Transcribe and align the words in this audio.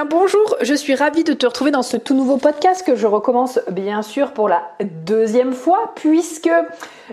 Bonjour, 0.00 0.56
je 0.62 0.74
suis 0.74 0.94
ravie 0.94 1.22
de 1.22 1.34
te 1.34 1.46
retrouver 1.46 1.70
dans 1.70 1.82
ce 1.82 1.96
tout 1.96 2.14
nouveau 2.14 2.38
podcast 2.38 2.84
que 2.84 2.96
je 2.96 3.06
recommence 3.06 3.60
bien 3.70 4.00
sûr 4.02 4.32
pour 4.32 4.48
la 4.48 4.62
deuxième 4.80 5.52
fois 5.52 5.92
puisque 5.94 6.50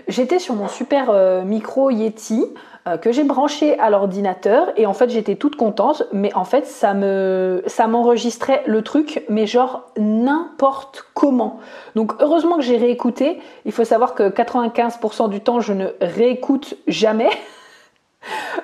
j'étais 0.08 0.38
sur 0.38 0.54
mon 0.54 0.66
super 0.66 1.10
euh, 1.10 1.42
micro 1.42 1.90
Yeti 1.90 2.46
euh, 2.88 2.96
que 2.96 3.12
j'ai 3.12 3.24
branché 3.24 3.78
à 3.78 3.90
l'ordinateur 3.90 4.72
et 4.76 4.86
en 4.86 4.94
fait 4.94 5.10
j'étais 5.10 5.34
toute 5.34 5.56
contente 5.56 6.04
mais 6.12 6.34
en 6.34 6.44
fait 6.44 6.66
ça 6.66 6.94
ça 7.66 7.86
m'enregistrait 7.86 8.62
le 8.66 8.82
truc 8.82 9.24
mais 9.28 9.46
genre 9.46 9.84
n'importe 9.98 11.04
comment. 11.12 11.60
Donc 11.96 12.12
heureusement 12.20 12.56
que 12.56 12.62
j'ai 12.62 12.78
réécouté, 12.78 13.40
il 13.66 13.72
faut 13.72 13.84
savoir 13.84 14.14
que 14.14 14.30
95% 14.30 15.28
du 15.28 15.40
temps 15.40 15.60
je 15.60 15.74
ne 15.74 15.88
réécoute 16.00 16.76
jamais. 16.86 17.28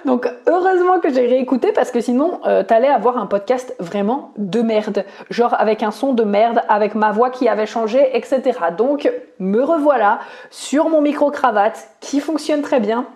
Donc 0.04 0.28
heureusement 0.46 1.00
que 1.00 1.12
j'ai 1.12 1.26
réécouté 1.26 1.72
parce 1.72 1.90
que 1.90 2.00
sinon 2.00 2.40
euh, 2.46 2.62
t'allais 2.62 2.88
avoir 2.88 3.16
un 3.18 3.26
podcast 3.26 3.74
vraiment 3.80 4.32
de 4.36 4.60
merde, 4.60 5.04
genre 5.30 5.54
avec 5.58 5.82
un 5.82 5.90
son 5.90 6.12
de 6.12 6.22
merde, 6.22 6.60
avec 6.68 6.94
ma 6.94 7.10
voix 7.10 7.30
qui 7.30 7.48
avait 7.48 7.66
changé, 7.66 8.16
etc. 8.16 8.42
Donc 8.76 9.10
me 9.38 9.62
revoilà 9.62 10.20
sur 10.50 10.88
mon 10.88 11.00
micro 11.00 11.30
cravate 11.30 11.88
qui 12.00 12.20
fonctionne 12.20 12.62
très 12.62 12.80
bien. 12.80 13.06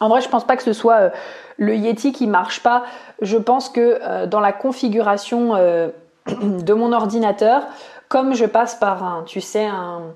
En 0.00 0.08
vrai, 0.08 0.20
je 0.20 0.28
pense 0.28 0.44
pas 0.44 0.56
que 0.56 0.62
ce 0.62 0.72
soit 0.72 0.94
euh, 0.94 1.10
le 1.56 1.76
Yeti 1.76 2.12
qui 2.12 2.26
marche 2.26 2.62
pas. 2.62 2.84
Je 3.20 3.36
pense 3.36 3.68
que 3.68 3.98
euh, 4.02 4.26
dans 4.26 4.40
la 4.40 4.52
configuration 4.52 5.54
de 6.26 6.72
mon 6.72 6.92
ordinateur, 6.92 7.64
comme 8.08 8.34
je 8.34 8.46
passe 8.46 8.76
par 8.76 9.02
un, 9.02 9.24
tu 9.24 9.40
sais, 9.40 9.66
un, 9.66 10.14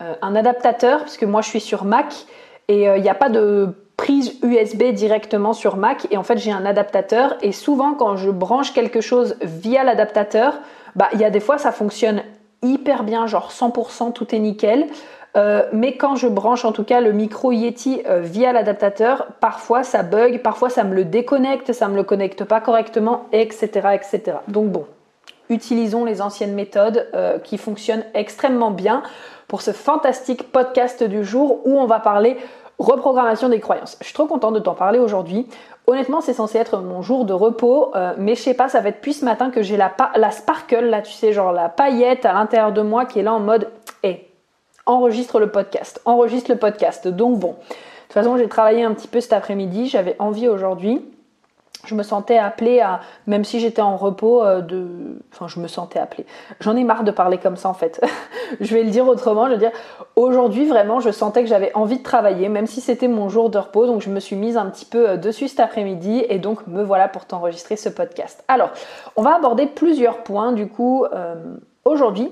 un 0.00 0.36
adaptateur, 0.36 1.00
parce 1.00 1.16
que 1.16 1.26
moi 1.26 1.42
je 1.42 1.48
suis 1.48 1.60
sur 1.60 1.84
Mac 1.84 2.14
et 2.68 2.84
il 2.84 3.02
n'y 3.02 3.08
a 3.08 3.14
pas 3.14 3.28
de 3.28 3.74
prise 3.96 4.38
USB 4.42 4.92
directement 4.92 5.52
sur 5.52 5.76
Mac 5.76 6.06
et 6.10 6.16
en 6.16 6.22
fait 6.22 6.38
j'ai 6.38 6.52
un 6.52 6.66
adaptateur 6.66 7.36
et 7.42 7.52
souvent 7.52 7.94
quand 7.94 8.16
je 8.16 8.30
branche 8.30 8.72
quelque 8.72 9.00
chose 9.00 9.36
via 9.42 9.84
l'adaptateur, 9.84 10.54
bah 10.96 11.08
il 11.12 11.20
y 11.20 11.24
a 11.24 11.30
des 11.30 11.40
fois 11.40 11.58
ça 11.58 11.72
fonctionne 11.72 12.22
hyper 12.62 13.02
bien, 13.02 13.26
genre 13.26 13.50
100%, 13.50 14.12
tout 14.12 14.34
est 14.34 14.38
nickel. 14.38 14.86
Euh, 15.34 15.62
mais 15.72 15.96
quand 15.96 16.14
je 16.14 16.28
branche 16.28 16.66
en 16.66 16.72
tout 16.72 16.84
cas 16.84 17.00
le 17.00 17.12
micro 17.12 17.52
Yeti 17.52 18.02
euh, 18.06 18.20
via 18.20 18.52
l'adaptateur, 18.52 19.28
parfois 19.40 19.82
ça 19.82 20.02
bug, 20.02 20.42
parfois 20.42 20.68
ça 20.68 20.84
me 20.84 20.94
le 20.94 21.04
déconnecte, 21.04 21.72
ça 21.72 21.88
me 21.88 21.96
le 21.96 22.02
connecte 22.02 22.44
pas 22.44 22.60
correctement, 22.60 23.24
etc. 23.32 23.68
etc. 23.94 24.38
Donc 24.48 24.68
bon, 24.68 24.84
utilisons 25.48 26.04
les 26.04 26.20
anciennes 26.20 26.54
méthodes 26.54 27.08
euh, 27.14 27.38
qui 27.38 27.56
fonctionnent 27.56 28.04
extrêmement 28.12 28.70
bien 28.70 29.02
pour 29.48 29.62
ce 29.62 29.70
fantastique 29.70 30.52
podcast 30.52 31.02
du 31.02 31.24
jour 31.24 31.60
où 31.66 31.78
on 31.78 31.86
va 31.86 32.00
parler 32.00 32.36
reprogrammation 32.82 33.48
des 33.48 33.60
croyances. 33.60 33.96
Je 34.00 34.06
suis 34.06 34.14
trop 34.14 34.26
contente 34.26 34.54
de 34.54 34.58
t'en 34.58 34.74
parler 34.74 34.98
aujourd'hui. 34.98 35.46
Honnêtement, 35.86 36.20
c'est 36.20 36.32
censé 36.32 36.58
être 36.58 36.78
mon 36.78 37.02
jour 37.02 37.24
de 37.24 37.32
repos, 37.32 37.90
euh, 37.96 38.14
mais 38.18 38.34
je 38.34 38.42
sais 38.42 38.54
pas, 38.54 38.68
ça 38.68 38.80
va 38.80 38.90
être 38.90 38.96
depuis 38.96 39.14
ce 39.14 39.24
matin 39.24 39.50
que 39.50 39.62
j'ai 39.62 39.76
la, 39.76 39.92
la 40.16 40.30
sparkle, 40.30 40.84
là, 40.84 41.02
tu 41.02 41.12
sais, 41.12 41.32
genre 41.32 41.52
la 41.52 41.68
paillette 41.68 42.24
à 42.24 42.32
l'intérieur 42.32 42.72
de 42.72 42.82
moi 42.82 43.04
qui 43.04 43.18
est 43.18 43.22
là 43.22 43.32
en 43.32 43.40
mode, 43.40 43.68
hé, 44.02 44.28
enregistre 44.86 45.40
le 45.40 45.50
podcast, 45.50 46.00
enregistre 46.04 46.50
le 46.52 46.58
podcast. 46.58 47.08
Donc 47.08 47.38
bon, 47.38 47.48
de 47.48 47.54
toute 47.54 48.12
façon, 48.12 48.36
j'ai 48.36 48.48
travaillé 48.48 48.84
un 48.84 48.94
petit 48.94 49.08
peu 49.08 49.20
cet 49.20 49.32
après-midi, 49.32 49.88
j'avais 49.88 50.16
envie 50.18 50.48
aujourd'hui 50.48 51.04
je 51.84 51.94
me 51.94 52.02
sentais 52.02 52.38
appelée 52.38 52.80
à, 52.80 53.00
même 53.26 53.44
si 53.44 53.58
j'étais 53.58 53.82
en 53.82 53.96
repos, 53.96 54.42
euh, 54.42 54.60
de, 54.60 54.86
enfin, 55.32 55.48
je 55.48 55.58
me 55.58 55.66
sentais 55.66 55.98
appelée. 55.98 56.26
J'en 56.60 56.76
ai 56.76 56.84
marre 56.84 57.02
de 57.02 57.10
parler 57.10 57.38
comme 57.38 57.56
ça 57.56 57.68
en 57.68 57.74
fait. 57.74 58.00
je 58.60 58.74
vais 58.74 58.84
le 58.84 58.90
dire 58.90 59.06
autrement. 59.08 59.46
Je 59.46 59.52
veux 59.52 59.58
dire, 59.58 59.72
aujourd'hui 60.14 60.66
vraiment, 60.66 61.00
je 61.00 61.10
sentais 61.10 61.42
que 61.42 61.48
j'avais 61.48 61.74
envie 61.74 61.98
de 61.98 62.02
travailler, 62.02 62.48
même 62.48 62.66
si 62.66 62.80
c'était 62.80 63.08
mon 63.08 63.28
jour 63.28 63.50
de 63.50 63.58
repos. 63.58 63.86
Donc, 63.86 64.00
je 64.00 64.10
me 64.10 64.20
suis 64.20 64.36
mise 64.36 64.56
un 64.56 64.66
petit 64.66 64.84
peu 64.84 65.10
euh, 65.10 65.16
dessus 65.16 65.48
cet 65.48 65.60
après-midi 65.60 66.24
et 66.28 66.38
donc 66.38 66.66
me 66.66 66.82
voilà 66.82 67.08
pour 67.08 67.24
t'enregistrer 67.24 67.76
ce 67.76 67.88
podcast. 67.88 68.44
Alors, 68.46 68.70
on 69.16 69.22
va 69.22 69.34
aborder 69.34 69.66
plusieurs 69.66 70.22
points 70.22 70.52
du 70.52 70.68
coup 70.68 71.04
euh, 71.04 71.34
aujourd'hui. 71.84 72.30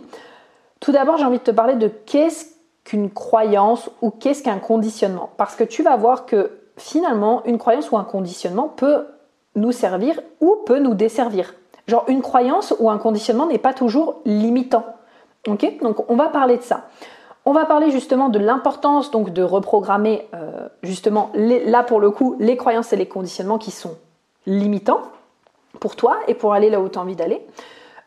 Tout 0.78 0.92
d'abord, 0.92 1.16
j'ai 1.18 1.24
envie 1.24 1.38
de 1.38 1.44
te 1.44 1.50
parler 1.50 1.74
de 1.74 1.88
qu'est-ce 1.88 2.46
qu'une 2.84 3.10
croyance 3.10 3.90
ou 4.00 4.10
qu'est-ce 4.10 4.42
qu'un 4.42 4.58
conditionnement. 4.58 5.30
Parce 5.36 5.56
que 5.56 5.64
tu 5.64 5.82
vas 5.82 5.96
voir 5.96 6.24
que 6.24 6.52
finalement, 6.76 7.44
une 7.44 7.58
croyance 7.58 7.90
ou 7.90 7.98
un 7.98 8.04
conditionnement 8.04 8.68
peut 8.68 9.04
nous 9.54 9.72
servir 9.72 10.20
ou 10.40 10.56
peut 10.66 10.78
nous 10.78 10.94
desservir. 10.94 11.54
Genre 11.86 12.04
une 12.08 12.22
croyance 12.22 12.74
ou 12.78 12.90
un 12.90 12.98
conditionnement 12.98 13.46
n'est 13.46 13.58
pas 13.58 13.72
toujours 13.72 14.20
limitant. 14.24 14.84
Ok? 15.46 15.78
Donc 15.82 16.08
on 16.08 16.16
va 16.16 16.28
parler 16.28 16.56
de 16.56 16.62
ça. 16.62 16.88
On 17.44 17.52
va 17.52 17.64
parler 17.64 17.90
justement 17.90 18.28
de 18.28 18.38
l'importance 18.38 19.10
donc 19.10 19.32
de 19.32 19.42
reprogrammer 19.42 20.28
euh, 20.34 20.68
justement 20.82 21.30
là 21.34 21.82
pour 21.82 22.00
le 22.00 22.10
coup 22.10 22.36
les 22.38 22.56
croyances 22.56 22.92
et 22.92 22.96
les 22.96 23.08
conditionnements 23.08 23.58
qui 23.58 23.70
sont 23.70 23.96
limitants 24.46 25.00
pour 25.80 25.96
toi 25.96 26.18
et 26.28 26.34
pour 26.34 26.52
aller 26.52 26.70
là 26.70 26.80
où 26.80 26.88
tu 26.88 26.98
as 26.98 27.02
envie 27.02 27.16
d'aller. 27.16 27.44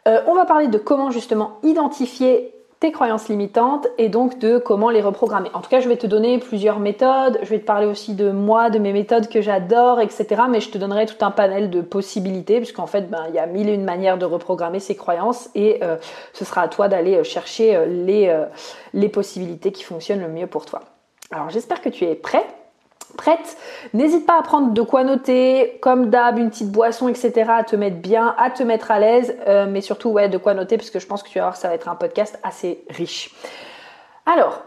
Euh, 0.07 0.21
on 0.27 0.35
va 0.35 0.45
parler 0.45 0.67
de 0.67 0.77
comment 0.77 1.11
justement 1.11 1.57
identifier 1.63 2.53
croyances 2.91 3.29
limitantes 3.29 3.87
et 3.97 4.09
donc 4.09 4.39
de 4.39 4.57
comment 4.57 4.89
les 4.89 5.01
reprogrammer. 5.01 5.49
En 5.53 5.61
tout 5.61 5.69
cas, 5.69 5.79
je 5.79 5.87
vais 5.87 5.97
te 5.97 6.07
donner 6.07 6.39
plusieurs 6.39 6.79
méthodes, 6.79 7.39
je 7.43 7.49
vais 7.49 7.59
te 7.59 7.65
parler 7.65 7.85
aussi 7.85 8.15
de 8.15 8.31
moi, 8.31 8.69
de 8.69 8.79
mes 8.79 8.93
méthodes 8.93 9.27
que 9.27 9.41
j'adore, 9.41 10.01
etc. 10.01 10.43
Mais 10.49 10.61
je 10.61 10.69
te 10.69 10.77
donnerai 10.77 11.05
tout 11.05 11.23
un 11.23 11.31
panel 11.31 11.69
de 11.69 11.81
possibilités, 11.81 12.57
puisqu'en 12.57 12.87
fait, 12.87 13.09
ben, 13.09 13.25
il 13.29 13.35
y 13.35 13.39
a 13.39 13.45
mille 13.45 13.69
et 13.69 13.73
une 13.73 13.83
manières 13.83 14.17
de 14.17 14.25
reprogrammer 14.25 14.79
ces 14.79 14.95
croyances 14.95 15.49
et 15.55 15.83
euh, 15.83 15.97
ce 16.33 16.45
sera 16.45 16.61
à 16.61 16.67
toi 16.67 16.87
d'aller 16.87 17.17
euh, 17.17 17.23
chercher 17.23 17.75
euh, 17.75 18.45
les 18.93 19.09
possibilités 19.09 19.71
qui 19.71 19.83
fonctionnent 19.83 20.21
le 20.21 20.29
mieux 20.29 20.47
pour 20.47 20.65
toi. 20.65 20.81
Alors 21.31 21.49
j'espère 21.49 21.81
que 21.81 21.89
tu 21.89 22.05
es 22.05 22.15
prêt 22.15 22.45
prête. 23.15 23.57
N'hésite 23.93 24.25
pas 24.25 24.37
à 24.39 24.41
prendre 24.41 24.71
de 24.73 24.81
quoi 24.81 25.03
noter, 25.03 25.77
comme 25.81 26.09
d'hab, 26.09 26.37
une 26.37 26.49
petite 26.49 26.71
boisson, 26.71 27.07
etc. 27.07 27.49
à 27.49 27.63
te 27.63 27.75
mettre 27.75 27.97
bien, 27.97 28.35
à 28.37 28.49
te 28.49 28.63
mettre 28.63 28.91
à 28.91 28.99
l'aise, 28.99 29.35
euh, 29.47 29.65
mais 29.69 29.81
surtout 29.81 30.09
ouais, 30.09 30.29
de 30.29 30.37
quoi 30.37 30.53
noter, 30.53 30.77
parce 30.77 30.89
que 30.89 30.99
je 30.99 31.07
pense 31.07 31.23
que 31.23 31.29
tu 31.29 31.39
vas 31.39 31.45
voir, 31.45 31.55
ça 31.55 31.67
va 31.67 31.75
être 31.75 31.89
un 31.89 31.95
podcast 31.95 32.39
assez 32.43 32.83
riche. 32.89 33.33
Alors, 34.25 34.63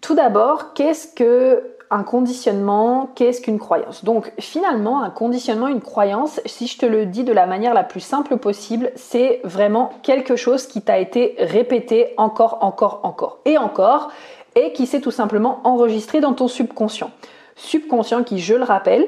tout 0.00 0.14
d'abord, 0.14 0.74
qu'est-ce 0.74 1.14
que 1.14 1.74
un 1.90 2.02
conditionnement, 2.02 3.10
qu'est-ce 3.14 3.40
qu'une 3.40 3.58
croyance? 3.58 4.04
Donc 4.04 4.32
finalement, 4.38 5.02
un 5.02 5.10
conditionnement, 5.10 5.68
une 5.68 5.80
croyance, 5.80 6.40
si 6.44 6.66
je 6.66 6.78
te 6.78 6.86
le 6.86 7.06
dis 7.06 7.24
de 7.24 7.32
la 7.32 7.46
manière 7.46 7.72
la 7.72 7.82
plus 7.82 8.00
simple 8.00 8.36
possible, 8.36 8.92
c'est 8.94 9.40
vraiment 9.44 9.90
quelque 10.02 10.36
chose 10.36 10.66
qui 10.66 10.82
t'a 10.82 10.98
été 10.98 11.34
répété 11.38 12.12
encore, 12.18 12.58
encore, 12.60 13.00
encore 13.04 13.38
et 13.46 13.56
encore, 13.56 14.10
et 14.54 14.72
qui 14.72 14.86
s'est 14.86 15.00
tout 15.00 15.10
simplement 15.10 15.60
enregistré 15.64 16.20
dans 16.20 16.34
ton 16.34 16.48
subconscient 16.48 17.10
subconscient 17.58 18.24
qui, 18.24 18.38
je 18.38 18.54
le 18.54 18.64
rappelle, 18.64 19.06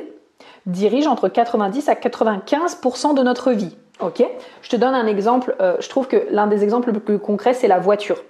dirige 0.67 1.07
entre 1.07 1.29
90 1.29 1.89
à 1.89 1.95
95% 1.95 3.15
de 3.15 3.23
notre 3.23 3.53
vie. 3.53 3.77
Ok? 4.01 4.23
Je 4.63 4.69
te 4.69 4.77
donne 4.77 4.95
un 4.95 5.07
exemple. 5.07 5.57
Euh, 5.61 5.77
je 5.81 5.89
trouve 5.89 6.07
que 6.09 6.27
l'un 6.31 6.47
des 6.47 6.63
exemples 6.63 6.93
les 6.93 7.01
plus 7.01 7.19
concrets, 7.19 7.55
c'est 7.55 7.69
la 7.69 7.79
voiture. 7.79 8.23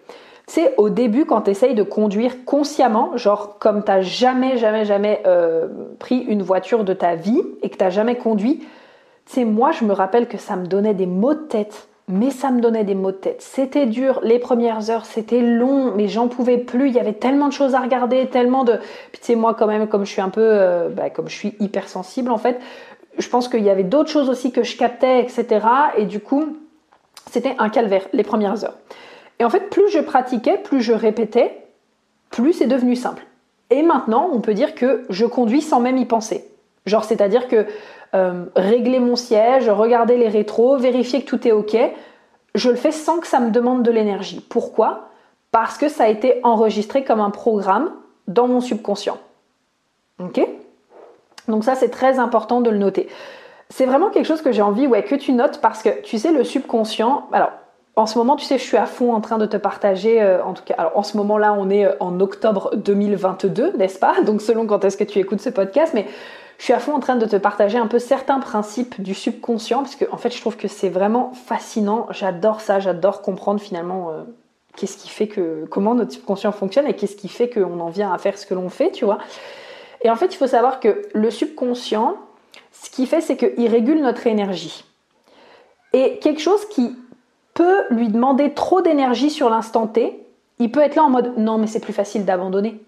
C'est 0.47 0.75
au 0.79 0.91
début 0.91 1.27
quand 1.27 1.43
tu 1.43 1.51
essayes 1.51 1.75
de 1.75 1.85
conduire 1.85 2.45
consciemment, 2.45 3.17
genre 3.17 3.59
comme 3.59 3.85
tu 3.85 3.91
n'as 3.91 4.01
jamais, 4.01 4.57
jamais, 4.57 4.85
jamais 4.85 5.23
euh, 5.27 5.69
pris 6.01 6.19
une 6.19 6.43
voiture 6.43 6.83
de 6.83 6.93
ta 6.93 7.15
vie 7.15 7.43
et 7.63 7.71
que 7.71 7.77
tu 7.77 7.85
n'as 7.85 7.91
jamais 7.91 8.17
conduit, 8.17 8.67
c'est 9.27 9.45
moi, 9.45 9.71
je 9.71 9.85
me 9.85 9.93
rappelle 9.93 10.27
que 10.27 10.39
ça 10.39 10.57
me 10.57 10.67
donnait 10.67 10.95
des 10.95 11.07
maux 11.07 11.35
de 11.35 11.41
tête 11.41 11.89
mais 12.11 12.31
ça 12.31 12.51
me 12.51 12.61
donnait 12.61 12.85
des 12.85 12.95
maux 12.95 13.13
de 13.13 13.17
tête. 13.17 13.43
C'était 13.43 13.87
dur, 13.87 14.21
les 14.23 14.39
premières 14.39 14.91
heures, 14.91 15.07
c'était 15.07 15.41
long, 15.41 15.93
mais 15.95 16.09
j'en 16.09 16.29
pouvais 16.29 16.59
plus. 16.59 16.89
Il 16.89 16.95
y 16.95 17.01
avait 17.01 17.13
tellement 17.13 17.49
de 17.49 17.53
choses 17.53 17.75
à 17.75 17.81
regarder, 17.81 18.27
tellement 18.27 18.65
de. 18.65 18.77
Puis 19.13 19.21
tu 19.21 19.27
sais, 19.27 19.35
moi, 19.35 19.55
quand 19.55 19.67
même, 19.67 19.87
comme 19.89 20.05
je 20.05 20.11
suis 20.11 20.21
un 20.21 20.29
peu. 20.29 20.43
Euh, 20.43 20.89
bah, 20.89 21.11
comme 21.11 21.29
je 21.29 21.37
suis 21.37 21.55
hypersensible, 21.61 22.31
en 22.31 22.39
fait, 22.39 22.61
je 23.19 23.29
pense 23.29 23.49
qu'il 23.49 23.63
y 23.63 23.71
avait 23.71 23.85
d'autres 23.85 24.11
choses 24.11 24.29
aussi 24.29 24.53
que 24.53 24.63
je 24.63 24.77
captais, 24.77 25.21
etc. 25.21 25.67
Et 25.97 26.05
du 26.05 26.21
coup, 26.21 26.57
c'était 27.31 27.55
un 27.59 27.69
calvaire, 27.69 28.07
les 28.13 28.25
premières 28.25 28.65
heures. 28.65 28.77
Et 29.39 29.45
en 29.45 29.51
fait, 29.51 29.71
plus 29.71 29.89
je 29.91 30.01
pratiquais, 30.01 30.59
plus 30.59 30.83
je 30.83 30.93
répétais, 30.93 31.65
plus 32.31 32.53
c'est 32.53 32.67
devenu 32.67 32.97
simple. 32.97 33.25
Et 33.71 33.83
maintenant, 33.83 34.29
on 34.33 34.41
peut 34.41 34.55
dire 34.55 34.75
que 34.75 35.05
je 35.09 35.25
conduis 35.25 35.63
sans 35.63 35.81
même 35.81 35.97
y 35.97 36.05
penser. 36.05 36.45
Genre, 36.87 37.05
c'est-à-dire 37.05 37.49
que 37.49 37.67
euh, 38.15 38.45
régler 38.57 39.01
mon 39.01 39.17
siège, 39.17 39.69
regarder 39.69 40.17
les 40.17 40.29
rétros, 40.29 40.77
vérifier 40.77 41.23
que 41.23 41.27
tout 41.27 41.47
est 41.47 41.53
OK, 41.53 41.77
je 42.55 42.71
le 42.71 42.77
fais 42.77 42.93
sans 42.93 43.21
que 43.21 43.27
ça 43.27 43.41
me 43.41 43.51
demande 43.51 43.83
de 43.83 43.91
l'énergie. 43.91 44.45
Pourquoi? 44.49 45.09
Parce 45.53 45.79
que 45.79 45.89
ça 45.89 46.05
a 46.05 46.09
été 46.09 46.41
enregistré 46.43 47.05
comme 47.05 47.21
un 47.21 47.31
programme 47.31 47.93
dans 48.27 48.49
mon 48.49 48.61
subconscient. 48.61 49.19
Ok? 50.19 50.41
Donc 51.49 51.65
ça, 51.65 51.75
c'est 51.75 51.89
très 51.89 52.19
important 52.19 52.61
de 52.61 52.71
le 52.71 52.79
noter. 52.79 53.09
C'est 53.69 53.87
vraiment 53.87 54.11
quelque 54.11 54.27
chose 54.27 54.43
que 54.43 54.53
j'ai 54.53 54.63
envie 54.63 54.87
ouais, 54.87 55.05
que 55.05 55.15
tu 55.15 55.33
notes 55.33 55.61
parce 55.61 55.83
que 55.83 56.03
tu 56.03 56.19
sais, 56.19 56.33
le 56.33 56.45
subconscient, 56.45 57.29
alors 57.33 57.53
en 57.97 58.07
ce 58.07 58.19
moment, 58.19 58.37
tu 58.37 58.45
sais, 58.45 58.59
je 58.59 58.65
suis 58.65 58.77
à 58.77 58.87
fond 58.87 59.13
en 59.13 59.21
train 59.21 59.39
de 59.39 59.47
te 59.47 59.57
partager, 59.57 60.23
euh, 60.23 60.43
en 60.45 60.55
tout 60.55 60.63
cas, 60.65 60.75
alors 60.79 60.93
en 60.97 61.03
ce 61.03 61.17
moment-là, 61.19 61.53
on 61.53 61.71
est 61.71 61.87
euh, 61.87 61.93
en 62.01 62.21
octobre 62.21 62.71
2022, 62.77 63.77
n'est-ce 63.77 63.99
pas? 63.99 64.21
Donc 64.23 64.43
selon 64.43 64.67
quand 64.67 64.85
est-ce 64.85 64.97
que 64.97 65.05
tu 65.05 65.19
écoutes 65.19 65.41
ce 65.41 65.51
podcast, 65.51 65.93
mais 65.95 66.07
je 66.61 66.65
suis 66.67 66.75
à 66.75 66.79
fond 66.79 66.93
en 66.93 67.01
train 67.01 67.17
de 67.17 67.25
te 67.25 67.37
partager 67.37 67.79
un 67.79 67.87
peu 67.87 67.99
certains 67.99 68.39
principes 68.39 69.01
du 69.01 69.15
subconscient, 69.15 69.79
parce 69.79 69.97
que 69.97 70.05
en 70.13 70.19
fait, 70.19 70.29
je 70.29 70.39
trouve 70.43 70.59
que 70.59 70.69
c'est 70.69 70.91
vraiment 70.91 71.33
fascinant. 71.33 72.07
J'adore 72.11 72.61
ça, 72.61 72.81
j'adore 72.81 73.23
comprendre 73.23 73.59
finalement 73.63 74.11
euh, 74.11 74.25
qu'est-ce 74.77 74.99
qui 74.99 75.09
fait 75.09 75.27
que, 75.27 75.65
comment 75.71 75.95
notre 75.95 76.13
subconscient 76.13 76.53
fonctionne 76.53 76.87
et 76.87 76.93
qu'est-ce 76.93 77.17
qui 77.17 77.29
fait 77.29 77.49
qu'on 77.49 77.81
en 77.81 77.89
vient 77.89 78.13
à 78.13 78.19
faire 78.19 78.37
ce 78.37 78.45
que 78.45 78.53
l'on 78.53 78.69
fait, 78.69 78.91
tu 78.91 79.07
vois. 79.07 79.17
Et 80.03 80.11
en 80.11 80.17
fait, 80.17 80.35
il 80.35 80.37
faut 80.37 80.49
savoir 80.49 80.81
que 80.81 81.09
le 81.15 81.31
subconscient, 81.31 82.17
ce 82.73 82.91
qu'il 82.91 83.07
fait, 83.07 83.23
c'est 83.23 83.39
qu'il 83.39 83.69
régule 83.69 84.03
notre 84.03 84.27
énergie. 84.27 84.85
Et 85.95 86.19
quelque 86.19 86.43
chose 86.43 86.69
qui 86.69 86.95
peut 87.55 87.85
lui 87.89 88.11
demander 88.11 88.53
trop 88.53 88.83
d'énergie 88.83 89.31
sur 89.31 89.49
l'instant 89.49 89.87
T, 89.87 90.27
il 90.59 90.71
peut 90.71 90.81
être 90.81 90.97
là 90.97 91.05
en 91.05 91.11
mode 91.11 91.39
non, 91.39 91.57
mais 91.57 91.67
c'est 91.67 91.81
plus 91.81 91.95
facile 91.95 92.27
d'abandonner. 92.27 92.83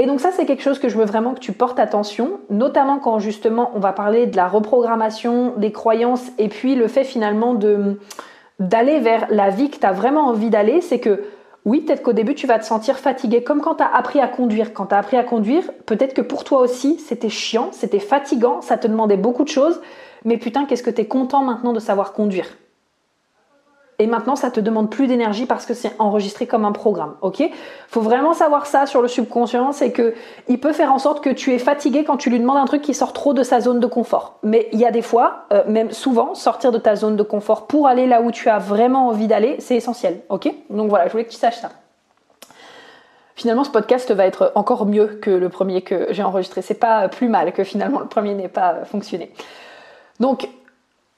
Et 0.00 0.06
donc 0.06 0.20
ça, 0.20 0.30
c'est 0.30 0.46
quelque 0.46 0.62
chose 0.62 0.78
que 0.78 0.88
je 0.88 0.96
veux 0.96 1.04
vraiment 1.04 1.34
que 1.34 1.40
tu 1.40 1.52
portes 1.52 1.80
attention, 1.80 2.38
notamment 2.50 3.00
quand 3.00 3.18
justement 3.18 3.72
on 3.74 3.80
va 3.80 3.92
parler 3.92 4.26
de 4.26 4.36
la 4.36 4.46
reprogrammation 4.46 5.54
des 5.56 5.72
croyances 5.72 6.24
et 6.38 6.48
puis 6.48 6.76
le 6.76 6.86
fait 6.86 7.02
finalement 7.02 7.58
d'aller 8.60 9.00
vers 9.00 9.26
la 9.30 9.50
vie 9.50 9.70
que 9.70 9.78
tu 9.78 9.86
as 9.86 9.92
vraiment 9.92 10.28
envie 10.28 10.50
d'aller, 10.50 10.80
c'est 10.82 11.00
que 11.00 11.24
oui, 11.64 11.80
peut-être 11.80 12.04
qu'au 12.04 12.12
début 12.12 12.36
tu 12.36 12.46
vas 12.46 12.60
te 12.60 12.64
sentir 12.64 12.96
fatigué, 12.96 13.42
comme 13.42 13.60
quand 13.60 13.74
tu 13.74 13.82
as 13.82 13.92
appris 13.92 14.20
à 14.20 14.28
conduire. 14.28 14.72
Quand 14.72 14.86
tu 14.86 14.94
as 14.94 14.98
appris 14.98 15.16
à 15.16 15.24
conduire, 15.24 15.64
peut-être 15.84 16.14
que 16.14 16.22
pour 16.22 16.44
toi 16.44 16.60
aussi 16.60 17.00
c'était 17.00 17.28
chiant, 17.28 17.70
c'était 17.72 17.98
fatigant, 17.98 18.60
ça 18.62 18.78
te 18.78 18.86
demandait 18.86 19.16
beaucoup 19.16 19.42
de 19.42 19.48
choses, 19.48 19.80
mais 20.24 20.36
putain, 20.36 20.64
qu'est-ce 20.64 20.84
que 20.84 20.90
tu 20.90 21.00
es 21.00 21.06
content 21.06 21.42
maintenant 21.42 21.72
de 21.72 21.80
savoir 21.80 22.12
conduire? 22.12 22.46
Et 24.00 24.06
maintenant 24.06 24.36
ça 24.36 24.50
te 24.50 24.60
demande 24.60 24.90
plus 24.90 25.08
d'énergie 25.08 25.44
parce 25.44 25.66
que 25.66 25.74
c'est 25.74 25.92
enregistré 25.98 26.46
comme 26.46 26.64
un 26.64 26.70
programme, 26.70 27.16
ok? 27.20 27.42
Faut 27.88 28.00
vraiment 28.00 28.32
savoir 28.32 28.66
ça 28.66 28.86
sur 28.86 29.02
le 29.02 29.08
subconscient, 29.08 29.72
c'est 29.72 29.90
que 29.90 30.14
il 30.46 30.60
peut 30.60 30.72
faire 30.72 30.92
en 30.92 30.98
sorte 30.98 31.22
que 31.22 31.30
tu 31.30 31.52
es 31.52 31.58
fatigué 31.58 32.04
quand 32.04 32.16
tu 32.16 32.30
lui 32.30 32.38
demandes 32.38 32.58
un 32.58 32.64
truc 32.64 32.82
qui 32.82 32.94
sort 32.94 33.12
trop 33.12 33.34
de 33.34 33.42
sa 33.42 33.60
zone 33.60 33.80
de 33.80 33.86
confort. 33.88 34.38
Mais 34.44 34.68
il 34.72 34.78
y 34.78 34.86
a 34.86 34.92
des 34.92 35.02
fois, 35.02 35.46
euh, 35.52 35.64
même 35.66 35.90
souvent, 35.90 36.34
sortir 36.34 36.70
de 36.70 36.78
ta 36.78 36.94
zone 36.94 37.16
de 37.16 37.22
confort 37.24 37.66
pour 37.66 37.88
aller 37.88 38.06
là 38.06 38.22
où 38.22 38.30
tu 38.30 38.48
as 38.48 38.58
vraiment 38.58 39.08
envie 39.08 39.26
d'aller, 39.26 39.56
c'est 39.58 39.74
essentiel, 39.74 40.20
ok? 40.28 40.48
Donc 40.70 40.88
voilà, 40.88 41.06
je 41.06 41.12
voulais 41.12 41.24
que 41.24 41.30
tu 41.30 41.36
saches 41.36 41.58
ça. 41.58 41.70
Finalement, 43.34 43.64
ce 43.64 43.70
podcast 43.70 44.10
va 44.12 44.26
être 44.26 44.52
encore 44.54 44.86
mieux 44.86 45.06
que 45.06 45.30
le 45.30 45.48
premier 45.48 45.82
que 45.82 46.08
j'ai 46.10 46.22
enregistré. 46.22 46.62
C'est 46.62 46.74
pas 46.74 47.08
plus 47.08 47.28
mal 47.28 47.52
que 47.52 47.62
finalement 47.62 48.00
le 48.00 48.06
premier 48.06 48.34
n'ait 48.34 48.48
pas 48.48 48.84
fonctionné. 48.84 49.32
Donc, 50.18 50.48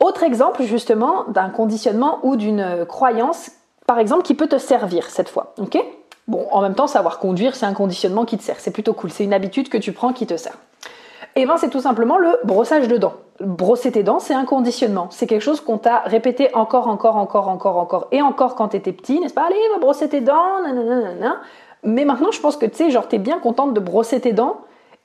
autre 0.00 0.22
exemple 0.22 0.62
justement 0.62 1.24
d'un 1.28 1.50
conditionnement 1.50 2.18
ou 2.22 2.36
d'une 2.36 2.84
croyance, 2.86 3.50
par 3.86 3.98
exemple, 3.98 4.22
qui 4.22 4.34
peut 4.34 4.48
te 4.48 4.58
servir 4.58 5.10
cette 5.10 5.28
fois. 5.28 5.54
Ok? 5.58 5.78
Bon, 6.26 6.46
en 6.52 6.62
même 6.62 6.74
temps, 6.74 6.86
savoir 6.86 7.18
conduire, 7.18 7.56
c'est 7.56 7.66
un 7.66 7.74
conditionnement 7.74 8.24
qui 8.24 8.38
te 8.38 8.42
sert. 8.42 8.60
C'est 8.60 8.70
plutôt 8.70 8.94
cool. 8.94 9.10
C'est 9.10 9.24
une 9.24 9.32
habitude 9.32 9.68
que 9.68 9.78
tu 9.78 9.92
prends 9.92 10.12
qui 10.12 10.26
te 10.26 10.36
sert. 10.36 10.56
Et 11.36 11.42
eh 11.42 11.44
bien, 11.46 11.56
c'est 11.58 11.70
tout 11.70 11.80
simplement 11.80 12.18
le 12.18 12.38
brossage 12.44 12.88
de 12.88 12.96
dents. 12.96 13.14
Brosser 13.40 13.92
tes 13.92 14.02
dents, 14.02 14.18
c'est 14.18 14.34
un 14.34 14.44
conditionnement. 14.44 15.06
C'est 15.10 15.28
quelque 15.28 15.42
chose 15.42 15.60
qu'on 15.60 15.78
t'a 15.78 16.00
répété 16.00 16.54
encore, 16.54 16.88
encore, 16.88 17.16
encore, 17.16 17.48
encore, 17.48 17.76
encore 17.76 18.08
et 18.10 18.20
encore 18.20 18.56
quand 18.56 18.68
t'étais 18.68 18.92
petit, 18.92 19.20
n'est-ce 19.20 19.34
pas? 19.34 19.46
Allez, 19.46 19.56
va 19.72 19.78
brosser 19.78 20.08
tes 20.08 20.20
dents, 20.20 20.60
nanana. 20.62 21.40
Mais 21.84 22.04
maintenant, 22.04 22.32
je 22.32 22.40
pense 22.40 22.56
que 22.56 22.66
tu 22.66 22.76
sais, 22.76 22.90
genre, 22.90 23.06
t'es 23.06 23.18
bien 23.18 23.38
contente 23.38 23.74
de 23.74 23.80
brosser 23.80 24.20
tes 24.20 24.32
dents 24.32 24.60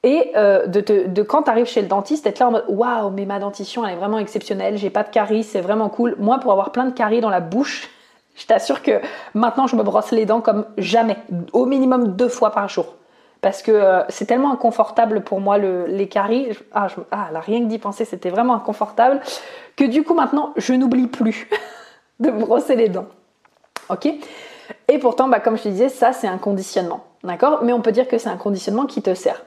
et 0.06 0.32
euh, 0.36 0.68
de, 0.68 1.24
quand 1.24 1.44
tu 1.44 1.50
arrives 1.50 1.66
chez 1.66 1.82
le 1.82 1.88
dentiste, 1.88 2.28
être 2.28 2.38
là 2.38 2.48
en 2.48 2.52
mode 2.52 2.66
waouh, 2.70 3.10
mais 3.10 3.26
ma 3.26 3.40
dentition 3.40 3.84
elle 3.84 3.94
est 3.94 3.98
vraiment 3.98 4.20
exceptionnelle, 4.20 4.78
j'ai 4.78 4.92
pas 4.92 5.02
de 5.02 5.10
caries, 5.10 5.44
c'est 5.44 5.62
vraiment 5.62 5.90
cool. 5.90 6.16
Moi, 6.20 6.38
pour 6.38 6.52
avoir 6.52 6.72
plein 6.72 6.86
de 6.86 6.94
caries 6.94 7.22
dans 7.22 7.32
la 7.32 7.40
bouche, 7.40 7.90
je 8.36 8.46
t'assure 8.46 8.84
que 8.84 9.02
maintenant 9.34 9.66
je 9.66 9.76
me 9.76 9.82
brosse 9.82 10.12
les 10.12 10.28
dents 10.28 10.42
comme 10.42 10.66
jamais, 10.78 11.18
au 11.54 11.66
minimum 11.66 12.16
deux 12.16 12.30
fois 12.30 12.52
par 12.52 12.70
jour. 12.70 12.94
Parce 13.42 13.64
que 13.64 13.72
euh, 13.72 14.04
c'est 14.10 14.26
tellement 14.26 14.54
inconfortable 14.54 15.22
pour 15.22 15.40
moi 15.40 15.58
les 15.58 16.08
caries. 16.08 16.50
Ah, 16.72 16.88
ah, 17.12 17.30
là, 17.32 17.40
rien 17.40 17.62
que 17.62 17.66
d'y 17.66 17.80
penser, 17.80 18.06
c'était 18.06 18.30
vraiment 18.30 18.56
inconfortable. 18.56 19.22
Que 19.76 19.86
du 19.86 20.04
coup, 20.04 20.14
maintenant, 20.14 20.54
je 20.56 20.74
n'oublie 20.74 21.08
plus 21.08 21.48
de 22.20 22.30
brosser 22.30 22.76
les 22.76 22.90
dents. 22.90 23.08
Ok? 23.90 24.08
Et 24.88 25.00
pourtant, 25.00 25.28
bah, 25.28 25.40
comme 25.40 25.58
je 25.58 25.64
te 25.64 25.68
disais, 25.68 25.90
ça, 25.90 26.12
c'est 26.12 26.28
un 26.28 26.40
conditionnement. 26.40 27.04
D'accord? 27.24 27.60
Mais 27.64 27.74
on 27.74 27.82
peut 27.82 27.92
dire 27.92 28.08
que 28.08 28.18
c'est 28.18 28.30
un 28.30 28.38
conditionnement 28.38 28.86
qui 28.86 29.04
te 29.04 29.14
sert. 29.14 29.44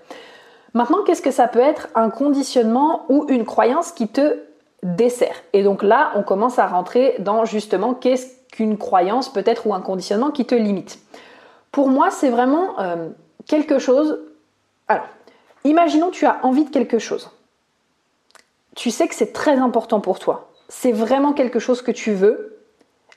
Maintenant, 0.74 1.02
qu'est-ce 1.04 1.22
que 1.22 1.30
ça 1.30 1.48
peut 1.48 1.60
être 1.60 1.88
un 1.94 2.10
conditionnement 2.10 3.04
ou 3.08 3.26
une 3.28 3.44
croyance 3.44 3.92
qui 3.92 4.08
te 4.08 4.38
dessert? 4.82 5.36
Et 5.52 5.62
donc 5.62 5.82
là, 5.82 6.12
on 6.14 6.22
commence 6.22 6.58
à 6.58 6.66
rentrer 6.66 7.16
dans 7.20 7.44
justement 7.44 7.94
qu'est-ce 7.94 8.26
qu'une 8.52 8.76
croyance 8.76 9.32
peut-être 9.32 9.66
ou 9.66 9.74
un 9.74 9.80
conditionnement 9.80 10.30
qui 10.30 10.44
te 10.44 10.54
limite. 10.54 10.98
Pour 11.72 11.88
moi, 11.88 12.10
c'est 12.10 12.30
vraiment 12.30 12.78
euh, 12.80 13.08
quelque 13.46 13.78
chose... 13.78 14.20
Alors, 14.88 15.06
imaginons 15.64 16.10
tu 16.10 16.26
as 16.26 16.38
envie 16.42 16.64
de 16.64 16.70
quelque 16.70 16.98
chose. 16.98 17.30
Tu 18.74 18.90
sais 18.90 19.08
que 19.08 19.14
c'est 19.14 19.32
très 19.32 19.56
important 19.56 20.00
pour 20.00 20.18
toi. 20.18 20.50
C'est 20.68 20.92
vraiment 20.92 21.32
quelque 21.32 21.58
chose 21.58 21.82
que 21.82 21.90
tu 21.90 22.12
veux 22.12 22.57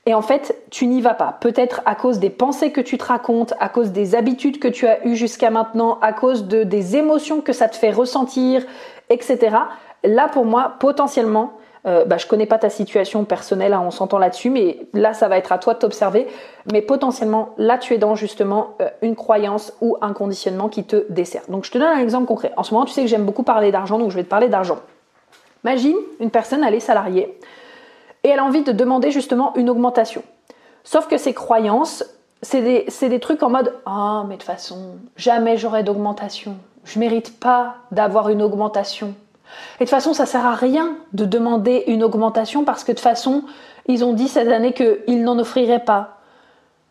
et 0.07 0.15
en 0.15 0.21
fait, 0.21 0.56
tu 0.71 0.88
n'y 0.88 1.01
vas 1.01 1.13
pas. 1.13 1.38
Peut-être 1.42 1.81
à 1.86 1.94
cause 1.94 2.19
des 2.19 2.31
pensées 2.31 2.71
que 2.71 2.81
tu 2.81 2.98
te 2.98 3.03
racontes, 3.03 3.53
à 3.59 3.69
cause 3.69 3.92
des 3.92 4.15
habitudes 4.15 4.59
que 4.59 4.68
tu 4.68 4.88
as 4.88 5.06
eues 5.06 5.15
jusqu'à 5.15 5.51
maintenant, 5.51 6.00
à 6.01 6.12
cause 6.12 6.48
de, 6.48 6.63
des 6.63 6.98
émotions 6.98 7.42
que 7.42 7.53
ça 7.53 7.69
te 7.69 7.75
fait 7.75 7.92
ressentir, 7.92 8.63
etc. 9.09 9.57
Là, 10.03 10.27
pour 10.27 10.45
moi, 10.45 10.74
potentiellement, 10.80 11.53
euh, 11.86 12.03
bah, 12.06 12.18
je 12.18 12.25
connais 12.25 12.48
pas 12.48 12.57
ta 12.57 12.71
situation 12.71 13.25
personnelle, 13.25 13.74
hein, 13.74 13.83
on 13.86 13.92
s'entend 13.92 14.18
là-dessus, 14.18 14.50
mais 14.50 14.80
là, 14.94 15.13
ça 15.13 15.27
va 15.27 15.38
être 15.38 15.51
à 15.51 15.59
toi 15.59 15.75
de 15.75 15.80
t'observer. 15.80 16.27
Mais 16.71 16.81
potentiellement, 16.81 17.50
là, 17.57 17.77
tu 17.77 17.94
es 17.94 18.00
dans 18.00 18.15
justement 18.15 18.75
euh, 18.81 18.89
une 19.03 19.15
croyance 19.15 19.71
ou 19.81 19.98
un 20.01 20.13
conditionnement 20.13 20.67
qui 20.67 20.84
te 20.84 21.05
dessert. 21.10 21.43
Donc, 21.48 21.63
je 21.63 21.72
te 21.72 21.77
donne 21.77 21.89
un 21.89 22.00
exemple 22.00 22.25
concret. 22.25 22.53
En 22.58 22.63
ce 22.63 22.74
moment, 22.74 22.86
tu 22.86 22.93
sais 22.93 23.01
que 23.01 23.08
j'aime 23.08 23.25
beaucoup 23.25 23.43
parler 23.43 23.72
d'argent, 23.72 24.00
donc 24.00 24.10
je 24.10 24.15
vais 24.15 24.24
te 24.24 24.29
parler 24.29 24.50
d'argent. 24.50 24.79
Imagine 25.63 25.98
une 26.20 26.31
personne, 26.31 26.63
elle 26.63 26.74
est 26.74 26.79
salariée 26.79 27.38
et 28.24 28.30
elle 28.30 28.40
a 28.40 28.44
envie 28.44 28.63
de 28.63 28.72
demander 28.72 29.12
justement 29.12 29.54
une 29.56 29.70
augmentation. 29.70 30.24
Sauf 30.84 31.08
que 31.08 31.18
ses 31.18 31.34
croyances, 31.34 32.04
c'est 32.42 32.62
des, 32.62 33.20
trucs 33.20 33.44
en 33.44 33.50
mode 33.50 33.74
Ah, 33.86 34.24
mais 34.28 34.36
de 34.36 34.40
toute 34.40 34.48
façon, 34.48 34.96
jamais 35.16 35.58
j'aurai 35.58 35.84
d'augmentation. 35.84 36.56
Je 36.84 37.00
mérite 37.00 37.40
pas 37.40 37.75
d'avoir 37.92 38.30
une 38.30 38.42
augmentation. 38.42 39.13
Et 39.80 39.84
de 39.84 39.86
toute 39.86 39.90
façon, 39.90 40.13
ça 40.13 40.25
sert 40.25 40.46
à 40.46 40.56
rien 40.56 40.96
de 41.13 41.25
demander 41.25 41.84
une 41.88 42.04
augmentation 42.04 42.63
parce 42.63 42.84
que 42.84 42.92
de 42.92 42.98
toute 42.98 43.04
façon, 43.04 43.44
ils 43.88 44.04
ont 44.04 44.13
dit 44.13 44.28
cette 44.28 44.48
année 44.48 44.74
qu'ils 44.74 45.24
n'en 45.24 45.38
offriraient 45.38 45.84
pas. 45.84 46.18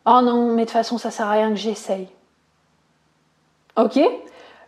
Oh 0.06 0.20
non, 0.22 0.46
mais 0.46 0.62
de 0.62 0.66
toute 0.66 0.70
façon, 0.70 0.98
ça 0.98 1.10
sert 1.10 1.26
à 1.26 1.32
rien 1.32 1.50
que 1.50 1.56
j'essaye. 1.56 2.08
Ok? 3.76 3.98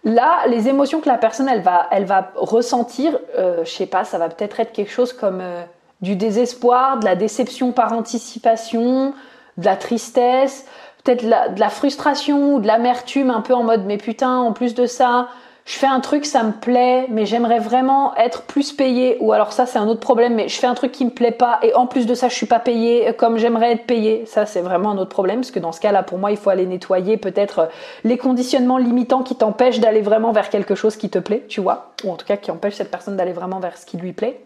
Là, 0.05 0.47
les 0.49 0.69
émotions 0.69 1.01
que 1.01 1.09
la 1.09 1.19
personne 1.19 1.49
elle 1.49 1.63
va, 1.63 1.87
elle 1.91 2.07
va 2.07 2.33
ressentir, 2.35 3.19
euh, 3.39 3.65
je 3.65 3.71
sais 3.71 3.87
pas, 3.87 4.05
ça 4.05 4.19
va 4.19 4.29
peut-être 4.29 4.59
être 4.59 4.73
quelque 4.73 4.91
chose 4.91 5.13
comme 5.13 5.41
euh, 5.41 5.63
du 6.03 6.17
désespoir, 6.17 6.99
de 6.99 7.05
la 7.05 7.17
déception 7.17 7.73
par 7.73 7.93
anticipation, 7.93 9.15
de 9.57 9.65
la 9.65 9.77
tristesse, 9.77 10.67
peut-être 11.03 11.25
de 11.25 11.61
la 11.61 11.69
frustration 11.69 12.55
ou 12.55 12.61
de 12.61 12.67
l'amertume, 12.67 13.31
un 13.31 13.41
peu 13.41 13.55
en 13.55 13.63
mode 13.63 13.85
mais 13.87 13.99
putain, 13.99 14.39
en 14.39 14.53
plus 14.53 14.75
de 14.75 14.87
ça, 14.87 15.29
je 15.65 15.75
fais 15.75 15.87
un 15.87 16.01
truc, 16.01 16.27
ça 16.27 16.43
me 16.43 16.53
plaît, 16.53 17.07
mais 17.09 17.25
j'aimerais 17.25 17.61
vraiment 17.61 18.17
être 18.17 18.43
plus 18.43 18.73
payé. 18.73 19.17
Ou 19.21 19.33
alors 19.33 19.53
ça, 19.53 19.65
c'est 19.65 19.79
un 19.79 19.87
autre 19.87 20.01
problème, 20.01 20.35
mais 20.35 20.49
je 20.49 20.59
fais 20.59 20.67
un 20.67 20.75
truc 20.75 20.91
qui 20.91 21.05
me 21.05 21.11
plaît 21.11 21.31
pas 21.31 21.61
et 21.63 21.73
en 21.75 21.87
plus 21.87 22.07
de 22.07 22.15
ça, 22.15 22.29
je 22.29 22.35
suis 22.35 22.47
pas 22.47 22.59
payé 22.59 23.15
comme 23.17 23.39
j'aimerais 23.39 23.73
être 23.73 23.87
payé. 23.87 24.27
Ça, 24.27 24.45
c'est 24.45 24.61
vraiment 24.61 24.91
un 24.91 24.99
autre 24.99 25.11
problème 25.11 25.41
parce 25.41 25.53
que 25.53 25.61
dans 25.61 25.71
ce 25.71 25.81
cas-là, 25.81 26.03
pour 26.03 26.19
moi, 26.19 26.33
il 26.33 26.37
faut 26.37 26.51
aller 26.51 26.67
nettoyer 26.67 27.17
peut-être 27.17 27.69
les 28.03 28.19
conditionnements 28.19 28.79
limitants 28.79 29.23
qui 29.23 29.37
t'empêchent 29.37 29.79
d'aller 29.79 30.01
vraiment 30.01 30.33
vers 30.33 30.51
quelque 30.51 30.75
chose 30.75 30.97
qui 30.97 31.11
te 31.11 31.21
plaît, 31.21 31.45
tu 31.49 31.61
vois, 31.61 31.93
ou 32.03 32.11
en 32.11 32.17
tout 32.17 32.27
cas 32.27 32.37
qui 32.37 32.51
empêchent 32.51 32.75
cette 32.75 32.91
personne 32.91 33.17
d'aller 33.17 33.33
vraiment 33.33 33.61
vers 33.61 33.79
ce 33.79 33.87
qui 33.87 33.97
lui 33.97 34.13
plaît. 34.13 34.45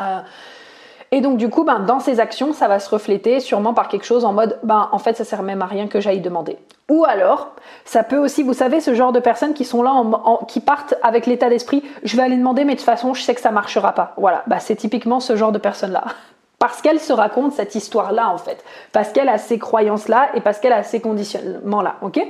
Euh, 0.00 0.20
et 1.12 1.20
donc 1.20 1.36
du 1.36 1.50
coup, 1.50 1.62
ben, 1.62 1.80
dans 1.80 2.00
ces 2.00 2.20
actions, 2.20 2.54
ça 2.54 2.68
va 2.68 2.80
se 2.80 2.88
refléter 2.88 3.38
sûrement 3.38 3.74
par 3.74 3.88
quelque 3.88 4.06
chose 4.06 4.24
en 4.24 4.32
mode, 4.32 4.58
ben, 4.62 4.88
en 4.92 4.98
fait, 4.98 5.14
ça 5.14 5.24
sert 5.24 5.42
même 5.42 5.60
à 5.60 5.66
rien 5.66 5.86
que 5.86 6.00
j'aille 6.00 6.20
demander. 6.20 6.56
Ou 6.88 7.04
alors, 7.04 7.50
ça 7.84 8.02
peut 8.02 8.16
aussi, 8.16 8.42
vous 8.42 8.54
savez, 8.54 8.80
ce 8.80 8.94
genre 8.94 9.12
de 9.12 9.20
personnes 9.20 9.52
qui 9.52 9.66
sont 9.66 9.82
là, 9.82 9.92
qui 10.48 10.60
partent 10.60 10.94
avec 11.02 11.26
l'état 11.26 11.50
d'esprit, 11.50 11.82
je 12.02 12.16
vais 12.16 12.22
aller 12.22 12.38
demander, 12.38 12.64
mais 12.64 12.72
de 12.72 12.78
toute 12.78 12.86
façon, 12.86 13.12
je 13.12 13.22
sais 13.22 13.34
que 13.34 13.42
ça 13.42 13.50
marchera 13.50 13.92
pas. 13.92 14.14
Voilà, 14.16 14.42
bah, 14.46 14.58
c'est 14.58 14.74
typiquement 14.74 15.20
ce 15.20 15.36
genre 15.36 15.52
de 15.52 15.58
personnes-là. 15.58 16.04
Parce 16.58 16.80
qu'elle 16.80 17.00
se 17.00 17.12
raconte 17.12 17.52
cette 17.52 17.74
histoire-là, 17.74 18.30
en 18.30 18.38
fait. 18.38 18.64
Parce 18.92 19.10
qu'elle 19.10 19.28
a 19.28 19.36
ces 19.36 19.58
croyances-là 19.58 20.28
et 20.34 20.40
parce 20.40 20.60
qu'elle 20.60 20.72
a 20.72 20.84
ces 20.84 21.00
conditionnements-là. 21.00 21.96
Ok? 22.02 22.24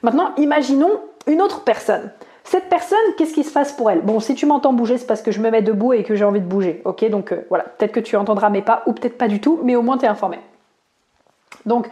Maintenant, 0.00 0.30
imaginons 0.38 0.90
une 1.26 1.42
autre 1.42 1.64
personne. 1.64 2.10
Cette 2.44 2.68
personne, 2.68 2.98
qu'est-ce 3.16 3.32
qui 3.32 3.42
se 3.42 3.52
passe 3.52 3.72
pour 3.72 3.90
elle? 3.90 4.02
Bon, 4.02 4.20
si 4.20 4.34
tu 4.34 4.44
m'entends 4.46 4.74
bouger, 4.74 4.98
c'est 4.98 5.06
parce 5.06 5.22
que 5.22 5.32
je 5.32 5.40
me 5.40 5.50
mets 5.50 5.62
debout 5.62 5.94
et 5.94 6.04
que 6.04 6.14
j'ai 6.14 6.24
envie 6.24 6.40
de 6.40 6.46
bouger. 6.46 6.82
Ok, 6.84 7.08
donc 7.08 7.32
euh, 7.32 7.46
voilà, 7.48 7.64
peut-être 7.64 7.92
que 7.92 8.00
tu 8.00 8.16
entendras 8.16 8.50
mes 8.50 8.62
pas 8.62 8.82
ou 8.86 8.92
peut-être 8.92 9.16
pas 9.16 9.28
du 9.28 9.40
tout, 9.40 9.58
mais 9.64 9.76
au 9.76 9.82
moins 9.82 9.96
tu 9.96 10.04
es 10.04 10.08
informé. 10.08 10.38
Donc, 11.64 11.88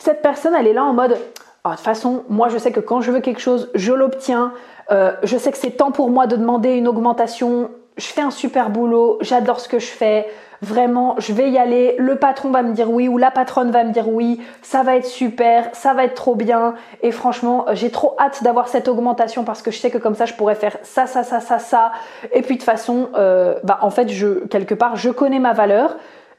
Cette 0.00 0.22
personne, 0.22 0.54
elle 0.58 0.66
est 0.66 0.72
là 0.72 0.84
en 0.84 0.94
mode, 0.94 1.18
oh, 1.64 1.68
de 1.68 1.74
toute 1.74 1.84
façon, 1.84 2.24
moi 2.30 2.48
je 2.48 2.56
sais 2.56 2.72
que 2.72 2.80
quand 2.80 3.02
je 3.02 3.12
veux 3.12 3.20
quelque 3.20 3.40
chose, 3.40 3.70
je 3.74 3.92
l'obtiens. 3.92 4.52
Euh, 4.90 5.12
je 5.22 5.36
sais 5.36 5.52
que 5.52 5.58
c'est 5.58 5.72
temps 5.72 5.92
pour 5.92 6.10
moi 6.10 6.26
de 6.26 6.36
demander 6.36 6.70
une 6.72 6.88
augmentation. 6.88 7.70
Je 7.98 8.06
fais 8.06 8.22
un 8.22 8.30
super 8.30 8.70
boulot, 8.70 9.18
j'adore 9.20 9.60
ce 9.60 9.68
que 9.68 9.78
je 9.78 9.86
fais. 9.86 10.26
Vraiment, 10.62 11.14
je 11.18 11.32
vais 11.32 11.50
y 11.50 11.58
aller. 11.58 11.94
Le 11.98 12.16
patron 12.16 12.50
va 12.50 12.62
me 12.62 12.74
dire 12.74 12.90
oui 12.90 13.08
ou 13.08 13.16
la 13.16 13.30
patronne 13.30 13.70
va 13.70 13.82
me 13.84 13.92
dire 13.92 14.08
oui. 14.08 14.40
Ça 14.62 14.82
va 14.82 14.96
être 14.96 15.06
super, 15.06 15.70
ça 15.72 15.94
va 15.94 16.04
être 16.04 16.14
trop 16.14 16.34
bien. 16.34 16.74
Et 17.02 17.12
franchement, 17.12 17.64
j'ai 17.72 17.90
trop 17.90 18.14
hâte 18.18 18.42
d'avoir 18.42 18.68
cette 18.68 18.86
augmentation 18.86 19.44
parce 19.44 19.62
que 19.62 19.70
je 19.70 19.78
sais 19.78 19.90
que 19.90 19.98
comme 19.98 20.14
ça, 20.14 20.26
je 20.26 20.34
pourrais 20.34 20.54
faire 20.54 20.76
ça, 20.82 21.06
ça, 21.06 21.22
ça, 21.22 21.40
ça, 21.40 21.58
ça. 21.58 21.92
Et 22.32 22.42
puis 22.42 22.56
de 22.56 22.60
toute 22.60 22.64
façon, 22.64 23.08
euh, 23.14 23.54
bah 23.64 23.78
en 23.80 23.90
fait, 23.90 24.08
je 24.08 24.46
quelque 24.46 24.74
part, 24.74 24.96
je 24.96 25.10
connais 25.10 25.38
ma 25.38 25.54
valeur. 25.54 25.96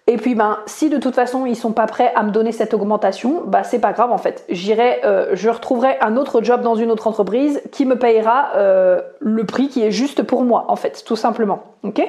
Et 0.08 0.18
puis 0.18 0.36
ben 0.36 0.58
si 0.66 0.90
de 0.90 0.98
toute 0.98 1.14
façon 1.14 1.46
ils 1.46 1.56
sont 1.56 1.72
pas 1.72 1.86
prêts 1.86 2.12
à 2.16 2.24
me 2.24 2.32
donner 2.32 2.52
cette 2.52 2.74
augmentation, 2.74 3.44
bah 3.46 3.64
c'est 3.64 3.80
pas 3.80 3.94
grave 3.94 4.12
en 4.12 4.18
fait. 4.18 4.44
J'irai, 4.50 5.02
euh, 5.06 5.30
je 5.34 5.50
retrouverai 5.50 5.98
un 6.02 6.18
autre 6.18 6.42
job 6.42 6.62
dans 6.62 6.76
une 6.76 6.92
autre 6.92 7.08
entreprise 7.08 7.62
qui 7.72 7.86
me 7.86 7.98
payera 7.98 8.50
euh, 8.56 9.02
le 9.20 9.46
prix 9.46 9.68
qui 9.68 9.84
est 9.84 9.92
juste 9.92 10.24
pour 10.24 10.44
moi 10.44 10.66
en 10.70 10.76
fait, 10.76 11.04
tout 11.06 11.16
simplement. 11.16 11.64
Ok? 11.84 12.02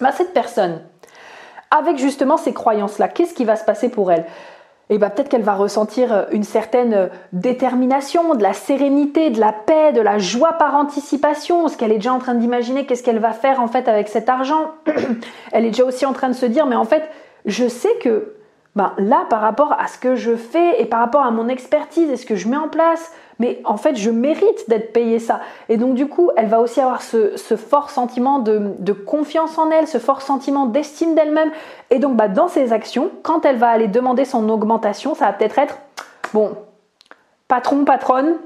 Bah, 0.00 0.12
cette 0.12 0.32
personne, 0.32 0.80
avec 1.70 1.98
justement 1.98 2.36
ces 2.36 2.52
croyances 2.52 2.98
là, 2.98 3.08
qu'est-ce 3.08 3.34
qui 3.34 3.44
va 3.44 3.56
se 3.56 3.64
passer 3.64 3.88
pour 3.88 4.10
elle? 4.12 4.24
Et 4.90 4.96
bah, 4.96 5.10
peut-être 5.10 5.28
qu'elle 5.28 5.42
va 5.42 5.54
ressentir 5.54 6.12
euh, 6.12 6.24
une 6.32 6.44
certaine 6.44 7.10
détermination, 7.32 8.34
de 8.34 8.42
la 8.42 8.54
sérénité, 8.54 9.30
de 9.30 9.38
la 9.38 9.52
paix, 9.52 9.92
de 9.92 10.00
la 10.00 10.18
joie 10.18 10.54
par 10.54 10.74
anticipation, 10.74 11.68
ce 11.68 11.76
qu'elle 11.76 11.92
est 11.92 11.96
déjà 11.96 12.14
en 12.14 12.18
train 12.18 12.34
d'imaginer, 12.34 12.86
qu'est-ce 12.86 13.02
qu'elle 13.02 13.18
va 13.18 13.32
faire 13.32 13.60
en 13.60 13.68
fait 13.68 13.86
avec 13.88 14.08
cet 14.08 14.28
argent. 14.28 14.70
elle 15.52 15.66
est 15.66 15.70
déjà 15.70 15.84
aussi 15.84 16.06
en 16.06 16.12
train 16.12 16.28
de 16.28 16.34
se 16.34 16.46
dire, 16.46 16.66
mais 16.66 16.76
en 16.76 16.86
fait, 16.86 17.02
je 17.44 17.68
sais 17.68 17.94
que 18.00 18.34
ben, 18.76 18.92
là, 18.98 19.26
par 19.28 19.40
rapport 19.40 19.72
à 19.78 19.88
ce 19.88 19.98
que 19.98 20.14
je 20.14 20.36
fais 20.36 20.80
et 20.80 20.86
par 20.86 21.00
rapport 21.00 21.24
à 21.24 21.30
mon 21.30 21.48
expertise 21.48 22.10
et 22.10 22.16
ce 22.16 22.24
que 22.24 22.36
je 22.36 22.48
mets 22.48 22.56
en 22.56 22.68
place, 22.68 23.12
mais 23.38 23.60
en 23.64 23.76
fait, 23.76 23.96
je 23.96 24.10
mérite 24.10 24.68
d'être 24.68 24.92
payée 24.92 25.18
ça. 25.18 25.40
Et 25.68 25.76
donc, 25.76 25.94
du 25.94 26.08
coup, 26.08 26.30
elle 26.36 26.46
va 26.46 26.60
aussi 26.60 26.80
avoir 26.80 27.02
ce, 27.02 27.36
fort 27.56 27.90
sentiment 27.90 28.38
de, 28.38 28.92
confiance 28.92 29.58
en 29.58 29.70
elle, 29.70 29.86
ce 29.86 29.98
fort 29.98 30.22
sentiment 30.22 30.66
d'estime 30.66 31.14
d'elle-même. 31.14 31.50
Et 31.90 31.98
donc, 31.98 32.16
bah, 32.16 32.28
dans 32.28 32.48
ses 32.48 32.72
actions, 32.72 33.10
quand 33.22 33.44
elle 33.44 33.56
va 33.56 33.68
aller 33.68 33.88
demander 33.88 34.24
son 34.24 34.48
augmentation, 34.48 35.14
ça 35.14 35.26
va 35.26 35.32
peut-être 35.32 35.58
être, 35.58 35.78
bon, 36.32 36.56
patron, 37.46 37.84
patronne, 37.84 38.36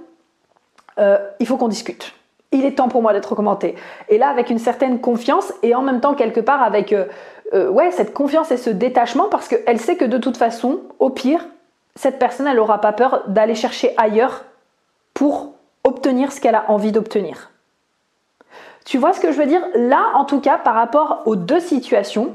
euh, 0.98 1.18
il 1.40 1.46
faut 1.46 1.56
qu'on 1.56 1.68
discute 1.68 2.14
il 2.52 2.66
est 2.66 2.72
temps 2.72 2.88
pour 2.88 3.02
moi 3.02 3.12
d'être 3.12 3.32
augmenté. 3.32 3.74
Et 4.08 4.18
là, 4.18 4.28
avec 4.28 4.50
une 4.50 4.58
certaine 4.58 5.00
confiance 5.00 5.52
et 5.62 5.74
en 5.74 5.82
même 5.82 6.00
temps, 6.00 6.14
quelque 6.14 6.40
part, 6.40 6.62
avec 6.62 6.92
euh, 6.92 7.06
euh, 7.54 7.68
ouais, 7.68 7.90
cette 7.90 8.12
confiance 8.12 8.50
et 8.50 8.56
ce 8.56 8.70
détachement, 8.70 9.28
parce 9.28 9.48
qu'elle 9.48 9.80
sait 9.80 9.96
que 9.96 10.04
de 10.04 10.18
toute 10.18 10.36
façon, 10.36 10.80
au 10.98 11.10
pire, 11.10 11.46
cette 11.96 12.18
personne, 12.18 12.46
elle 12.46 12.56
n'aura 12.56 12.80
pas 12.80 12.92
peur 12.92 13.24
d'aller 13.26 13.54
chercher 13.54 13.94
ailleurs 13.96 14.44
pour 15.14 15.54
obtenir 15.84 16.32
ce 16.32 16.40
qu'elle 16.40 16.54
a 16.54 16.70
envie 16.70 16.92
d'obtenir. 16.92 17.50
Tu 18.84 18.98
vois 18.98 19.12
ce 19.12 19.20
que 19.20 19.32
je 19.32 19.38
veux 19.38 19.46
dire? 19.46 19.62
Là, 19.74 20.12
en 20.14 20.24
tout 20.24 20.40
cas, 20.40 20.58
par 20.58 20.74
rapport 20.74 21.22
aux 21.26 21.36
deux 21.36 21.60
situations, 21.60 22.34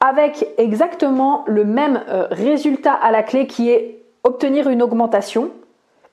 avec 0.00 0.46
exactement 0.58 1.44
le 1.46 1.64
même 1.64 2.02
euh, 2.08 2.26
résultat 2.30 2.92
à 2.92 3.10
la 3.10 3.22
clé 3.22 3.46
qui 3.46 3.70
est 3.70 4.02
obtenir 4.24 4.68
une 4.68 4.82
augmentation, 4.82 5.50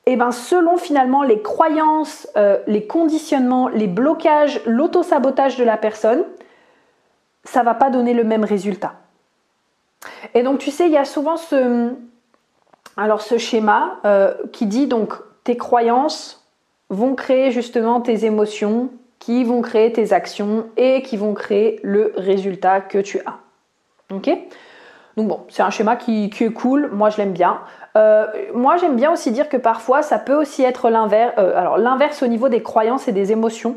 et 0.05 0.13
eh 0.13 0.15
ben 0.15 0.31
selon 0.31 0.77
finalement 0.77 1.21
les 1.21 1.41
croyances, 1.41 2.27
euh, 2.35 2.57
les 2.65 2.87
conditionnements, 2.87 3.67
les 3.67 3.85
blocages, 3.85 4.61
l'auto-sabotage 4.65 5.57
de 5.57 5.63
la 5.63 5.77
personne, 5.77 6.23
ça 7.43 7.61
va 7.61 7.75
pas 7.75 7.91
donner 7.91 8.13
le 8.13 8.23
même 8.23 8.43
résultat. 8.43 8.93
Et 10.33 10.41
donc 10.41 10.59
tu 10.59 10.71
sais, 10.71 10.87
il 10.87 10.91
y 10.91 10.97
a 10.97 11.05
souvent 11.05 11.37
ce, 11.37 11.93
alors 12.97 13.21
ce 13.21 13.37
schéma 13.37 13.97
euh, 14.05 14.33
qui 14.51 14.65
dit 14.65 14.87
donc 14.87 15.13
tes 15.43 15.57
croyances 15.57 16.45
vont 16.89 17.15
créer 17.15 17.51
justement 17.51 18.01
tes 18.01 18.25
émotions, 18.25 18.89
qui 19.19 19.43
vont 19.43 19.61
créer 19.61 19.91
tes 19.91 20.13
actions 20.13 20.67
et 20.77 21.01
qui 21.01 21.17
vont 21.17 21.33
créer 21.33 21.79
le 21.83 22.13
résultat 22.15 22.81
que 22.81 22.97
tu 22.97 23.19
as. 23.25 23.39
Ok? 24.13 24.29
Donc 25.17 25.27
bon, 25.27 25.41
c'est 25.49 25.61
un 25.61 25.69
schéma 25.69 25.97
qui, 25.97 26.29
qui, 26.29 26.45
est 26.45 26.53
cool, 26.53 26.89
moi 26.93 27.09
je 27.09 27.17
l'aime 27.17 27.33
bien. 27.33 27.59
Euh, 27.97 28.27
moi, 28.53 28.77
j'aime 28.77 28.95
bien 28.95 29.11
aussi 29.11 29.31
dire 29.31 29.49
que 29.49 29.57
parfois, 29.57 30.01
ça 30.01 30.19
peut 30.19 30.35
aussi 30.35 30.63
être 30.63 30.89
l'inverse. 30.89 31.33
Euh, 31.37 31.77
l'inverse 31.77 32.23
au 32.23 32.27
niveau 32.27 32.49
des 32.49 32.61
croyances 32.61 33.07
et 33.07 33.11
des 33.11 33.31
émotions. 33.31 33.75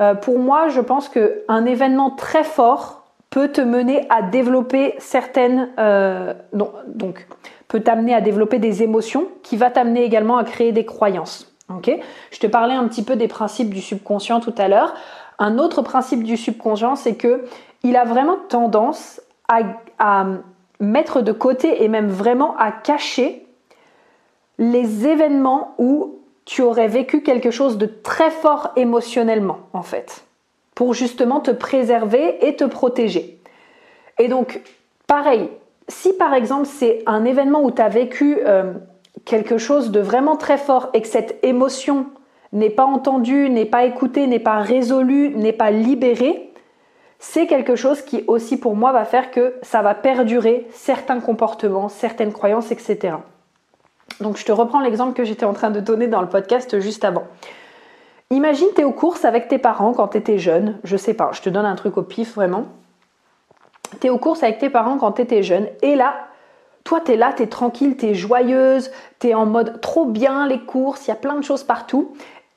Euh, 0.00 0.14
pour 0.14 0.38
moi, 0.38 0.68
je 0.68 0.80
pense 0.80 1.08
qu'un 1.08 1.64
événement 1.64 2.10
très 2.10 2.44
fort 2.44 3.04
peut 3.30 3.48
te 3.48 3.60
mener 3.60 4.06
à 4.10 4.22
développer 4.22 4.94
certaines, 4.98 5.68
donc 6.52 7.26
peut 7.74 7.80
t'amener 7.80 8.14
à 8.14 8.20
développer 8.20 8.60
des 8.60 8.84
émotions, 8.84 9.26
qui 9.42 9.56
va 9.56 9.68
t'amener 9.68 10.04
également 10.04 10.36
à 10.36 10.44
créer 10.44 10.70
des 10.70 10.84
croyances. 10.84 11.52
Ok? 11.68 11.90
Je 12.30 12.38
te 12.38 12.46
parlais 12.46 12.74
un 12.74 12.86
petit 12.86 13.02
peu 13.02 13.16
des 13.16 13.26
principes 13.26 13.74
du 13.74 13.80
subconscient 13.80 14.38
tout 14.38 14.54
à 14.58 14.68
l'heure. 14.68 14.94
Un 15.40 15.58
autre 15.58 15.82
principe 15.82 16.22
du 16.22 16.36
subconscient, 16.36 16.94
c'est 16.94 17.16
que 17.16 17.46
il 17.82 17.96
a 17.96 18.04
vraiment 18.04 18.36
tendance 18.48 19.20
à 19.48 20.26
mettre 20.78 21.20
de 21.20 21.32
côté 21.32 21.82
et 21.82 21.88
même 21.88 22.10
vraiment 22.10 22.56
à 22.58 22.70
cacher 22.70 23.44
les 24.58 25.08
événements 25.08 25.74
où 25.78 26.20
tu 26.44 26.62
aurais 26.62 26.86
vécu 26.86 27.22
quelque 27.22 27.50
chose 27.50 27.76
de 27.76 27.86
très 27.86 28.30
fort 28.30 28.70
émotionnellement, 28.76 29.58
en 29.72 29.82
fait, 29.82 30.24
pour 30.76 30.94
justement 30.94 31.40
te 31.40 31.50
préserver 31.50 32.46
et 32.46 32.54
te 32.54 32.62
protéger. 32.62 33.40
Et 34.20 34.28
donc, 34.28 34.60
pareil, 35.08 35.50
si 35.88 36.12
par 36.14 36.34
exemple 36.34 36.66
c'est 36.66 37.02
un 37.06 37.24
événement 37.24 37.62
où 37.62 37.70
tu 37.70 37.82
as 37.82 37.88
vécu 37.88 38.38
euh, 38.44 38.72
quelque 39.24 39.58
chose 39.58 39.90
de 39.90 40.00
vraiment 40.00 40.36
très 40.36 40.58
fort 40.58 40.90
et 40.94 41.02
que 41.02 41.08
cette 41.08 41.38
émotion 41.42 42.06
n'est 42.52 42.70
pas 42.70 42.84
entendue, 42.84 43.50
n'est 43.50 43.64
pas 43.64 43.84
écoutée, 43.84 44.26
n'est 44.26 44.38
pas 44.38 44.60
résolue, 44.60 45.30
n'est 45.30 45.52
pas 45.52 45.70
libérée, 45.70 46.52
c'est 47.18 47.46
quelque 47.46 47.74
chose 47.74 48.02
qui 48.02 48.22
aussi 48.26 48.58
pour 48.58 48.76
moi 48.76 48.92
va 48.92 49.04
faire 49.04 49.30
que 49.30 49.54
ça 49.62 49.82
va 49.82 49.94
perdurer 49.94 50.66
certains 50.72 51.20
comportements, 51.20 51.88
certaines 51.88 52.32
croyances, 52.32 52.70
etc. 52.70 53.16
Donc 54.20 54.36
je 54.36 54.44
te 54.44 54.52
reprends 54.52 54.80
l'exemple 54.80 55.14
que 55.14 55.24
j'étais 55.24 55.46
en 55.46 55.54
train 55.54 55.70
de 55.70 55.80
donner 55.80 56.06
dans 56.06 56.20
le 56.20 56.28
podcast 56.28 56.80
juste 56.80 57.04
avant. 57.04 57.24
Imagine 58.30 58.68
tu 58.74 58.82
es 58.82 58.84
aux 58.84 58.92
courses 58.92 59.24
avec 59.24 59.48
tes 59.48 59.58
parents 59.58 59.92
quand 59.92 60.08
tu 60.08 60.18
étais 60.18 60.38
jeune, 60.38 60.78
je 60.84 60.96
sais 60.96 61.14
pas, 61.14 61.30
je 61.32 61.40
te 61.40 61.48
donne 61.48 61.66
un 61.66 61.76
truc 61.76 61.96
au 61.96 62.02
pif 62.02 62.34
vraiment. 62.34 62.66
Tu 64.00 64.06
es 64.06 64.10
aux 64.10 64.18
courses 64.18 64.42
avec 64.42 64.58
tes 64.58 64.70
parents 64.70 64.98
quand 64.98 65.12
tu 65.12 65.22
étais 65.22 65.42
jeune 65.42 65.68
et 65.82 65.94
là, 65.94 66.14
toi 66.84 67.00
tu 67.00 67.12
es 67.12 67.16
là, 67.16 67.32
tu 67.32 67.42
es 67.42 67.46
tranquille, 67.46 67.96
tu 67.96 68.06
es 68.06 68.14
joyeuse, 68.14 68.90
tu 69.20 69.28
es 69.28 69.34
en 69.34 69.46
mode 69.46 69.80
trop 69.80 70.04
bien 70.04 70.46
les 70.46 70.60
courses, 70.60 71.06
il 71.06 71.10
y 71.10 71.12
a 71.12 71.16
plein 71.16 71.36
de 71.36 71.44
choses 71.44 71.64
partout. 71.64 72.12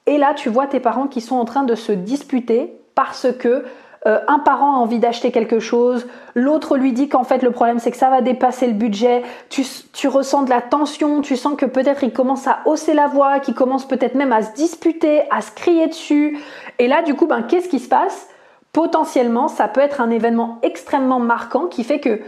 Et 0.06 0.18
là, 0.18 0.34
tu 0.34 0.50
vois 0.50 0.68
tes 0.68 0.80
parents 0.80 1.08
qui 1.08 1.20
sont 1.20 1.36
en 1.36 1.46
train 1.46 1.64
de 1.64 1.76
se 1.76 1.92
disputer 1.92 2.80
parce 2.96 3.28
que 3.38 3.66
euh, 4.06 4.20
un 4.28 4.40
parent 4.40 4.76
a 4.76 4.78
envie 4.78 5.00
d'acheter 5.00 5.32
quelque 5.32 5.60
chose, 5.60 6.08
l'autre 6.34 6.78
lui 6.78 6.94
dit 6.94 7.10
qu'en 7.10 7.24
fait 7.24 7.42
le 7.42 7.52
problème 7.52 7.80
c'est 7.80 7.92
que 7.92 7.98
ça 7.98 8.10
va 8.10 8.22
dépasser 8.22 8.68
le 8.68 8.74
budget, 8.74 9.24
tu, 9.50 9.66
tu 9.92 10.08
ressens 10.08 10.44
de 10.44 10.50
la 10.50 10.62
tension, 10.62 11.22
tu 11.22 11.36
sens 11.36 11.58
que 11.58 11.66
peut-être 11.66 12.04
il 12.04 12.14
commence 12.14 12.48
à 12.48 12.60
hausser 12.66 12.94
la 12.94 13.08
voix, 13.08 13.40
qu'il 13.40 13.54
commence 13.54 13.88
peut-être 13.88 14.16
même 14.16 14.32
à 14.32 14.44
se 14.44 14.54
disputer, 14.54 15.24
à 15.30 15.42
se 15.42 15.52
crier 15.52 15.88
dessus. 15.88 16.40
Et 16.80 16.88
là 16.88 17.02
du 17.02 17.16
coup, 17.16 17.26
ben, 17.26 17.42
qu'est-ce 17.42 17.68
qui 17.68 17.80
se 17.80 17.90
passe? 17.90 18.30
Potentiellement, 18.78 19.48
ça 19.48 19.68
peut 19.68 19.82
être 19.82 20.02
un 20.02 20.12
événement 20.12 20.60
extrêmement 20.62 21.20
marquant 21.20 21.66
qui 21.66 21.84
fait 21.84 22.00
que 22.00 22.20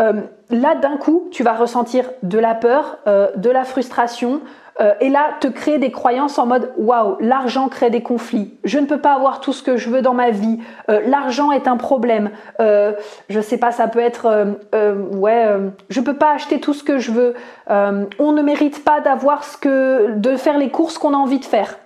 euh, 0.00 0.22
là 0.48 0.74
d'un 0.74 0.96
coup, 0.96 1.28
tu 1.30 1.42
vas 1.42 1.52
ressentir 1.52 2.10
de 2.22 2.38
la 2.38 2.54
peur, 2.54 2.96
euh, 3.06 3.28
de 3.36 3.50
la 3.50 3.64
frustration, 3.64 4.40
euh, 4.80 4.94
et 5.02 5.10
là, 5.10 5.32
te 5.38 5.48
créer 5.48 5.76
des 5.76 5.90
croyances 5.90 6.38
en 6.38 6.46
mode 6.46 6.72
waouh, 6.78 7.18
l'argent 7.20 7.68
crée 7.68 7.90
des 7.90 8.02
conflits. 8.02 8.54
Je 8.64 8.78
ne 8.78 8.86
peux 8.86 9.02
pas 9.02 9.12
avoir 9.12 9.40
tout 9.40 9.52
ce 9.52 9.62
que 9.62 9.76
je 9.76 9.90
veux 9.90 10.00
dans 10.00 10.14
ma 10.14 10.30
vie. 10.30 10.60
L'argent 10.88 11.52
est 11.52 11.68
un 11.68 11.76
problème. 11.76 12.30
Je 12.58 13.40
sais 13.42 13.58
pas, 13.58 13.70
ça 13.70 13.86
peut 13.86 14.00
être 14.00 14.56
ouais, 15.12 15.46
je 15.90 16.00
peux 16.00 16.16
pas 16.16 16.32
acheter 16.32 16.58
tout 16.58 16.72
ce 16.72 16.82
que 16.82 16.96
je 16.98 17.12
veux. 17.12 17.34
on 17.68 18.32
ne 18.32 18.40
mérite 18.40 18.82
pas 18.82 19.02
d'avoir 19.02 19.44
ce 19.44 19.58
que 19.58 20.12
de 20.12 20.36
faire 20.36 20.56
les 20.56 20.70
courses 20.70 20.96
qu'on 20.96 21.12
a 21.12 21.18
envie 21.18 21.38
de 21.38 21.44
faire. 21.44 21.76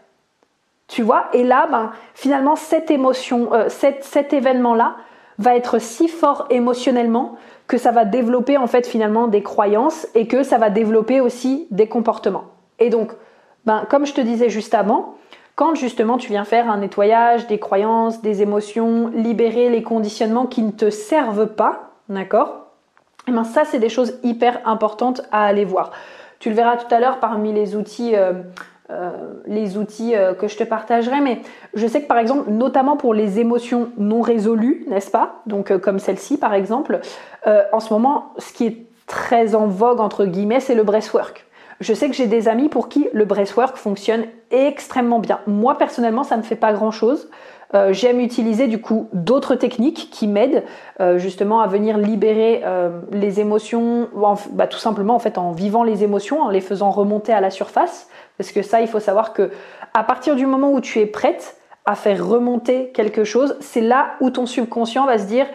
Tu 0.94 1.02
vois 1.02 1.24
Et 1.32 1.42
là, 1.42 1.66
ben, 1.68 1.90
finalement, 2.14 2.54
cette 2.54 2.88
émotion, 2.88 3.50
cet 3.66 4.32
événement-là 4.32 4.94
va 5.38 5.56
être 5.56 5.80
si 5.80 6.06
fort 6.06 6.46
émotionnellement 6.50 7.34
que 7.66 7.78
ça 7.78 7.90
va 7.90 8.04
développer 8.04 8.58
en 8.58 8.68
fait 8.68 8.86
finalement 8.86 9.26
des 9.26 9.42
croyances 9.42 10.06
et 10.14 10.28
que 10.28 10.44
ça 10.44 10.56
va 10.56 10.70
développer 10.70 11.20
aussi 11.20 11.66
des 11.72 11.88
comportements. 11.88 12.44
Et 12.78 12.90
donc, 12.90 13.10
ben, 13.66 13.84
comme 13.90 14.06
je 14.06 14.14
te 14.14 14.20
disais 14.20 14.50
juste 14.50 14.72
avant, 14.72 15.16
quand 15.56 15.74
justement 15.74 16.16
tu 16.16 16.28
viens 16.28 16.44
faire 16.44 16.70
un 16.70 16.76
nettoyage 16.76 17.48
des 17.48 17.58
croyances, 17.58 18.22
des 18.22 18.42
émotions, 18.42 19.08
libérer 19.08 19.70
les 19.70 19.82
conditionnements 19.82 20.46
qui 20.46 20.62
ne 20.62 20.70
te 20.70 20.90
servent 20.90 21.48
pas, 21.56 21.90
d'accord? 22.08 22.66
Et 23.26 23.30
eh 23.30 23.32
ben 23.32 23.42
ça, 23.42 23.64
c'est 23.64 23.80
des 23.80 23.88
choses 23.88 24.20
hyper 24.22 24.60
importantes 24.64 25.22
à 25.32 25.44
aller 25.44 25.64
voir. 25.64 25.90
Tu 26.38 26.50
le 26.50 26.54
verras 26.54 26.76
tout 26.76 26.94
à 26.94 27.00
l'heure 27.00 27.18
parmi 27.18 27.52
les 27.52 27.74
outils, 27.74 28.14
euh, 28.14 28.32
euh, 28.32 28.42
les 29.46 29.76
outils 29.76 30.16
euh, 30.16 30.34
que 30.34 30.48
je 30.48 30.56
te 30.56 30.64
partagerai, 30.64 31.20
mais 31.20 31.40
je 31.74 31.86
sais 31.86 32.02
que 32.02 32.06
par 32.06 32.18
exemple, 32.18 32.50
notamment 32.50 32.96
pour 32.96 33.14
les 33.14 33.40
émotions 33.40 33.90
non 33.98 34.20
résolues, 34.20 34.84
n'est-ce 34.88 35.10
pas? 35.10 35.42
Donc 35.46 35.76
comme 35.78 35.98
celle-ci 35.98 36.38
par 36.38 36.54
exemple, 36.54 37.00
en 37.72 37.80
ce 37.80 37.92
moment, 37.92 38.32
ce 38.38 38.52
qui 38.52 38.66
est 38.66 38.86
très 39.06 39.54
en 39.54 39.66
vogue, 39.66 40.00
entre 40.00 40.24
guillemets, 40.24 40.60
c'est 40.60 40.74
le 40.74 40.82
breathwork. 40.82 41.46
Je 41.80 41.92
sais 41.92 42.08
que 42.08 42.14
j'ai 42.14 42.26
des 42.26 42.48
amis 42.48 42.68
pour 42.68 42.88
qui 42.88 43.08
le 43.12 43.24
breathwork 43.24 43.76
fonctionne 43.76 44.24
extrêmement 44.50 45.18
bien. 45.18 45.40
Moi, 45.46 45.76
personnellement, 45.76 46.24
ça 46.24 46.36
ne 46.36 46.42
me 46.42 46.46
fait 46.46 46.56
pas 46.56 46.72
grand-chose. 46.72 47.28
Euh, 47.74 47.92
j'aime 47.92 48.20
utiliser 48.20 48.68
du 48.68 48.80
coup 48.80 49.08
d'autres 49.12 49.56
techniques 49.56 50.08
qui 50.12 50.28
m'aident 50.28 50.62
euh, 51.00 51.18
justement 51.18 51.60
à 51.60 51.66
venir 51.66 51.98
libérer 51.98 52.62
euh, 52.64 53.00
les 53.10 53.40
émotions, 53.40 54.08
bah, 54.52 54.68
tout 54.68 54.78
simplement 54.78 55.16
en 55.16 55.18
fait 55.18 55.38
en 55.38 55.50
vivant 55.50 55.82
les 55.82 56.04
émotions, 56.04 56.40
en 56.42 56.50
les 56.50 56.60
faisant 56.60 56.90
remonter 56.90 57.32
à 57.32 57.40
la 57.40 57.50
surface. 57.50 58.08
Parce 58.38 58.52
que 58.52 58.62
ça, 58.62 58.80
il 58.80 58.86
faut 58.86 59.00
savoir 59.00 59.32
que 59.32 59.50
à 59.92 60.04
partir 60.04 60.36
du 60.36 60.46
moment 60.46 60.72
où 60.72 60.80
tu 60.80 61.00
es 61.00 61.06
prête 61.06 61.56
à 61.84 61.96
faire 61.96 62.26
remonter 62.26 62.90
quelque 62.92 63.24
chose, 63.24 63.56
c'est 63.60 63.80
là 63.80 64.12
où 64.20 64.30
ton 64.30 64.46
subconscient 64.46 65.06
va 65.06 65.18
se 65.18 65.26
dire 65.26 65.46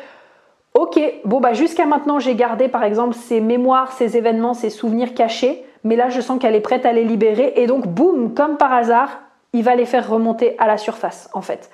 Ok, 0.73 0.99
bon 1.25 1.39
bah 1.39 1.53
jusqu'à 1.53 1.85
maintenant 1.85 2.19
j'ai 2.19 2.35
gardé 2.35 2.67
par 2.67 2.83
exemple 2.83 3.15
ces 3.15 3.41
mémoires, 3.41 3.91
ces 3.93 4.17
événements, 4.17 4.53
ces 4.53 4.69
souvenirs 4.69 5.13
cachés, 5.13 5.65
mais 5.83 5.95
là 5.95 6.09
je 6.09 6.21
sens 6.21 6.39
qu'elle 6.39 6.55
est 6.55 6.61
prête 6.61 6.85
à 6.85 6.91
les 6.93 7.03
libérer 7.03 7.53
et 7.55 7.65
donc 7.65 7.87
boum, 7.87 8.33
comme 8.33 8.57
par 8.57 8.71
hasard, 8.71 9.19
il 9.53 9.63
va 9.63 9.75
les 9.75 9.85
faire 9.85 10.07
remonter 10.07 10.55
à 10.59 10.67
la 10.67 10.77
surface 10.77 11.29
en 11.33 11.41
fait. 11.41 11.71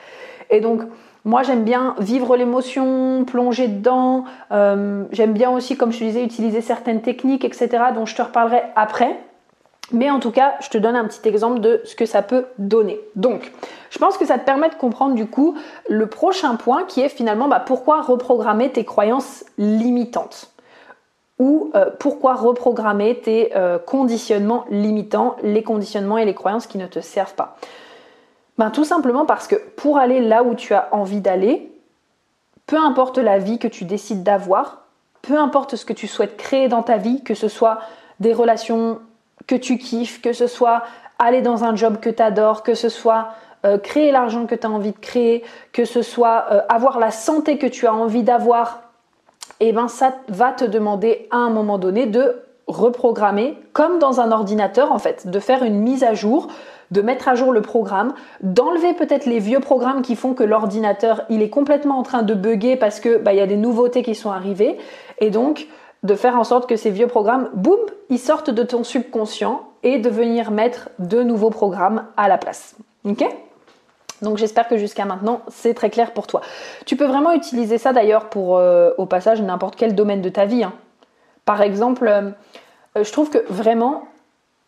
Et 0.49 0.59
donc, 0.59 0.81
moi, 1.25 1.41
j'aime 1.41 1.63
bien 1.63 1.95
vivre 1.99 2.37
l'émotion, 2.37 3.25
plonger 3.25 3.67
dedans. 3.67 4.25
Euh, 4.51 5.05
j'aime 5.11 5.33
bien 5.33 5.49
aussi, 5.49 5.75
comme 5.75 5.91
je 5.91 5.99
te 5.99 6.03
disais, 6.03 6.23
utiliser 6.23 6.61
certaines 6.61 7.01
techniques, 7.01 7.43
etc., 7.43 7.69
dont 7.95 8.05
je 8.05 8.15
te 8.15 8.21
reparlerai 8.21 8.61
après. 8.75 9.19
Mais 9.91 10.09
en 10.09 10.19
tout 10.19 10.31
cas, 10.31 10.53
je 10.61 10.69
te 10.69 10.77
donne 10.77 10.95
un 10.95 11.05
petit 11.05 11.27
exemple 11.27 11.59
de 11.59 11.81
ce 11.83 11.95
que 11.95 12.05
ça 12.05 12.21
peut 12.21 12.45
donner. 12.57 12.99
Donc, 13.15 13.51
je 13.89 13.97
pense 13.97 14.17
que 14.17 14.25
ça 14.25 14.37
te 14.37 14.45
permet 14.45 14.69
de 14.69 14.75
comprendre 14.75 15.15
du 15.15 15.27
coup 15.27 15.55
le 15.89 16.07
prochain 16.07 16.55
point 16.55 16.83
qui 16.83 17.01
est 17.01 17.09
finalement 17.09 17.47
bah, 17.47 17.59
pourquoi 17.59 18.01
reprogrammer 18.01 18.71
tes 18.71 18.83
croyances 18.83 19.45
limitantes? 19.57 20.51
Ou 21.37 21.71
euh, 21.75 21.89
pourquoi 21.99 22.33
reprogrammer 22.33 23.19
tes 23.19 23.55
euh, 23.55 23.77
conditionnements 23.77 24.65
limitants, 24.69 25.35
les 25.43 25.63
conditionnements 25.63 26.17
et 26.17 26.25
les 26.25 26.33
croyances 26.33 26.65
qui 26.65 26.77
ne 26.77 26.87
te 26.87 26.99
servent 26.99 27.35
pas? 27.35 27.57
Ben, 28.57 28.69
tout 28.69 28.85
simplement 28.85 29.25
parce 29.25 29.47
que 29.47 29.55
pour 29.55 29.97
aller 29.97 30.21
là 30.21 30.43
où 30.43 30.55
tu 30.55 30.73
as 30.73 30.87
envie 30.91 31.21
d'aller, 31.21 31.71
peu 32.67 32.77
importe 32.77 33.17
la 33.17 33.37
vie 33.37 33.59
que 33.59 33.67
tu 33.67 33.85
décides 33.85 34.23
d'avoir, 34.23 34.85
peu 35.21 35.37
importe 35.37 35.75
ce 35.75 35.85
que 35.85 35.93
tu 35.93 36.07
souhaites 36.07 36.37
créer 36.37 36.67
dans 36.67 36.83
ta 36.83 36.97
vie, 36.97 37.23
que 37.23 37.33
ce 37.33 37.47
soit 37.47 37.79
des 38.19 38.33
relations 38.33 38.99
que 39.47 39.55
tu 39.55 39.77
kiffes, 39.77 40.21
que 40.21 40.33
ce 40.33 40.47
soit 40.47 40.83
aller 41.19 41.41
dans 41.41 41.63
un 41.63 41.75
job 41.75 41.99
que 41.99 42.09
tu 42.09 42.21
adores, 42.21 42.63
que 42.63 42.75
ce 42.75 42.89
soit 42.89 43.29
euh, 43.65 43.77
créer 43.77 44.11
l'argent 44.11 44.45
que 44.45 44.55
tu 44.55 44.65
as 44.65 44.69
envie 44.69 44.91
de 44.91 44.99
créer, 44.99 45.43
que 45.73 45.85
ce 45.85 46.01
soit 46.01 46.45
euh, 46.51 46.61
avoir 46.69 46.99
la 46.99 47.11
santé 47.11 47.57
que 47.57 47.67
tu 47.67 47.87
as 47.87 47.93
envie 47.93 48.23
d'avoir, 48.23 48.81
et 49.59 49.69
eh 49.69 49.71
ben 49.71 49.87
ça 49.87 50.13
va 50.27 50.51
te 50.51 50.65
demander 50.65 51.27
à 51.31 51.37
un 51.37 51.49
moment 51.49 51.77
donné 51.77 52.05
de 52.05 52.43
reprogrammer 52.67 53.57
comme 53.73 53.99
dans 53.99 54.19
un 54.19 54.31
ordinateur 54.31 54.91
en 54.91 54.99
fait, 54.99 55.27
de 55.27 55.39
faire 55.39 55.63
une 55.63 55.79
mise 55.79 56.03
à 56.03 56.13
jour 56.13 56.47
de 56.91 57.01
mettre 57.01 57.27
à 57.27 57.35
jour 57.35 57.51
le 57.51 57.61
programme, 57.61 58.13
d'enlever 58.41 58.93
peut-être 58.93 59.25
les 59.25 59.39
vieux 59.39 59.59
programmes 59.59 60.01
qui 60.01 60.15
font 60.15 60.33
que 60.33 60.43
l'ordinateur 60.43 61.23
il 61.29 61.41
est 61.41 61.49
complètement 61.49 61.97
en 61.97 62.03
train 62.03 62.23
de 62.23 62.33
bugger 62.33 62.75
parce 62.75 62.99
que 62.99 63.17
bah, 63.17 63.33
il 63.33 63.37
y 63.37 63.41
a 63.41 63.47
des 63.47 63.57
nouveautés 63.57 64.03
qui 64.03 64.15
sont 64.15 64.31
arrivées 64.31 64.77
et 65.19 65.29
donc 65.29 65.67
de 66.03 66.15
faire 66.15 66.37
en 66.37 66.43
sorte 66.43 66.69
que 66.69 66.75
ces 66.75 66.91
vieux 66.91 67.07
programmes, 67.07 67.49
boum, 67.53 67.79
ils 68.09 68.19
sortent 68.19 68.51
de 68.51 68.63
ton 68.63 68.83
subconscient 68.83 69.67
et 69.83 69.97
de 69.97 70.09
venir 70.09 70.51
mettre 70.51 70.89
de 70.99 71.23
nouveaux 71.23 71.49
programmes 71.49 72.05
à 72.15 72.27
la 72.27 72.37
place. 72.37 72.75
Ok? 73.05 73.25
Donc 74.21 74.37
j'espère 74.37 74.67
que 74.67 74.77
jusqu'à 74.77 75.05
maintenant 75.05 75.41
c'est 75.47 75.73
très 75.73 75.89
clair 75.89 76.13
pour 76.13 76.27
toi. 76.27 76.41
Tu 76.85 76.95
peux 76.95 77.05
vraiment 77.05 77.33
utiliser 77.33 77.77
ça 77.77 77.91
d'ailleurs 77.91 78.29
pour 78.29 78.57
euh, 78.57 78.91
au 78.97 79.05
passage 79.05 79.41
n'importe 79.41 79.75
quel 79.75 79.95
domaine 79.95 80.21
de 80.21 80.29
ta 80.29 80.45
vie. 80.45 80.63
Hein. 80.63 80.73
Par 81.43 81.61
exemple, 81.61 82.07
euh, 82.07 82.31
je 82.95 83.11
trouve 83.11 83.29
que 83.29 83.39
vraiment 83.49 84.03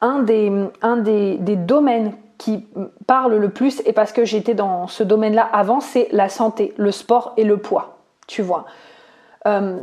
un 0.01 0.19
des, 0.21 1.55
domaines 1.55 2.13
qui 2.37 2.67
parle 3.07 3.35
le 3.35 3.49
plus, 3.49 3.81
et 3.85 3.93
parce 3.93 4.11
que 4.11 4.25
j'étais 4.25 4.53
dans 4.53 4.87
ce 4.87 5.03
domaine-là 5.03 5.47
avant, 5.51 5.79
c'est 5.79 6.07
la 6.11 6.29
santé, 6.29 6.73
le 6.77 6.91
sport 6.91 7.33
et 7.37 7.43
le 7.43 7.57
poids, 7.57 7.97
tu 8.27 8.41
vois. 8.41 8.65
Euh, 9.47 9.79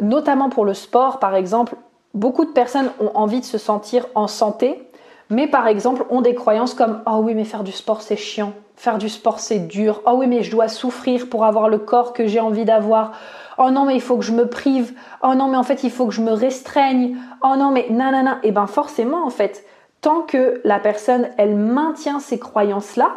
notamment 0.00 0.48
pour 0.48 0.64
le 0.64 0.74
sport, 0.74 1.18
par 1.18 1.36
exemple, 1.36 1.76
beaucoup 2.14 2.44
de 2.44 2.50
personnes 2.50 2.90
ont 3.00 3.12
envie 3.14 3.40
de 3.40 3.44
se 3.44 3.58
sentir 3.58 4.06
en 4.14 4.26
santé, 4.26 4.88
mais 5.34 5.48
par 5.48 5.66
exemple 5.66 6.06
ont 6.10 6.20
des 6.20 6.34
croyances 6.34 6.74
comme⁇ 6.74 6.92
Oh 7.06 7.20
oui, 7.22 7.34
mais 7.34 7.44
faire 7.44 7.64
du 7.64 7.72
sport 7.72 8.02
c'est 8.02 8.16
chiant, 8.16 8.52
faire 8.76 8.98
du 8.98 9.08
sport 9.08 9.40
c'est 9.40 9.58
dur, 9.58 10.00
oh 10.06 10.12
oui, 10.14 10.26
mais 10.26 10.42
je 10.42 10.50
dois 10.50 10.68
souffrir 10.68 11.28
pour 11.28 11.44
avoir 11.44 11.68
le 11.68 11.78
corps 11.78 12.12
que 12.12 12.26
j'ai 12.26 12.40
envie 12.40 12.64
d'avoir, 12.64 13.12
oh 13.58 13.70
non, 13.70 13.84
mais 13.84 13.94
il 13.94 14.00
faut 14.00 14.16
que 14.16 14.24
je 14.24 14.32
me 14.32 14.48
prive, 14.48 14.94
oh 15.22 15.34
non, 15.34 15.48
mais 15.48 15.56
en 15.56 15.64
fait 15.64 15.82
il 15.82 15.90
faut 15.90 16.06
que 16.06 16.14
je 16.14 16.22
me 16.22 16.32
restreigne, 16.32 17.16
oh 17.42 17.56
non, 17.58 17.70
mais 17.70 17.86
nanana, 17.90 18.38
et 18.44 18.52
bien 18.52 18.66
forcément 18.66 19.26
en 19.26 19.30
fait, 19.30 19.64
tant 20.00 20.22
que 20.22 20.60
la 20.64 20.78
personne 20.78 21.28
elle 21.36 21.56
maintient 21.56 22.20
ces 22.20 22.38
croyances-là, 22.38 23.10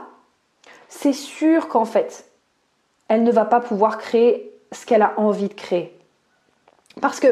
c'est 0.89 1.13
sûr 1.13 1.67
qu'en 1.67 1.85
fait, 1.85 2.25
elle 3.07 3.23
ne 3.23 3.31
va 3.31 3.45
pas 3.45 3.59
pouvoir 3.59 3.97
créer 3.97 4.51
ce 4.71 4.85
qu'elle 4.85 5.01
a 5.01 5.13
envie 5.17 5.49
de 5.49 5.53
créer. 5.53 5.97
Parce 7.01 7.19
que 7.19 7.27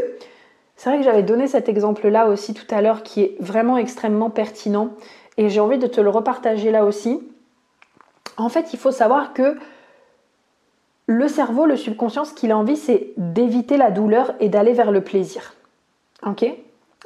c'est 0.76 0.90
vrai 0.90 1.00
que 1.00 1.06
j'avais 1.06 1.24
donné 1.24 1.48
cet 1.48 1.70
exemple-là 1.70 2.28
aussi 2.28 2.54
tout 2.54 2.68
à 2.70 2.82
l'heure 2.82 3.04
qui 3.04 3.22
est 3.22 3.36
vraiment 3.40 3.78
extrêmement 3.78 4.30
pertinent 4.30 4.90
et 5.38 5.50
j'ai 5.50 5.60
envie 5.60 5.78
de 5.78 5.88
te 5.88 6.02
le 6.02 6.10
repartager 6.10 6.72
là 6.72 6.86
aussi. 6.86 7.22
En 8.38 8.50
fait, 8.50 8.74
il 8.74 8.80
faut 8.80 8.92
savoir 8.92 9.34
que 9.34 9.58
le 11.08 11.28
cerveau, 11.28 11.66
le 11.66 11.78
subconscient, 11.78 12.26
ce 12.26 12.34
qu'il 12.34 12.52
a 12.52 12.58
envie, 12.58 12.78
c'est 12.78 13.14
d'éviter 13.18 13.78
la 13.78 13.92
douleur 13.92 14.34
et 14.40 14.50
d'aller 14.50 14.74
vers 14.74 14.92
le 14.92 15.02
plaisir. 15.02 15.54
Ok? 16.26 16.46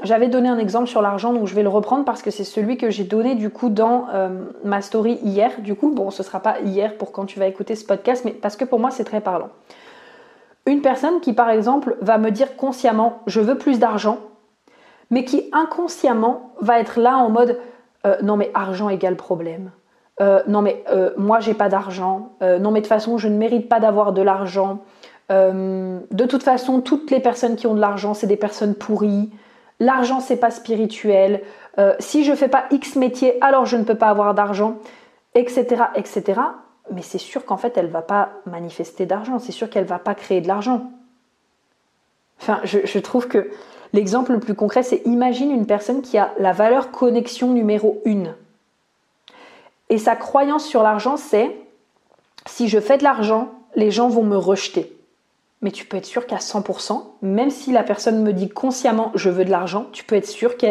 J'avais 0.01 0.29
donné 0.29 0.47
un 0.47 0.57
exemple 0.57 0.87
sur 0.87 1.01
l'argent, 1.01 1.33
donc 1.33 1.47
je 1.47 1.53
vais 1.53 1.63
le 1.63 1.69
reprendre 1.69 2.05
parce 2.05 2.21
que 2.21 2.31
c'est 2.31 2.45
celui 2.45 2.77
que 2.77 2.89
j'ai 2.89 3.03
donné 3.03 3.35
du 3.35 3.49
coup 3.49 3.69
dans 3.69 4.07
euh, 4.13 4.29
ma 4.63 4.81
story 4.81 5.19
hier. 5.23 5.59
Du 5.59 5.75
coup, 5.75 5.91
bon, 5.93 6.09
ce 6.09 6.23
sera 6.23 6.39
pas 6.39 6.61
hier 6.61 6.95
pour 6.97 7.11
quand 7.11 7.25
tu 7.25 7.37
vas 7.37 7.47
écouter 7.47 7.75
ce 7.75 7.83
podcast, 7.85 8.23
mais 8.23 8.31
parce 8.31 8.55
que 8.55 8.63
pour 8.63 8.79
moi, 8.79 8.91
c'est 8.91 9.03
très 9.03 9.19
parlant. 9.19 9.49
Une 10.65 10.81
personne 10.81 11.19
qui, 11.19 11.33
par 11.33 11.49
exemple, 11.49 11.97
va 12.01 12.17
me 12.17 12.29
dire 12.29 12.55
consciemment, 12.55 13.19
je 13.27 13.41
veux 13.41 13.57
plus 13.57 13.79
d'argent, 13.79 14.19
mais 15.09 15.23
qui 15.25 15.49
inconsciemment 15.51 16.53
va 16.61 16.79
être 16.79 16.99
là 16.99 17.17
en 17.17 17.29
mode, 17.29 17.57
euh, 18.05 18.17
non 18.21 18.37
mais 18.37 18.51
argent 18.53 18.89
égale 18.89 19.15
problème. 19.15 19.71
Euh, 20.21 20.41
non 20.47 20.61
mais 20.61 20.83
euh, 20.91 21.11
moi 21.17 21.39
j'ai 21.39 21.53
pas 21.53 21.69
d'argent, 21.69 22.33
non 22.41 22.71
mais 22.71 22.81
de 22.81 22.85
toute 22.85 22.87
façon 22.87 23.17
je 23.17 23.27
ne 23.27 23.37
mérite 23.37 23.69
pas 23.69 23.79
d'avoir 23.79 24.13
de 24.13 24.21
l'argent, 24.21 24.79
de 25.29 26.25
toute 26.25 26.43
façon 26.43 26.81
toutes 26.81 27.11
les 27.11 27.19
personnes 27.19 27.55
qui 27.55 27.67
ont 27.67 27.75
de 27.75 27.79
l'argent 27.79 28.13
c'est 28.13 28.27
des 28.27 28.35
personnes 28.35 28.73
pourries, 28.73 29.29
l'argent 29.79 30.19
c'est 30.19 30.37
pas 30.37 30.51
spirituel, 30.51 31.41
si 31.99 32.23
je 32.23 32.33
fais 32.33 32.47
pas 32.47 32.65
X 32.71 32.95
métier 32.95 33.37
alors 33.41 33.65
je 33.65 33.77
ne 33.77 33.83
peux 33.83 33.95
pas 33.95 34.09
avoir 34.09 34.33
d'argent, 34.33 34.75
etc. 35.35 35.83
etc. 35.95 36.41
Mais 36.91 37.01
c'est 37.01 37.17
sûr 37.17 37.45
qu'en 37.45 37.57
fait 37.57 37.77
elle 37.77 37.87
va 37.87 38.01
pas 38.01 38.29
manifester 38.45 39.05
d'argent, 39.05 39.39
c'est 39.39 39.51
sûr 39.51 39.69
qu'elle 39.69 39.85
va 39.85 39.99
pas 39.99 40.15
créer 40.15 40.41
de 40.41 40.47
l'argent. 40.47 40.91
Enfin 42.41 42.61
je, 42.63 42.99
trouve 42.99 43.27
que 43.27 43.51
l'exemple 43.93 44.31
le 44.31 44.39
plus 44.39 44.55
concret 44.55 44.83
c'est 44.83 45.01
imagine 45.05 45.51
une 45.51 45.65
personne 45.65 46.01
qui 46.01 46.17
a 46.17 46.33
la 46.39 46.53
valeur 46.53 46.91
connexion 46.91 47.51
numéro 47.53 48.01
1 48.05 48.33
et 49.89 49.97
sa 49.97 50.15
croyance 50.15 50.65
sur 50.65 50.83
l'argent, 50.83 51.17
c'est 51.17 51.55
si 52.45 52.67
je 52.67 52.79
fais 52.79 52.97
de 52.97 53.03
l'argent, 53.03 53.49
les 53.75 53.91
gens 53.91 54.07
vont 54.07 54.23
me 54.23 54.37
rejeter. 54.37 54.95
Mais 55.61 55.71
tu 55.71 55.85
peux 55.85 55.97
être 55.97 56.05
sûr 56.05 56.25
qu'à 56.25 56.37
100%, 56.37 57.03
même 57.21 57.49
si 57.49 57.71
la 57.71 57.83
personne 57.83 58.23
me 58.23 58.31
dit 58.31 58.49
consciemment 58.49 59.11
je 59.15 59.29
veux 59.29 59.45
de 59.45 59.51
l'argent, 59.51 59.87
tu 59.91 60.03
peux 60.03 60.15
être 60.15 60.27
sûr 60.27 60.57
que 60.57 60.67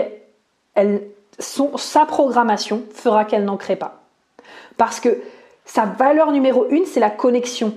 sa 1.38 2.06
programmation 2.06 2.82
fera 2.92 3.24
qu'elle 3.24 3.44
n'en 3.44 3.56
crée 3.56 3.76
pas. 3.76 4.02
Parce 4.76 5.00
que 5.00 5.20
sa 5.68 5.84
valeur 5.84 6.32
numéro 6.32 6.66
une, 6.70 6.86
c'est 6.86 6.98
la 6.98 7.10
connexion. 7.10 7.74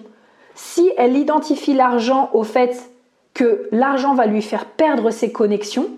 Si 0.55 0.91
elle 0.97 1.15
identifie 1.15 1.73
l'argent 1.73 2.29
au 2.33 2.43
fait 2.43 2.89
que 3.33 3.67
l'argent 3.71 4.15
va 4.15 4.25
lui 4.25 4.41
faire 4.41 4.65
perdre 4.65 5.11
ses 5.11 5.31
connexions, 5.31 5.89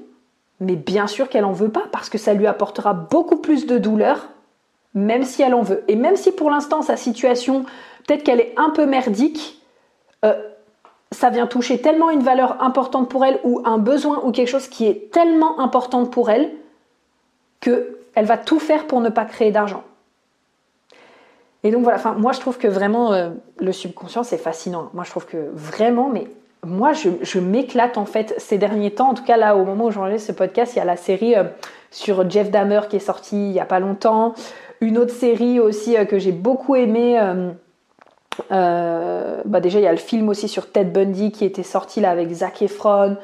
mais 0.60 0.76
bien 0.76 1.08
sûr 1.08 1.30
qu'elle 1.30 1.44
n'en 1.44 1.54
veut 1.54 1.70
pas 1.70 1.84
parce 1.92 2.10
que 2.10 2.18
ça 2.18 2.34
lui 2.34 2.48
apportera 2.48 2.94
beaucoup 2.94 3.38
plus 3.38 3.66
de 3.66 3.78
douleur 3.78 4.28
même 4.94 5.24
si 5.24 5.42
elle 5.42 5.54
en 5.54 5.62
veut. 5.62 5.84
Et 5.88 5.96
même 5.96 6.16
si 6.16 6.32
pour 6.32 6.50
l'instant 6.50 6.82
sa 6.82 6.98
situation, 6.98 7.64
peut-être 8.06 8.24
qu'elle 8.24 8.40
est 8.40 8.54
un 8.58 8.70
peu 8.70 8.86
merdique, 8.86 9.62
euh, 10.24 10.34
ça 11.12 11.30
vient 11.30 11.48
toucher 11.48 11.82
tellement 11.82 12.10
une 12.10 12.22
valeur 12.22 12.62
importante 12.62 13.10
pour 13.10 13.26
elle 13.26 13.40
ou 13.44 13.62
un 13.66 13.78
besoin 13.78 14.22
ou 14.24 14.32
quelque 14.32 14.50
chose 14.50 14.68
qui 14.68 14.86
est 14.86 15.12
tellement 15.12 15.60
important 15.60 16.06
pour 16.06 16.30
elle 16.30 16.52
qu'elle 17.60 17.86
va 18.18 18.38
tout 18.38 18.60
faire 18.60 18.88
pour 18.88 19.00
ne 19.02 19.10
pas 19.10 19.26
créer 19.26 19.52
d'argent. 19.52 19.84
Et 21.64 21.72
donc 21.72 21.84
voilà, 21.84 22.00
moi 22.18 22.34
je 22.34 22.40
trouve 22.40 22.58
que 22.58 22.68
vraiment 22.68 23.14
euh, 23.14 23.30
le 23.60 23.72
subconscient 23.72 24.24
c'est 24.24 24.38
fascinant. 24.38 24.90
Moi 24.94 25.04
je 25.06 25.10
trouve 25.10 25.26
que 25.26 25.50
vraiment, 25.54 26.10
mais 26.10 26.28
moi 26.66 26.92
je, 26.94 27.40
m'éclate 27.40 27.98
en 27.98 28.06
fait 28.06 28.36
ces 28.38 28.58
derniers 28.58 28.92
temps. 28.92 29.10
En 29.10 29.14
tout 29.14 29.24
cas 29.24 29.38
là 29.38 29.56
au 29.56 29.64
moment 29.64 29.86
où 29.86 29.92
j'enregistre 29.92 30.28
ce 30.28 30.32
podcast, 30.34 30.74
il 30.76 30.80
y 30.80 30.82
a 30.82 30.86
la 30.86 30.98
série 30.98 31.36
euh, 31.36 31.46
sur 31.90 32.30
Jeff 32.30 32.52
Dahmer 32.52 32.82
qui 32.90 32.98
est 32.98 33.00
sortie 33.00 33.38
il 33.38 33.52
n'y 33.52 33.62
a 33.62 33.66
pas 33.66 33.80
longtemps. 33.80 34.34
Une 34.82 34.98
autre 34.98 35.14
série 35.14 35.62
aussi 35.62 35.96
euh, 35.96 36.04
que 36.04 36.20
j'ai 36.20 36.34
beaucoup 36.34 36.76
aimée. 36.76 37.20
Bah 38.50 39.60
déjà, 39.60 39.80
il 39.80 39.84
y 39.84 39.88
a 39.88 39.92
le 39.92 39.98
film 39.98 40.28
aussi 40.30 40.48
sur 40.48 40.72
Ted 40.72 40.90
Bundy 40.90 41.32
qui 41.32 41.46
était 41.46 41.64
sorti 41.64 42.02
là 42.02 42.10
avec 42.10 42.32
Zac 42.32 42.62
Efron. 42.62 43.18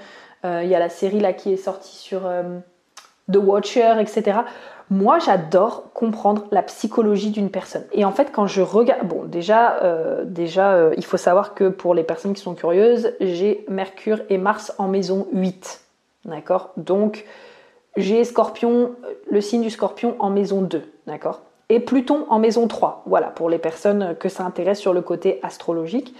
il 0.43 0.67
y 0.67 0.75
a 0.75 0.80
la 0.80 0.89
série 0.89 1.19
là 1.19 1.34
qui 1.34 1.52
est 1.54 1.58
sortie 1.58 1.95
sur 1.95 2.30
The 3.32 3.38
Watcher, 3.38 3.95
etc. 3.99 4.39
Moi, 4.89 5.19
j'adore 5.19 5.93
comprendre 5.93 6.45
la 6.52 6.63
psychologie 6.63 7.30
d'une 7.30 7.52
personne. 7.52 7.86
Et 7.91 8.06
en 8.06 8.12
fait, 8.12 8.32
quand 8.32 8.47
je 8.47 8.62
regarde, 8.62 9.08
bon, 9.08 9.25
déjà, 9.25 9.80
déjà, 10.25 10.89
il 10.97 11.06
faut 11.06 11.17
savoir 11.17 11.54
que 11.54 11.69
pour 11.69 11.93
les 11.93 12.04
personnes 12.04 12.34
qui 12.34 12.41
sont 12.41 12.56
curieuses, 12.56 13.13
j'ai 13.19 13.65
Mercure 13.67 14.21
et 14.30 14.39
Mars 14.39 14.73
en 14.80 14.88
maison 14.88 15.28
8. 15.32 15.82
D'accord? 16.25 16.71
Donc, 16.78 17.25
j'ai 17.97 18.23
Scorpion, 18.23 18.95
le 19.30 19.41
signe 19.41 19.62
du 19.62 19.69
Scorpion 19.69 20.15
en 20.19 20.30
maison 20.30 20.62
2. 20.62 20.82
D'accord? 21.08 21.41
Et 21.69 21.80
Pluton 21.80 22.25
en 22.30 22.39
maison 22.39 22.67
3. 22.67 23.04
Voilà, 23.06 23.28
pour 23.28 23.49
les 23.49 23.60
personnes 23.60 24.15
que 24.19 24.30
ça 24.30 24.43
intéresse 24.43 24.80
sur 24.80 24.93
le 24.93 25.02
côté 25.02 25.39
astrologique. 25.43 26.15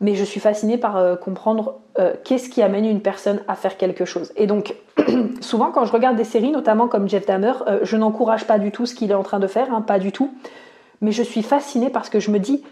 Mais 0.00 0.14
je 0.14 0.24
suis 0.24 0.40
fascinée 0.40 0.76
par 0.76 0.96
euh, 0.96 1.16
comprendre 1.16 1.80
euh, 1.98 2.14
qu'est-ce 2.24 2.48
qui 2.48 2.60
amène 2.60 2.84
une 2.84 3.00
personne 3.00 3.40
à 3.46 3.54
faire 3.54 3.76
quelque 3.76 4.04
chose. 4.04 4.32
Et 4.36 4.46
donc, 4.46 4.74
souvent 5.40 5.70
quand 5.70 5.84
je 5.84 5.92
regarde 5.92 6.16
des 6.16 6.24
séries, 6.24 6.50
notamment 6.50 6.88
comme 6.88 7.08
Jeff 7.08 7.26
Dahmer, 7.26 7.52
euh, 7.66 7.78
je 7.82 7.96
n'encourage 7.96 8.46
pas 8.46 8.58
du 8.58 8.72
tout 8.72 8.84
ce 8.86 8.94
qu'il 8.94 9.10
est 9.10 9.14
en 9.14 9.22
train 9.22 9.38
de 9.38 9.46
faire, 9.46 9.72
hein, 9.72 9.80
pas 9.80 9.98
du 9.98 10.10
tout. 10.10 10.30
Mais 11.00 11.12
je 11.12 11.22
suis 11.22 11.42
fascinée 11.42 11.90
parce 11.90 12.08
que 12.08 12.18
je 12.18 12.30
me 12.32 12.38
dis, 12.38 12.64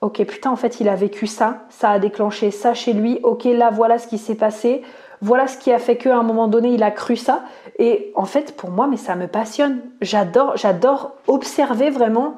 ok, 0.00 0.24
putain, 0.24 0.50
en 0.50 0.56
fait, 0.56 0.80
il 0.80 0.88
a 0.88 0.94
vécu 0.94 1.26
ça, 1.26 1.58
ça 1.68 1.90
a 1.90 1.98
déclenché 1.98 2.50
ça 2.50 2.72
chez 2.72 2.94
lui, 2.94 3.20
ok, 3.22 3.44
là, 3.44 3.70
voilà 3.70 3.98
ce 3.98 4.06
qui 4.06 4.16
s'est 4.16 4.34
passé, 4.34 4.82
voilà 5.20 5.46
ce 5.46 5.58
qui 5.58 5.70
a 5.72 5.78
fait 5.78 5.96
qu'à 5.96 6.16
un 6.16 6.22
moment 6.22 6.48
donné, 6.48 6.72
il 6.72 6.82
a 6.82 6.90
cru 6.90 7.16
ça. 7.16 7.42
Et 7.78 8.12
en 8.14 8.24
fait, 8.24 8.56
pour 8.56 8.70
moi, 8.70 8.86
mais 8.86 8.96
ça 8.96 9.14
me 9.14 9.26
passionne. 9.26 9.80
J'adore, 10.00 10.56
j'adore 10.56 11.12
observer 11.26 11.90
vraiment 11.90 12.36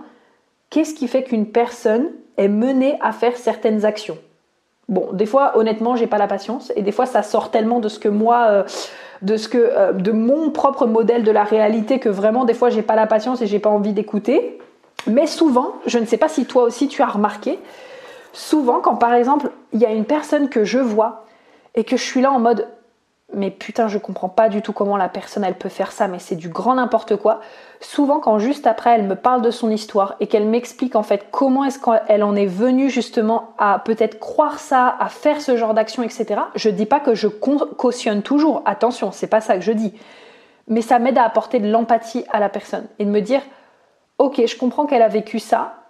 qu'est-ce 0.70 0.94
qui 0.94 1.06
fait 1.06 1.22
qu'une 1.22 1.46
personne 1.46 2.08
est 2.36 2.48
menée 2.48 2.98
à 3.00 3.12
faire 3.12 3.36
certaines 3.36 3.84
actions. 3.84 4.18
Bon, 4.88 5.08
des 5.12 5.26
fois, 5.26 5.56
honnêtement, 5.56 5.96
j'ai 5.96 6.06
pas 6.06 6.18
la 6.18 6.26
patience, 6.26 6.72
et 6.76 6.82
des 6.82 6.92
fois, 6.92 7.06
ça 7.06 7.22
sort 7.22 7.50
tellement 7.50 7.80
de 7.80 7.88
ce 7.88 7.98
que 7.98 8.08
moi, 8.08 8.46
euh, 8.48 8.62
de 9.22 9.36
ce 9.36 9.48
que, 9.48 9.58
euh, 9.58 9.92
de 9.92 10.12
mon 10.12 10.50
propre 10.50 10.86
modèle 10.86 11.22
de 11.22 11.30
la 11.30 11.44
réalité 11.44 11.98
que 11.98 12.08
vraiment, 12.08 12.44
des 12.44 12.54
fois, 12.54 12.68
j'ai 12.68 12.82
pas 12.82 12.96
la 12.96 13.06
patience 13.06 13.40
et 13.40 13.46
j'ai 13.46 13.60
pas 13.60 13.70
envie 13.70 13.92
d'écouter. 13.92 14.58
Mais 15.06 15.26
souvent, 15.26 15.74
je 15.86 15.98
ne 15.98 16.04
sais 16.04 16.16
pas 16.16 16.28
si 16.28 16.46
toi 16.46 16.64
aussi 16.64 16.88
tu 16.88 17.02
as 17.02 17.06
remarqué, 17.06 17.58
souvent, 18.32 18.80
quand 18.80 18.96
par 18.96 19.14
exemple, 19.14 19.50
il 19.72 19.80
y 19.80 19.86
a 19.86 19.90
une 19.90 20.04
personne 20.04 20.48
que 20.48 20.64
je 20.64 20.78
vois 20.78 21.24
et 21.74 21.84
que 21.84 21.96
je 21.96 22.02
suis 22.02 22.20
là 22.20 22.30
en 22.30 22.38
mode 22.38 22.66
mais 23.34 23.50
putain, 23.50 23.88
je 23.88 23.98
comprends 23.98 24.28
pas 24.28 24.48
du 24.48 24.62
tout 24.62 24.72
comment 24.72 24.96
la 24.96 25.08
personne 25.08 25.44
elle 25.44 25.56
peut 25.56 25.68
faire 25.68 25.92
ça, 25.92 26.08
mais 26.08 26.18
c'est 26.18 26.36
du 26.36 26.48
grand 26.48 26.74
n'importe 26.74 27.16
quoi. 27.16 27.40
Souvent, 27.80 28.20
quand 28.20 28.38
juste 28.38 28.66
après 28.66 28.90
elle 28.90 29.04
me 29.04 29.16
parle 29.16 29.42
de 29.42 29.50
son 29.50 29.70
histoire 29.70 30.16
et 30.20 30.26
qu'elle 30.26 30.46
m'explique 30.46 30.96
en 30.96 31.02
fait 31.02 31.26
comment 31.30 31.64
est-ce 31.64 31.78
qu'elle 31.78 32.22
en 32.22 32.36
est 32.36 32.46
venue 32.46 32.90
justement 32.90 33.54
à 33.58 33.78
peut-être 33.78 34.18
croire 34.18 34.58
ça, 34.58 34.96
à 34.98 35.08
faire 35.08 35.40
ce 35.40 35.56
genre 35.56 35.74
d'action, 35.74 36.02
etc. 36.02 36.40
Je 36.54 36.70
dis 36.70 36.86
pas 36.86 37.00
que 37.00 37.14
je 37.14 37.28
cautionne 37.28 38.22
toujours, 38.22 38.62
attention, 38.64 39.10
c'est 39.12 39.26
pas 39.26 39.40
ça 39.40 39.56
que 39.56 39.62
je 39.62 39.72
dis, 39.72 39.94
mais 40.68 40.82
ça 40.82 40.98
m'aide 40.98 41.18
à 41.18 41.24
apporter 41.24 41.58
de 41.58 41.70
l'empathie 41.70 42.24
à 42.32 42.40
la 42.40 42.48
personne 42.48 42.86
et 42.98 43.04
de 43.04 43.10
me 43.10 43.20
dire, 43.20 43.42
ok, 44.18 44.42
je 44.46 44.56
comprends 44.56 44.86
qu'elle 44.86 45.02
a 45.02 45.08
vécu 45.08 45.38
ça, 45.38 45.81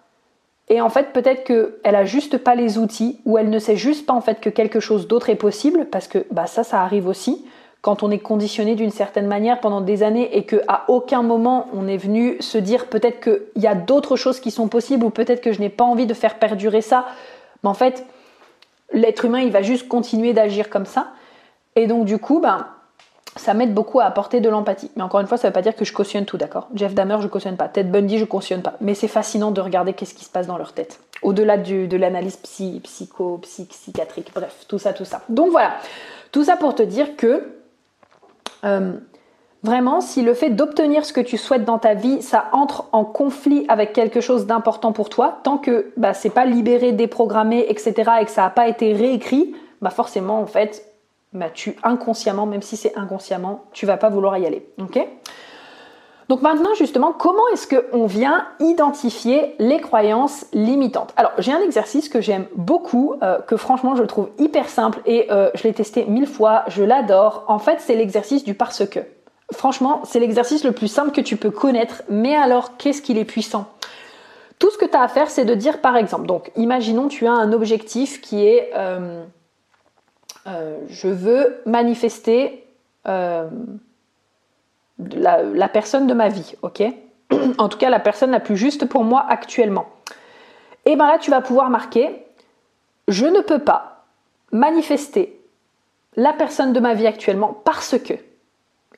et 0.73 0.81
en 0.81 0.89
fait, 0.89 1.13
peut-être 1.13 1.45
qu'elle 1.45 1.95
a 1.95 2.07
juste 2.07 2.39
pas 2.39 2.55
les 2.55 2.79
outils 2.79 3.21
ou 3.27 3.37
elle 3.37 3.51
ne 3.51 3.59
sait 3.59 3.77
juste 3.77 4.07
pas 4.07 4.15
en 4.15 4.23
fait 4.23 4.41
que 4.41 4.49
quelque 4.49 4.81
chose 4.81 5.07
d'autre 5.07 5.29
est 5.29 5.37
possible 5.37 5.85
parce 5.85 6.09
que 6.09 6.25
bah 6.31 6.47
ça, 6.47 6.65
ça 6.65 6.81
arrive 6.81 7.09
aussi 7.09 7.45
quand 7.83 8.03
on 8.03 8.11
est 8.11 8.21
conditionné 8.21 8.75
d'une 8.75 8.91
certaine 8.91 9.27
manière 9.27 9.61
pendant 9.61 9.83
des 9.83 10.03
années 10.03 10.35
et 10.35 10.47
qu'à 10.47 10.85
aucun 10.89 11.23
moment 11.23 11.69
on 11.75 11.87
est 11.87 11.99
venu 11.99 12.41
se 12.41 12.57
dire 12.57 12.87
peut-être 12.87 13.21
qu'il 13.21 13.63
y 13.63 13.67
a 13.67 13.75
d'autres 13.75 14.17
choses 14.17 14.41
qui 14.41 14.51
sont 14.51 14.69
possibles 14.69 15.05
ou 15.05 15.11
peut-être 15.11 15.43
que 15.43 15.53
je 15.53 15.61
n'ai 15.61 15.69
pas 15.69 15.85
envie 15.85 16.07
de 16.07 16.15
faire 16.15 16.39
perdurer 16.39 16.81
ça. 16.81 17.05
Mais 17.63 17.69
en 17.69 17.75
fait, 17.75 18.07
l'être 18.95 19.27
humain, 19.27 19.41
il 19.41 19.53
va 19.53 19.61
juste 19.61 19.89
continuer 19.89 20.33
d'agir 20.33 20.71
comme 20.71 20.87
ça. 20.87 21.09
Et 21.77 21.87
donc 21.87 22.07
du 22.07 22.17
coup, 22.17 22.41
ben, 22.41 22.67
ça 23.37 23.55
m'aide 23.55 23.73
beaucoup 23.73 24.01
à 24.01 24.05
apporter 24.05 24.41
de 24.41 24.49
l'empathie. 24.49 24.91
Mais 24.97 25.03
encore 25.03 25.21
une 25.21 25.27
fois, 25.27 25.39
ça 25.39 25.49
ne 25.49 25.51
veut 25.51 25.55
pas 25.55 25.63
dire 25.63 25.75
que 25.75 25.85
je 25.85 25.93
cautionne 25.93 26.25
tout, 26.25 26.37
d'accord? 26.37 26.69
Jeff 26.75 26.95
Dahmer, 26.95 27.17
je 27.21 27.29
cautionne 27.29 27.57
pas. 27.57 27.69
Ted 27.69 27.89
Bundy, 27.89 28.19
je 28.19 28.25
cautionne 28.25 28.63
pas. 28.63 28.75
Mais 28.81 28.95
c'est 28.95 29.09
fascinant 29.09 29.51
de 29.51 29.61
regarder 29.61 29.95
qu'est-ce 29.95 30.15
qui 30.15 30.25
se 30.25 30.31
passe 30.31 30.47
dans 30.47 30.59
leur 30.59 30.73
tête. 30.73 31.01
Au-delà 31.23 31.57
de 31.57 31.97
l'analyse 31.97 32.37
psy, 32.37 32.81
psycho, 32.85 33.39
psychiatrique, 33.39 34.33
bref, 34.35 34.67
tout 34.69 34.79
ça, 34.79 34.93
tout 34.93 35.05
ça. 35.05 35.23
Donc 35.29 35.51
voilà, 35.51 35.73
tout 36.31 36.45
ça 36.45 36.57
pour 36.57 36.75
te 36.75 36.83
dire 36.83 37.17
que 37.17 37.55
euh, 38.65 38.93
vraiment, 39.63 40.01
si 40.01 40.23
le 40.23 40.35
fait 40.35 40.51
d'obtenir 40.51 41.05
ce 41.05 41.13
que 41.13 41.21
tu 41.21 41.39
souhaites 41.39 41.65
dans 41.65 41.79
ta 41.79 41.95
vie, 41.95 42.23
ça 42.23 42.47
entre 42.53 42.89
en 42.93 43.05
conflit 43.05 43.65
avec 43.69 43.93
quelque 43.93 44.21
chose 44.21 44.47
d'important 44.47 44.93
pour 44.93 45.09
toi, 45.09 45.39
tant 45.45 45.59
que 45.59 45.93
bah, 45.97 46.13
c'est 46.13 46.31
pas 46.31 46.45
libéré, 46.45 46.93
déprogrammé, 46.93 47.65
etc., 47.69 48.11
et 48.21 48.25
que 48.25 48.31
ça 48.31 48.43
n'a 48.43 48.51
pas 48.51 48.69
été 48.69 48.93
réécrit, 48.93 49.55
bah 49.81 49.91
forcément, 49.91 50.41
en 50.41 50.47
fait, 50.47 50.92
bah, 51.33 51.51
tu 51.53 51.77
inconsciemment, 51.83 52.47
même 52.47 52.63
si 52.63 52.77
c'est 52.77 52.97
inconsciemment, 52.97 53.65
tu 53.73 53.87
vas 53.87 53.97
pas 53.97 54.11
vouloir 54.11 54.37
y 54.39 54.47
aller. 54.47 54.69
Donc 56.29 56.41
maintenant 56.41 56.75
justement, 56.75 57.13
comment 57.13 57.47
est-ce 57.53 57.67
qu'on 57.69 58.07
vient 58.07 58.47
identifier 58.61 59.55
les 59.59 59.81
croyances 59.81 60.47
limitantes? 60.53 61.13
Alors 61.17 61.33
j'ai 61.39 61.53
un 61.53 61.61
exercice 61.61 62.09
que 62.09 62.21
j'aime 62.21 62.47
beaucoup, 62.55 63.17
euh, 63.23 63.41
que 63.41 63.57
franchement 63.57 63.97
je 63.97 64.03
trouve 64.05 64.31
hyper 64.39 64.69
simple 64.69 65.01
et 65.05 65.31
euh, 65.31 65.51
je 65.55 65.65
l'ai 65.65 65.75
testé 65.75 66.07
mille 66.07 66.27
fois, 66.27 66.65
je 66.69 66.85
l'adore. 66.85 67.45
En 67.49 67.59
fait 67.59 67.81
c'est 67.81 67.97
l'exercice 67.97 68.45
du 68.45 68.55
parce 68.55 68.87
que. 68.87 69.01
Franchement 69.53 70.01
c'est 70.05 70.21
l'exercice 70.21 70.65
le 70.65 70.73
plus 70.73 70.89
simple 70.89 71.11
que 71.11 71.21
tu 71.21 71.37
peux 71.37 71.51
connaître, 71.51 72.03
mais 72.09 72.35
alors 72.35 72.79
qu'est-ce 72.79 73.03
qu'il 73.03 73.19
est 73.19 73.27
puissant? 73.27 73.67
Tout 74.59 74.71
ce 74.71 74.79
que 74.79 74.87
tu 74.87 74.97
as 74.97 75.03
à 75.03 75.09
faire 75.09 75.29
c'est 75.29 75.45
de 75.45 75.55
dire 75.55 75.83
par 75.83 75.97
exemple, 75.97 76.27
donc 76.27 76.51
imaginons 76.57 77.09
tu 77.09 77.27
as 77.27 77.33
un 77.33 77.53
objectif 77.53 78.23
qui 78.23 78.47
est... 78.47 78.71
Euh, 78.75 79.25
euh, 80.47 80.79
je 80.89 81.09
veux 81.09 81.61
manifester 81.67 82.67
euh, 83.07 83.49
la, 84.99 85.69
personne 85.69 86.07
de 86.07 86.15
ma 86.15 86.29
vie, 86.29 86.55
ok? 86.63 86.83
En 87.59 87.69
tout 87.69 87.79
cas, 87.79 87.91
la 87.91 88.01
personne 88.01 88.31
la 88.31 88.41
plus 88.41 88.57
juste 88.57 88.87
pour 88.87 89.05
moi 89.05 89.25
actuellement. 89.29 89.87
Et 90.85 90.97
bien 90.97 91.07
là, 91.07 91.19
tu 91.19 91.31
vas 91.31 91.41
pouvoir 91.41 91.71
marquer, 91.71 92.25
je 93.09 93.27
ne 93.27 93.41
peux 93.41 93.61
pas 93.61 94.05
manifester 94.51 95.41
la 96.17 96.33
personne 96.33 96.73
de 96.73 96.81
ma 96.81 96.95
vie 96.95 97.07
actuellement 97.07 97.61
parce 97.65 97.99
que. 97.99 98.15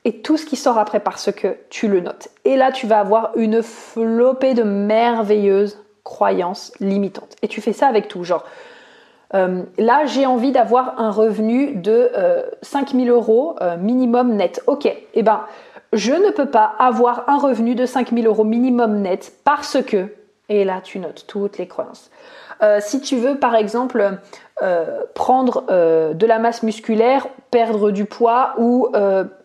Et 0.06 0.20
tout 0.20 0.36
ce 0.36 0.44
qui 0.44 0.56
sort 0.56 0.76
après 0.76 1.00
parce 1.00 1.32
que, 1.32 1.56
tu 1.70 1.88
le 1.88 2.00
notes. 2.00 2.28
Et 2.44 2.56
là, 2.56 2.72
tu 2.72 2.86
vas 2.86 3.00
avoir 3.00 3.36
une 3.36 3.62
flopée 3.62 4.52
de 4.52 4.62
merveilleuses 4.62 5.82
croyances 6.02 6.72
limitantes. 6.78 7.36
Et 7.40 7.48
tu 7.48 7.62
fais 7.62 7.72
ça 7.72 7.86
avec 7.86 8.08
tout. 8.08 8.22
Genre, 8.22 8.44
euh, 9.34 9.62
là, 9.78 10.06
j'ai 10.06 10.26
envie 10.26 10.52
d'avoir 10.52 11.00
un 11.00 11.10
revenu 11.10 11.74
de 11.74 12.10
5000 12.62 13.10
euh, 13.10 13.14
euros 13.14 13.56
euh, 13.60 13.76
minimum 13.76 14.34
net. 14.34 14.62
Ok, 14.66 14.86
eh 14.86 15.22
ben, 15.22 15.40
je 15.92 16.12
ne 16.12 16.30
peux 16.30 16.46
pas 16.46 16.74
avoir 16.78 17.24
un 17.28 17.38
revenu 17.38 17.74
de 17.74 17.86
5000 17.86 18.26
euros 18.26 18.44
minimum 18.44 19.00
net 19.00 19.32
parce 19.44 19.82
que, 19.82 20.08
et 20.48 20.64
là, 20.64 20.80
tu 20.82 20.98
notes 20.98 21.24
toutes 21.26 21.58
les 21.58 21.66
croyances. 21.66 22.10
si 22.80 23.00
tu 23.00 23.16
veux, 23.16 23.36
par 23.38 23.54
exemple, 23.54 24.18
prendre 25.14 25.64
de 26.12 26.26
la 26.26 26.38
masse 26.38 26.62
musculaire, 26.62 27.28
perdre 27.50 27.90
du 27.90 28.04
poids 28.04 28.54
ou 28.58 28.88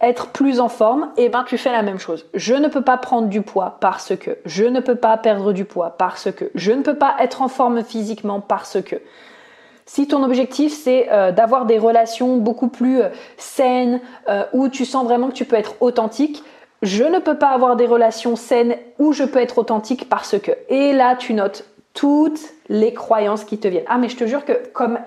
être 0.01 0.27
plus 0.27 0.59
en 0.59 0.69
forme, 0.69 1.09
eh 1.17 1.29
ben, 1.29 1.45
tu 1.47 1.57
fais 1.57 1.71
la 1.71 1.83
même 1.83 1.99
chose. 1.99 2.25
Je 2.33 2.55
ne 2.55 2.67
peux 2.67 2.81
pas 2.81 2.97
prendre 2.97 3.27
du 3.27 3.41
poids 3.41 3.77
parce 3.79 4.15
que, 4.17 4.31
je 4.45 4.65
ne 4.65 4.79
peux 4.79 4.95
pas 4.95 5.15
perdre 5.17 5.53
du 5.53 5.65
poids 5.65 5.95
parce 5.97 6.31
que, 6.31 6.45
je 6.55 6.71
ne 6.71 6.81
peux 6.81 6.97
pas 6.97 7.15
être 7.19 7.43
en 7.43 7.47
forme 7.47 7.83
physiquement 7.83 8.41
parce 8.41 8.81
que. 8.81 8.97
Si 9.89 10.07
ton 10.07 10.21
objectif 10.21 10.71
c'est 10.71 11.07
euh, 11.11 11.31
d'avoir 11.31 11.65
des 11.65 11.79
relations 11.79 12.37
beaucoup 12.37 12.67
plus 12.67 13.01
euh, 13.01 13.09
saines, 13.37 14.01
euh, 14.27 14.43
où 14.53 14.69
tu 14.69 14.85
sens 14.85 15.03
vraiment 15.03 15.29
que 15.29 15.33
tu 15.33 15.45
peux 15.45 15.55
être 15.55 15.77
authentique, 15.79 16.43
je 16.83 17.03
ne 17.03 17.17
peux 17.17 17.39
pas 17.39 17.47
avoir 17.47 17.75
des 17.75 17.87
relations 17.87 18.35
saines 18.35 18.75
où 18.99 19.13
je 19.13 19.23
peux 19.23 19.39
être 19.39 19.57
authentique 19.57 20.07
parce 20.07 20.37
que. 20.37 20.51
Et 20.69 20.93
là, 20.93 21.15
tu 21.15 21.33
notes 21.33 21.65
toutes 21.95 22.39
les 22.69 22.93
croyances 22.93 23.43
qui 23.43 23.57
te 23.57 23.67
viennent. 23.67 23.85
Ah, 23.87 23.97
mais 23.97 24.09
je 24.09 24.15
te 24.15 24.27
jure 24.27 24.45
que 24.45 24.53
comme 24.73 24.99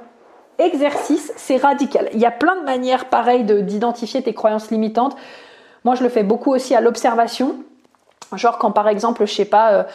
exercice, 0.59 1.33
c'est 1.37 1.59
radical. 1.59 2.09
Il 2.13 2.19
y 2.19 2.27
a 2.27 2.33
plein 2.33 2.57
de 2.57 2.65
manières 2.65 3.05
pareilles 3.05 3.45
d'identifier 3.45 4.21
tes 4.21 4.35
croyances 4.35 4.73
limitantes. 4.73 5.15
Moi, 5.85 5.95
je 5.95 6.03
le 6.03 6.09
fais 6.09 6.25
beaucoup 6.25 6.53
aussi 6.53 6.75
à 6.75 6.81
l'observation. 6.81 7.55
Genre 8.35 8.59
quand 8.59 8.73
par 8.73 8.89
exemple, 8.89 9.27
je 9.27 9.33
sais 9.33 9.45
pas, 9.45 9.87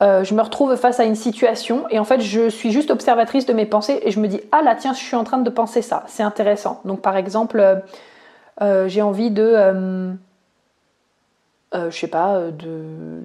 je 0.00 0.34
me 0.34 0.42
retrouve 0.42 0.76
face 0.76 1.00
à 1.00 1.04
une 1.04 1.14
situation 1.14 1.84
et 1.90 1.98
en 1.98 2.04
fait 2.04 2.20
je 2.20 2.48
suis 2.48 2.70
juste 2.70 2.90
observatrice 2.90 3.46
de 3.46 3.52
mes 3.52 3.64
pensées 3.64 4.00
et 4.02 4.10
je 4.10 4.20
me 4.20 4.28
dis 4.28 4.40
ah 4.52 4.60
là 4.62 4.74
tiens 4.74 4.92
je 4.92 4.98
suis 4.98 5.16
en 5.16 5.24
train 5.24 5.38
de 5.38 5.50
penser 5.50 5.82
ça, 5.82 6.04
c'est 6.06 6.22
intéressant. 6.22 6.80
Donc 6.84 7.00
par 7.00 7.16
exemple 7.16 7.60
euh, 7.60 7.76
euh, 8.60 8.88
j'ai 8.88 9.02
envie 9.02 9.30
de 9.30 10.16
je 11.74 11.90
sais 11.90 12.08
pas 12.08 12.40
de, 12.58 13.22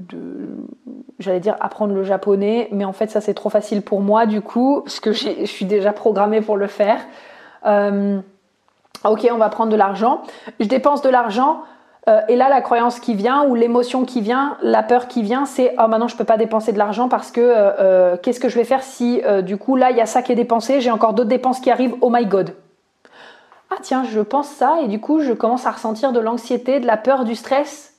j'allais 1.19 1.39
dire 1.39 1.55
apprendre 1.61 1.93
le 1.93 2.03
japonais 2.03 2.67
mais 2.71 2.83
en 2.83 2.91
fait 2.93 3.09
ça 3.09 3.21
c'est 3.21 3.33
trop 3.33 3.49
facile 3.49 3.81
pour 3.81 4.01
moi 4.01 4.25
du 4.25 4.41
coup 4.41 4.81
parce 4.81 4.99
que 4.99 5.13
je 5.13 5.45
suis 5.45 5.65
déjà 5.65 5.93
programmée 5.93 6.41
pour 6.41 6.57
le 6.57 6.67
faire. 6.67 6.99
ok 7.65 9.27
on 9.31 9.37
va 9.37 9.49
prendre 9.49 9.71
de 9.71 9.77
l'argent, 9.77 10.21
je 10.59 10.65
dépense 10.65 11.01
de 11.01 11.09
l'argent 11.09 11.63
euh, 12.07 12.21
et 12.27 12.35
là, 12.35 12.49
la 12.49 12.61
croyance 12.61 12.99
qui 12.99 13.13
vient 13.13 13.45
ou 13.45 13.53
l'émotion 13.53 14.05
qui 14.05 14.21
vient, 14.21 14.57
la 14.61 14.81
peur 14.81 15.07
qui 15.07 15.21
vient, 15.21 15.45
c'est 15.45 15.75
oh 15.77 15.87
maintenant 15.87 16.07
je 16.07 16.15
peux 16.15 16.23
pas 16.23 16.37
dépenser 16.37 16.73
de 16.73 16.79
l'argent 16.79 17.09
parce 17.09 17.31
que 17.31 17.41
euh, 17.41 17.71
euh, 17.79 18.17
qu'est-ce 18.17 18.39
que 18.39 18.49
je 18.49 18.55
vais 18.57 18.63
faire 18.63 18.81
si 18.81 19.21
du 19.43 19.57
coup 19.57 19.75
là 19.75 19.91
il 19.91 19.97
y 19.97 20.01
a 20.01 20.07
ça 20.07 20.23
qui 20.23 20.31
est 20.31 20.35
dépensé, 20.35 20.81
j'ai 20.81 20.91
encore 20.91 21.13
d'autres 21.13 21.29
dépenses 21.29 21.59
qui 21.59 21.69
arrivent, 21.69 21.95
oh 22.01 22.09
my 22.09 22.25
god. 22.25 22.55
ah 23.69 23.75
tiens, 23.81 24.03
je 24.03 24.19
pense 24.19 24.47
ça 24.47 24.79
et 24.83 24.87
du 24.87 24.99
coup 24.99 25.21
je 25.21 25.33
commence 25.33 25.67
à 25.67 25.71
ressentir 25.71 26.11
de 26.11 26.19
l'anxiété, 26.19 26.79
de 26.79 26.87
la 26.87 26.97
peur, 26.97 27.23
du 27.23 27.35
stress. 27.35 27.93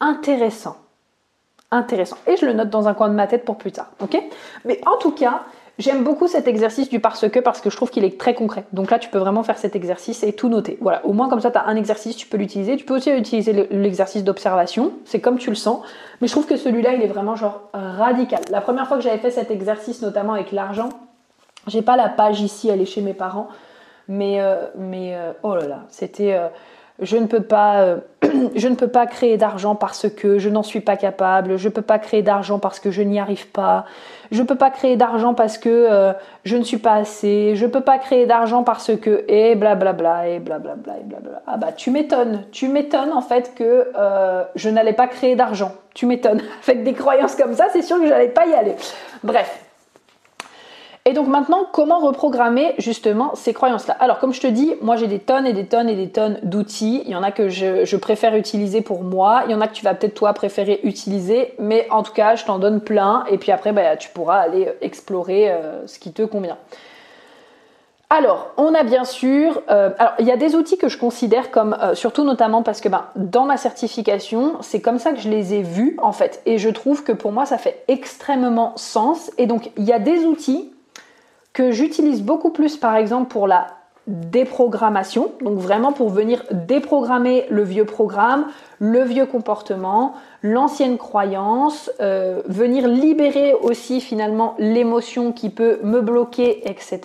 Intéressant. 0.00 0.76
Intéressant. 1.70 2.16
Et 2.26 2.36
je 2.36 2.46
le 2.46 2.52
note 2.52 2.70
dans 2.70 2.88
un 2.88 2.94
coin 2.94 3.08
de 3.08 3.14
ma 3.14 3.26
tête 3.26 3.44
pour 3.44 3.56
plus 3.56 3.72
tard. 3.72 3.88
Ok? 4.00 4.16
Mais 4.64 4.80
en 4.86 4.96
tout 4.98 5.10
cas, 5.10 5.42
J'aime 5.78 6.04
beaucoup 6.04 6.26
cet 6.26 6.48
exercice 6.48 6.88
du 6.88 7.00
parce 7.00 7.28
que 7.28 7.38
parce 7.38 7.60
que 7.60 7.68
je 7.68 7.76
trouve 7.76 7.90
qu'il 7.90 8.04
est 8.04 8.18
très 8.18 8.32
concret. 8.32 8.64
Donc 8.72 8.90
là, 8.90 8.98
tu 8.98 9.10
peux 9.10 9.18
vraiment 9.18 9.42
faire 9.42 9.58
cet 9.58 9.76
exercice 9.76 10.22
et 10.22 10.32
tout 10.32 10.48
noter. 10.48 10.78
Voilà, 10.80 11.04
au 11.04 11.12
moins 11.12 11.28
comme 11.28 11.40
ça, 11.40 11.50
tu 11.50 11.58
as 11.58 11.66
un 11.66 11.76
exercice, 11.76 12.16
tu 12.16 12.26
peux 12.26 12.38
l'utiliser. 12.38 12.76
Tu 12.76 12.86
peux 12.86 12.96
aussi 12.96 13.10
utiliser 13.10 13.52
l'exercice 13.70 14.24
d'observation, 14.24 14.92
c'est 15.04 15.20
comme 15.20 15.36
tu 15.36 15.50
le 15.50 15.56
sens. 15.56 15.84
Mais 16.20 16.28
je 16.28 16.32
trouve 16.32 16.46
que 16.46 16.56
celui-là, 16.56 16.94
il 16.94 17.02
est 17.02 17.08
vraiment 17.08 17.36
genre 17.36 17.60
radical. 17.74 18.40
La 18.50 18.62
première 18.62 18.88
fois 18.88 18.96
que 18.96 19.02
j'avais 19.02 19.18
fait 19.18 19.30
cet 19.30 19.50
exercice, 19.50 20.00
notamment 20.00 20.32
avec 20.32 20.50
l'argent, 20.50 20.88
j'ai 21.66 21.82
pas 21.82 21.96
la 21.96 22.08
page 22.08 22.40
ici, 22.40 22.68
elle 22.68 22.80
est 22.80 22.86
chez 22.86 23.02
mes 23.02 23.14
parents. 23.14 23.48
Mais, 24.08 24.40
euh, 24.40 24.66
mais 24.76 25.14
euh, 25.14 25.32
oh 25.42 25.54
là 25.56 25.66
là, 25.66 25.80
c'était... 25.88 26.34
Euh, 26.34 26.48
je 27.00 27.16
ne 27.16 27.26
peux 27.26 27.42
pas, 27.42 27.80
euh, 27.80 27.98
je 28.54 28.68
ne 28.68 28.74
peux 28.74 28.88
pas 28.88 29.06
créer 29.06 29.36
d'argent 29.36 29.74
parce 29.74 30.08
que 30.08 30.38
je 30.38 30.48
n'en 30.48 30.62
suis 30.62 30.80
pas 30.80 30.96
capable, 30.96 31.56
je 31.58 31.68
ne 31.68 31.72
peux 31.72 31.82
pas 31.82 31.98
créer 31.98 32.22
d'argent 32.22 32.58
parce 32.58 32.80
que 32.80 32.90
je 32.90 33.02
n'y 33.02 33.20
arrive 33.20 33.48
pas, 33.48 33.84
je 34.30 34.40
ne 34.40 34.46
peux 34.46 34.54
pas 34.54 34.70
créer 34.70 34.96
d'argent 34.96 35.34
parce 35.34 35.58
que 35.58 35.68
euh, 35.68 36.12
je 36.44 36.56
ne 36.56 36.62
suis 36.62 36.78
pas 36.78 36.94
assez, 36.94 37.54
je 37.54 37.66
ne 37.66 37.70
peux 37.70 37.82
pas 37.82 37.98
créer 37.98 38.26
d'argent 38.26 38.62
parce 38.62 38.96
que 38.96 39.24
et 39.28 39.54
blablabla 39.56 40.28
et 40.28 40.38
blablabla 40.38 40.98
et 40.98 41.04
blablabla. 41.04 41.42
Ah 41.46 41.56
bah 41.58 41.72
tu 41.72 41.90
m'étonnes, 41.90 42.44
tu 42.50 42.68
m'étonnes 42.68 43.12
en 43.12 43.22
fait 43.22 43.54
que 43.54 43.92
euh, 43.98 44.44
je 44.54 44.70
n'allais 44.70 44.94
pas 44.94 45.06
créer 45.06 45.36
d'argent. 45.36 45.72
Tu 45.94 46.06
m'étonnes. 46.06 46.42
Avec 46.68 46.82
des 46.82 46.94
croyances 46.94 47.36
comme 47.36 47.54
ça, 47.54 47.66
c'est 47.72 47.82
sûr 47.82 47.98
que 47.98 48.06
je 48.06 48.10
n'allais 48.10 48.28
pas 48.28 48.46
y 48.46 48.54
aller. 48.54 48.74
Bref, 49.22 49.65
et 51.08 51.12
donc 51.12 51.28
maintenant, 51.28 51.68
comment 51.70 52.00
reprogrammer 52.00 52.74
justement 52.78 53.36
ces 53.36 53.52
croyances-là? 53.52 53.96
Alors 54.00 54.18
comme 54.18 54.34
je 54.34 54.40
te 54.40 54.48
dis, 54.48 54.74
moi 54.82 54.96
j'ai 54.96 55.06
des 55.06 55.20
tonnes 55.20 55.46
et 55.46 55.52
des 55.52 55.66
tonnes 55.66 55.88
et 55.88 55.94
des 55.94 56.10
tonnes 56.10 56.40
d'outils. 56.42 57.02
Il 57.04 57.12
y 57.12 57.14
en 57.14 57.22
a 57.22 57.30
que 57.30 57.48
je, 57.48 57.96
préfère 57.96 58.34
utiliser 58.34 58.80
pour 58.82 59.04
moi, 59.04 59.44
il 59.46 59.52
y 59.52 59.54
en 59.54 59.60
a 59.60 59.68
que 59.68 59.72
tu 59.72 59.84
vas 59.84 59.94
peut-être 59.94 60.14
toi 60.14 60.32
préférer 60.32 60.80
utiliser, 60.82 61.54
mais 61.60 61.86
en 61.90 62.02
tout 62.02 62.12
cas 62.12 62.34
je 62.34 62.44
t'en 62.44 62.58
donne 62.58 62.80
plein 62.80 63.24
et 63.30 63.38
puis 63.38 63.52
après 63.52 63.72
bah, 63.72 63.96
tu 63.96 64.08
pourras 64.08 64.38
aller 64.38 64.68
explorer 64.80 65.52
euh, 65.52 65.86
ce 65.86 66.00
qui 66.00 66.12
te 66.12 66.22
convient. 66.22 66.58
Alors, 68.10 68.52
on 68.56 68.74
a 68.74 68.82
bien 68.82 69.04
sûr, 69.04 69.62
euh, 69.68 69.90
alors 69.98 70.14
il 70.18 70.26
y 70.26 70.32
a 70.32 70.36
des 70.36 70.54
outils 70.56 70.78
que 70.78 70.88
je 70.88 70.98
considère 70.98 71.52
comme, 71.52 71.76
euh, 71.82 71.94
surtout 71.94 72.24
notamment 72.24 72.62
parce 72.62 72.80
que 72.80 72.88
ben, 72.88 73.04
dans 73.14 73.44
ma 73.44 73.56
certification, 73.56 74.54
c'est 74.60 74.80
comme 74.80 74.98
ça 74.98 75.12
que 75.12 75.20
je 75.20 75.28
les 75.28 75.54
ai 75.54 75.62
vus 75.62 75.96
en 76.02 76.12
fait, 76.12 76.42
et 76.46 76.58
je 76.58 76.68
trouve 76.68 77.04
que 77.04 77.12
pour 77.12 77.30
moi 77.30 77.46
ça 77.46 77.58
fait 77.58 77.84
extrêmement 77.86 78.72
sens. 78.76 79.30
Et 79.38 79.46
donc 79.46 79.70
il 79.76 79.84
y 79.84 79.92
a 79.92 80.00
des 80.00 80.24
outils 80.24 80.72
que 81.56 81.70
j'utilise 81.70 82.22
beaucoup 82.22 82.50
plus 82.50 82.76
par 82.76 82.96
exemple 82.96 83.30
pour 83.30 83.46
la 83.46 83.68
déprogrammation, 84.06 85.32
donc 85.40 85.58
vraiment 85.58 85.90
pour 85.90 86.10
venir 86.10 86.44
déprogrammer 86.52 87.46
le 87.48 87.62
vieux 87.62 87.86
programme, 87.86 88.48
le 88.78 89.02
vieux 89.04 89.24
comportement, 89.24 90.12
l'ancienne 90.42 90.98
croyance, 90.98 91.90
euh, 92.00 92.42
venir 92.46 92.86
libérer 92.86 93.54
aussi 93.54 94.02
finalement 94.02 94.54
l'émotion 94.58 95.32
qui 95.32 95.48
peut 95.48 95.80
me 95.82 96.02
bloquer, 96.02 96.68
etc. 96.68 97.00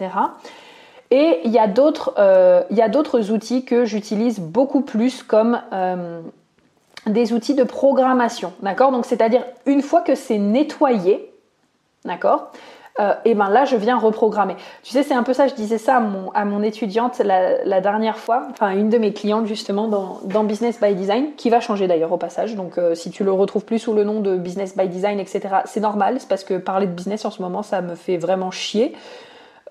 Et 1.11 1.39
il 1.45 1.51
y 1.51 1.57
a 1.57 1.67
d'autres 1.67 2.13
euh, 2.19 3.31
outils 3.31 3.63
que 3.63 3.85
j'utilise 3.85 4.41
beaucoup 4.41 4.81
plus 4.81 5.23
comme 5.23 5.61
euh, 5.71 6.19
des 7.05 7.31
outils 7.31 7.55
de 7.55 7.63
programmation, 7.63 8.51
d'accord? 8.61 8.91
Donc 8.91 9.05
c'est-à-dire 9.05 9.45
une 9.65 9.81
fois 9.81 10.01
que 10.01 10.13
c'est 10.13 10.37
nettoyé, 10.37 11.31
d'accord? 12.03 12.51
Euh, 12.99 13.13
et 13.23 13.35
ben 13.35 13.49
là 13.49 13.65
je 13.65 13.75
viens 13.75 13.97
reprogrammer. 13.97 14.55
Tu 14.83 14.91
sais, 14.91 15.03
c'est 15.03 15.13
un 15.13 15.23
peu 15.23 15.33
ça, 15.33 15.47
je 15.47 15.53
disais 15.53 15.77
ça 15.77 15.97
à 15.97 15.99
mon, 16.01 16.31
à 16.31 16.43
mon 16.43 16.61
étudiante 16.61 17.19
la, 17.19 17.81
dernière 17.81 18.17
fois, 18.17 18.43
enfin 18.51 18.71
une 18.71 18.89
de 18.89 18.97
mes 18.97 19.13
clientes 19.13 19.45
justement 19.45 19.87
dans, 19.87 20.19
dans 20.25 20.43
Business 20.43 20.79
by 20.81 20.93
Design, 20.93 21.33
qui 21.37 21.49
va 21.49 21.61
changer 21.61 21.87
d'ailleurs 21.87 22.11
au 22.11 22.17
passage. 22.17 22.55
Donc 22.55 22.77
euh, 22.77 22.93
si 22.93 23.09
tu 23.09 23.23
le 23.23 23.31
retrouves 23.31 23.63
plus 23.63 23.79
sous 23.79 23.93
le 23.93 24.03
nom 24.03 24.19
de 24.19 24.35
Business 24.35 24.75
by 24.75 24.87
Design, 24.89 25.19
etc., 25.19 25.41
c'est 25.65 25.79
normal, 25.79 26.17
c'est 26.19 26.27
parce 26.27 26.43
que 26.43 26.55
parler 26.55 26.85
de 26.85 26.91
business 26.91 27.23
en 27.23 27.31
ce 27.31 27.41
moment, 27.41 27.63
ça 27.63 27.81
me 27.81 27.95
fait 27.95 28.17
vraiment 28.17 28.51
chier. 28.51 28.93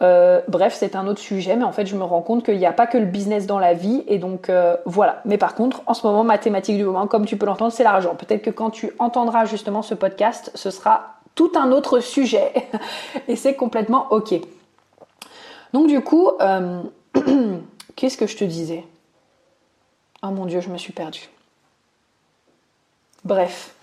Euh, 0.03 0.41
bref, 0.49 0.75
c'est 0.75 0.97
un 0.97 1.07
autre 1.07 1.21
sujet, 1.21 1.57
mais 1.57 1.65
en 1.65 1.73
fait, 1.73 1.85
je 1.85 1.95
me 1.95 2.05
rends 2.05 2.23
compte 2.23 2.43
qu'il 2.43 2.57
n'y 2.57 2.65
a 2.65 2.73
pas 2.73 2.87
que 2.87 2.97
le 2.97 3.05
business 3.05 3.47
dans 3.47 3.59
la 3.59 3.75
vie, 3.75 4.03
et 4.09 4.19
donc 4.19 4.51
voilà. 4.87 5.21
Mais 5.27 5.37
par 5.37 5.55
contre, 5.55 5.83
en 5.85 5.93
ce 5.93 6.07
moment, 6.07 6.25
ma 6.25 6.39
thématique 6.39 6.79
du 6.79 6.85
moment, 6.85 7.07
comme 7.07 7.27
tu 7.27 7.37
peux 7.37 7.45
l'entendre, 7.45 7.71
c'est 7.71 7.85
l'argent. 7.85 8.15
Peut-être 8.15 8.41
que 8.41 8.49
quand 8.49 8.71
tu 8.71 8.93
entendras 8.99 9.45
justement 9.45 9.83
ce 9.83 9.95
podcast, 9.95 10.51
ce 10.55 10.71
sera 10.71 11.20
tout 11.35 11.53
un 11.55 11.73
autre 11.73 12.01
sujet. 12.01 12.53
Et 13.29 13.37
c'est 13.37 13.55
complètement 13.55 14.13
OK. 14.13 14.35
Donc 15.73 15.87
du 15.87 16.01
coup, 16.01 16.31
euh, 16.41 16.83
qu'est-ce 17.97 18.17
que 18.17 18.27
je 18.27 18.37
te 18.37 18.45
disais? 18.45 18.85
Oh 20.23 20.29
mon 20.29 20.47
Dieu, 20.47 20.61
je 20.61 20.69
me 20.69 20.79
suis 20.79 20.93
perdue. 20.93 21.29
Bref, 23.25 23.75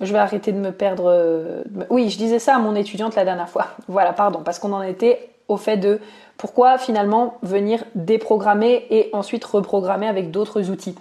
je 0.00 0.12
vais 0.12 0.18
arrêter 0.18 0.52
de 0.52 0.58
me 0.58 0.72
perdre. 0.72 1.64
Oui, 1.90 2.10
je 2.10 2.18
disais 2.18 2.38
ça 2.38 2.56
à 2.56 2.58
mon 2.58 2.74
étudiante 2.74 3.14
la 3.14 3.24
dernière 3.24 3.48
fois. 3.48 3.68
Voilà, 3.88 4.12
pardon, 4.12 4.42
parce 4.44 4.58
qu'on 4.58 4.72
en 4.72 4.82
était 4.82 5.30
au 5.48 5.56
fait 5.56 5.76
de 5.76 6.00
pourquoi 6.36 6.78
finalement 6.78 7.38
venir 7.42 7.84
déprogrammer 7.94 8.86
et 8.90 9.10
ensuite 9.12 9.44
reprogrammer 9.44 10.08
avec 10.08 10.30
d'autres 10.30 10.70
outils. 10.70 10.96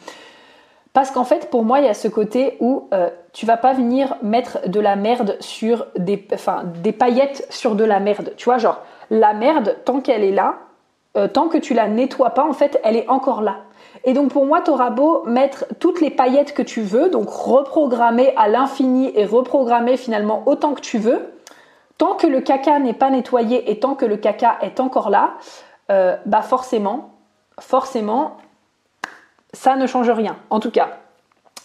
Parce 0.93 1.09
qu'en 1.09 1.23
fait, 1.23 1.49
pour 1.49 1.63
moi, 1.63 1.79
il 1.79 1.85
y 1.85 1.89
a 1.89 1.95
ce 1.95 2.07
côté 2.07 2.57
où 2.59 2.87
euh, 2.93 3.09
tu 3.33 3.47
vas 3.47 3.57
pas 3.57 3.73
venir 3.73 4.15
mettre 4.21 4.69
de 4.69 4.79
la 4.79 4.95
merde 4.95 5.37
sur 5.39 5.87
des, 5.97 6.27
enfin, 6.33 6.63
des 6.83 6.91
paillettes 6.91 7.47
sur 7.49 7.75
de 7.75 7.83
la 7.83 7.99
merde. 7.99 8.33
Tu 8.37 8.45
vois, 8.45 8.59
genre, 8.59 8.81
la 9.09 9.33
merde, 9.33 9.77
tant 9.85 10.01
qu'elle 10.01 10.23
est 10.23 10.31
là, 10.31 10.55
euh, 11.17 11.27
tant 11.27 11.47
que 11.47 11.57
tu 11.57 11.73
la 11.73 11.87
nettoies 11.87 12.31
pas, 12.31 12.45
en 12.45 12.53
fait, 12.53 12.79
elle 12.83 12.95
est 12.95 13.09
encore 13.09 13.41
là. 13.41 13.57
Et 14.03 14.13
donc 14.13 14.31
pour 14.31 14.45
moi, 14.45 14.61
tu 14.61 14.71
auras 14.71 14.89
beau 14.89 15.23
mettre 15.25 15.65
toutes 15.79 16.01
les 16.01 16.09
paillettes 16.09 16.53
que 16.53 16.61
tu 16.61 16.81
veux, 16.81 17.09
donc 17.09 17.29
reprogrammer 17.29 18.33
à 18.35 18.47
l'infini 18.47 19.11
et 19.15 19.25
reprogrammer 19.25 19.97
finalement 19.97 20.43
autant 20.45 20.73
que 20.73 20.81
tu 20.81 20.97
veux, 20.97 21.33
tant 21.97 22.15
que 22.15 22.27
le 22.27 22.41
caca 22.41 22.79
n'est 22.79 22.93
pas 22.93 23.09
nettoyé 23.09 23.71
et 23.71 23.79
tant 23.79 23.95
que 23.95 24.05
le 24.05 24.17
caca 24.17 24.57
est 24.61 24.79
encore 24.79 25.09
là, 25.09 25.35
euh, 25.91 26.17
bah 26.25 26.41
forcément, 26.41 27.11
forcément, 27.59 28.37
ça 29.53 29.75
ne 29.75 29.87
change 29.87 30.09
rien. 30.09 30.35
En 30.49 30.59
tout 30.59 30.71
cas, 30.71 30.99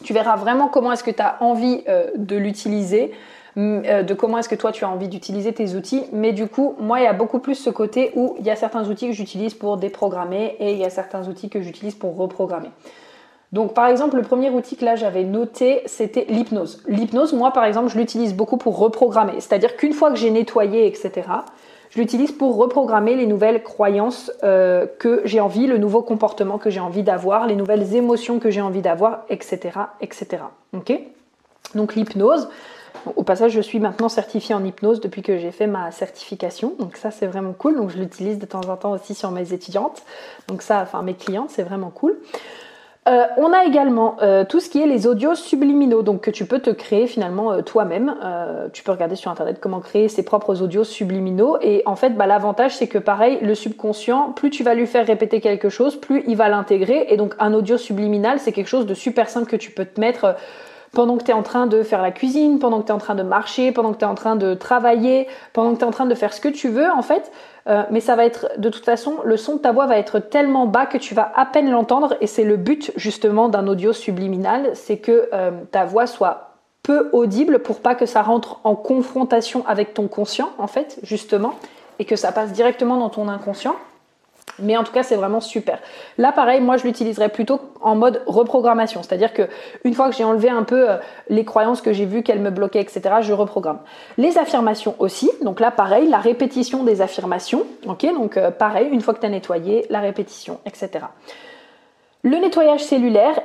tu 0.05 0.13
verras 0.13 0.37
vraiment 0.37 0.69
comment 0.69 0.93
est-ce 0.93 1.05
que 1.05 1.11
tu 1.11 1.23
as 1.23 1.43
envie 1.43 1.83
euh, 1.89 2.11
de 2.17 2.37
l'utiliser, 2.37 3.13
euh, 3.57 4.03
de 4.03 4.15
comment 4.15 4.39
est-ce 4.39 4.49
que 4.49 4.55
toi 4.55 4.71
tu 4.71 4.85
as 4.85 4.89
envie 4.89 5.09
d'utiliser 5.09 5.53
tes 5.53 5.75
outils. 5.75 6.05
Mais 6.13 6.33
du 6.33 6.47
coup, 6.47 6.77
moi, 6.79 7.01
il 7.01 7.05
y 7.05 7.09
a 7.09 7.13
beaucoup 7.13 7.41
plus 7.41 7.57
ce 7.57 7.71
côté 7.71 8.13
où 8.15 8.37
il 8.39 8.47
y 8.47 8.51
a 8.51 8.57
certains 8.57 8.89
outils 8.89 9.09
que 9.09 9.15
j'utilise 9.15 9.55
pour 9.55 9.77
déprogrammer 9.77 10.57
et 10.61 10.73
il 10.73 10.79
y 10.79 10.85
a 10.85 10.91
certains 10.91 11.27
outils 11.29 11.49
que 11.49 11.61
j'utilise 11.61 11.95
pour 11.95 12.17
reprogrammer. 12.17 12.71
Donc 13.51 13.73
par 13.73 13.87
exemple, 13.87 14.17
le 14.17 14.23
premier 14.23 14.51
outil 14.51 14.77
que 14.77 14.85
là 14.85 14.95
j'avais 14.95 15.25
noté, 15.25 15.81
c'était 15.87 16.27
l'hypnose. 16.29 16.83
L'hypnose, 16.87 17.33
moi 17.33 17.51
par 17.51 17.65
exemple, 17.65 17.89
je 17.89 17.99
l'utilise 17.99 18.35
beaucoup 18.35 18.59
pour 18.59 18.79
reprogrammer. 18.79 19.41
C'est-à-dire 19.41 19.77
qu'une 19.77 19.95
fois 19.95 20.11
que 20.11 20.17
j'ai 20.17 20.31
nettoyé, 20.31 20.87
etc., 20.87 21.23
je 21.91 22.01
l'utilise 22.01 22.33
pour 22.33 22.57
reprogrammer 22.57 23.15
les 23.15 23.27
nouvelles 23.27 23.63
croyances 23.63 24.31
euh, 24.43 24.87
que 24.99 25.23
j'ai 25.25 25.41
envie, 25.41 25.67
le 25.67 25.79
nouveau 25.79 26.03
comportement 26.03 26.59
que 26.59 26.71
j'ai 26.71 26.81
envie 26.81 27.03
d'avoir, 27.03 27.47
les 27.47 27.57
nouvelles 27.57 27.95
émotions 27.95 28.39
que 28.39 28.51
j'ai 28.51 28.61
envie 28.61 28.83
d'avoir, 28.83 29.25
etc., 29.31 29.79
etc. 30.01 30.43
Ok? 30.75 30.93
Donc 31.75 31.95
l'hypnose. 31.95 32.49
Au 33.17 33.23
passage, 33.23 33.53
je 33.53 33.61
suis 33.61 33.79
maintenant 33.79 34.09
certifiée 34.09 34.55
en 34.55 34.65
hypnose 34.65 35.01
depuis 35.01 35.23
que 35.23 35.39
j'ai 35.39 35.53
fait 35.53 35.67
ma 35.67 35.91
certification. 35.93 36.75
Donc 36.79 36.97
ça, 36.97 37.11
c'est 37.11 37.27
vraiment 37.27 37.53
cool. 37.53 37.77
Donc 37.77 37.91
je 37.91 37.99
l'utilise 37.99 38.39
de 38.39 38.47
temps 38.47 38.69
en 38.69 38.77
temps 38.77 38.93
aussi 38.93 39.15
sur 39.15 39.31
mes 39.31 39.53
étudiantes. 39.53 40.03
Donc 40.49 40.63
ça, 40.63 40.81
enfin 40.83 41.03
mes 41.03 41.15
clientes, 41.15 41.51
c'est 41.51 41.63
vraiment 41.63 41.91
cool. 41.91 42.19
Euh, 43.09 43.27
on 43.39 43.53
a 43.55 43.65
également 43.65 44.17
euh, 44.21 44.45
tout 44.45 44.61
ce 44.61 44.69
qui 44.69 44.83
est 44.83 44.87
les 44.87 45.07
audios 45.07 45.35
subliminaux, 45.35 46.03
donc 46.03 46.21
que 46.21 46.31
tu 46.31 46.45
peux 46.45 46.59
te 46.59 46.69
créer 46.69 47.07
finalement 47.07 47.53
euh, 47.53 47.63
toi-même. 47.63 48.15
tu 48.73 48.83
peux 48.83 48.93
regarder 48.93 49.17
sur 49.17 49.31
internet 49.31 49.59
comment 49.61 49.81
créer 49.81 50.09
ses 50.09 50.23
propres 50.23 50.63
audios 50.63 50.85
subliminaux. 50.85 51.57
Et 51.63 51.83
en 51.87 51.97
fait, 51.97 52.11
bah, 52.11 52.27
l'avantage 52.27 52.77
c'est 52.77 52.87
que 52.87 52.99
pareil, 52.99 53.39
le 53.41 53.55
subconscient, 53.55 54.33
plus 54.33 54.51
tu 54.51 54.63
vas 54.63 54.75
lui 54.75 54.87
faire 54.87 55.07
répéter 55.07 55.41
quelque 55.41 55.71
chose, 55.71 55.97
plus 55.97 56.23
il 56.27 56.37
va 56.37 56.49
l'intégrer. 56.49 57.07
Et 57.09 57.17
donc 57.17 57.35
un 57.39 57.55
audio 57.55 57.79
subliminal, 57.79 58.41
c'est 58.41 58.53
quelque 58.53 58.69
chose 58.69 58.87
de 58.87 58.95
super 58.95 59.31
simple 59.31 59.47
que 59.47 59.57
tu 59.57 59.71
peux 59.71 59.87
te 59.87 59.99
mettre 59.99 60.37
pendant 60.93 61.17
que 61.17 61.25
tu 61.25 61.31
es 61.31 61.35
en 61.35 61.43
train 61.43 61.67
de 61.67 61.83
faire 61.83 62.03
la 62.03 62.11
cuisine, 62.11 62.59
pendant 62.59 62.81
que 62.81 62.87
tu 62.87 62.93
es 62.93 62.95
en 62.95 62.99
train 62.99 63.15
de 63.15 63.23
marcher, 63.23 63.73
pendant 63.73 63.93
que 63.93 63.99
tu 63.99 64.05
es 64.05 64.09
en 64.09 64.15
train 64.15 64.37
de 64.37 64.55
travailler, 64.55 65.29
pendant 65.53 65.73
que 65.73 65.79
tu 65.79 65.85
es 65.85 65.89
en 65.89 65.91
train 65.91 66.07
de 66.07 66.15
faire 66.15 66.33
ce 66.33 66.41
que 66.41 66.49
tu 66.49 66.69
veux 66.69 66.91
en 66.91 67.03
fait. 67.03 67.31
Euh, 67.69 67.83
mais 67.91 68.01
ça 68.01 68.17
va 68.17 68.25
être, 68.25 68.49
de 68.57 68.71
toute 68.71 68.85
façon, 68.85 69.17
le 69.25 69.37
son 69.37 69.57
de 69.57 69.61
ta 69.61 69.73
voix 69.73 69.87
va 69.87 69.99
être 69.99 70.21
tellement 70.21 70.67
bas 70.67 70.87
que 70.87 70.97
tu 70.97 71.15
vas 71.15 71.31
à 71.37 71.45
peine 71.45 71.71
l'entendre 71.71 72.17
et 72.21 72.27
c'est 72.27 72.45
le 72.45 72.57
but 72.57 72.93
justement 72.97 73.49
d'un 73.49 73.67
audio 73.67 73.93
subliminal, 73.93 74.71
c'est 74.75 74.99
que 74.99 75.29
euh, 75.33 75.51
ta 75.71 75.85
voix 75.85 76.07
soit 76.07 76.55
peu 76.83 77.11
audible 77.13 77.59
pour 77.59 77.81
pas 77.81 77.95
que 77.95 78.07
ça 78.07 78.23
rentre 78.23 78.61
en 78.65 78.75
confrontation 78.75 79.67
avec 79.67 79.93
ton 79.93 80.09
conscient 80.09 80.51
en 80.57 80.67
fait, 80.67 80.99
justement, 81.03 81.55
et 81.99 82.07
que 82.07 82.17
ça 82.17 82.33
passe 82.33 82.53
directement 82.53 82.97
dans 82.97 83.11
ton 83.11 83.29
inconscient. 83.29 83.77
Mais 84.59 84.77
en 84.77 84.85
tout 84.85 84.93
cas, 84.93 85.03
c'est 85.03 85.17
vraiment 85.17 85.41
super. 85.41 85.79
Là, 86.17 86.33
pareil, 86.33 86.61
moi, 86.61 86.77
je 86.77 86.85
l'utiliserais 86.85 87.29
plutôt 87.29 87.61
en 87.81 87.95
mode 87.95 88.23
reprogrammation. 88.27 89.03
C'est-à-dire 89.03 89.33
que 89.33 89.49
une 89.85 89.95
fois 89.95 90.09
que 90.11 90.17
j'ai 90.17 90.25
enlevé 90.25 90.49
un 90.49 90.65
peu 90.65 90.91
euh, 90.91 90.97
les 91.29 91.45
croyances 91.45 91.81
que 91.81 91.93
j'ai 91.93 92.07
vues 92.07 92.23
qu'elles 92.23 92.41
me 92.41 92.51
bloquaient, 92.51 92.81
etc., 92.81 93.01
je 93.21 93.33
reprogramme. 93.33 93.79
Les 94.17 94.39
affirmations 94.39 94.95
aussi. 94.99 95.31
Donc 95.43 95.61
là, 95.61 95.71
pareil, 95.71 96.09
la 96.09 96.19
répétition 96.19 96.85
des 96.85 97.01
affirmations. 97.01 97.65
Ok, 97.87 98.05
donc 98.15 98.37
euh, 98.37 98.51
pareil, 98.51 98.89
une 98.91 99.01
fois 99.01 99.15
que 99.15 99.21
tu 99.21 99.27
as 99.27 99.31
nettoyé, 99.31 99.87
la 99.91 100.01
répétition, 100.01 100.59
etc. 100.67 101.07
Le 102.23 102.37
nettoyage 102.39 102.85
cellulaire, 102.85 103.41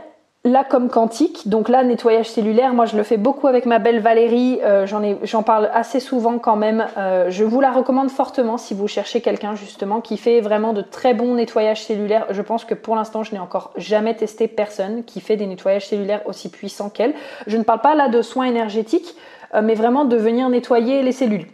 Là, 0.45 0.65
comme 0.65 0.89
quantique, 0.89 1.47
donc 1.47 1.69
là, 1.69 1.85
nettoyage 1.85 2.29
cellulaire, 2.29 2.73
moi 2.73 2.85
je 2.85 2.97
le 2.97 3.03
fais 3.03 3.15
beaucoup 3.15 3.47
avec 3.47 3.65
ma 3.65 3.79
belle 3.79 4.01
Valérie, 4.01 4.59
euh, 4.61 4.85
j'en 5.23 5.41
parle 5.41 5.69
assez 5.71 6.01
souvent 6.01 6.37
quand 6.37 6.57
même. 6.57 6.85
Euh, 6.97 7.29
je 7.29 7.45
vous 7.45 7.61
la 7.61 7.71
recommande 7.71 8.11
fortement 8.11 8.57
si 8.57 8.73
vous 8.73 8.89
cherchez 8.89 9.21
quelqu'un 9.21 9.55
justement 9.55 10.01
qui 10.01 10.17
fait 10.17 10.41
vraiment 10.41 10.73
de 10.73 10.81
très 10.81 11.13
bons 11.13 11.35
nettoyages 11.35 11.83
cellulaires. 11.83 12.25
Je 12.29 12.41
pense 12.41 12.65
que 12.65 12.73
pour 12.73 12.97
l'instant, 12.97 13.23
je 13.23 13.31
n'ai 13.31 13.39
encore 13.39 13.71
jamais 13.77 14.15
testé 14.15 14.49
personne 14.49 15.05
qui 15.05 15.21
fait 15.21 15.37
des 15.37 15.47
nettoyages 15.47 15.87
cellulaires 15.87 16.23
aussi 16.25 16.49
puissants 16.49 16.89
qu'elle. 16.89 17.13
Je 17.47 17.55
ne 17.55 17.63
parle 17.63 17.79
pas 17.79 17.95
là 17.95 18.09
de 18.09 18.21
soins 18.21 18.47
énergétiques, 18.47 19.15
euh, 19.53 19.61
mais 19.63 19.75
vraiment 19.75 20.03
de 20.03 20.17
venir 20.17 20.49
nettoyer 20.49 21.03
les 21.03 21.13
cellules. 21.13 21.47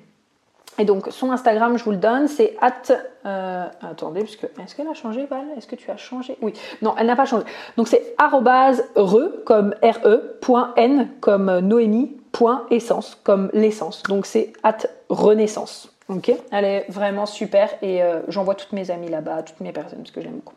Et 0.80 0.86
donc 0.86 1.08
son 1.12 1.32
Instagram, 1.32 1.78
je 1.78 1.84
vous 1.84 1.92
le 1.92 1.98
donne, 1.98 2.28
c'est 2.28 2.56
at. 2.62 2.94
Euh, 3.26 3.66
attendez, 3.82 4.22
parce 4.22 4.38
que 4.38 4.46
est-ce 4.46 4.76
qu'elle 4.76 4.88
a 4.88 4.94
changé, 4.94 5.26
Val? 5.26 5.46
Est-ce 5.58 5.68
que 5.68 5.76
tu 5.76 5.92
as 5.92 5.98
changé? 5.98 6.38
Oui. 6.42 6.54
Non, 6.82 6.96
elle 6.98 7.08
n'a 7.08 7.18
pas 7.18 7.26
changé. 7.26 7.46
Donc 7.78 7.90
c'est 7.90 8.16
re 8.18 9.44
comme 9.46 9.76
re 9.84 10.40
point 10.42 10.74
n 10.78 11.10
comme 11.20 11.60
Noémie 11.60 12.18
point 12.32 12.66
essence 12.72 13.20
comme 13.24 13.50
l'essence. 13.54 14.04
Donc 14.04 14.26
c'est 14.26 14.54
at 14.64 14.78
renaissance. 15.10 15.92
Ok? 16.08 16.32
Elle 16.52 16.66
est 16.66 16.86
vraiment 16.90 17.26
super 17.28 17.70
et 17.84 18.02
euh, 18.02 18.22
j'envoie 18.30 18.56
toutes 18.56 18.72
mes 18.72 18.90
amies 18.90 19.10
là-bas, 19.10 19.44
toutes 19.44 19.60
mes 19.60 19.72
personnes 19.72 20.00
parce 20.00 20.12
que 20.12 20.22
j'aime 20.22 20.36
beaucoup. 20.38 20.56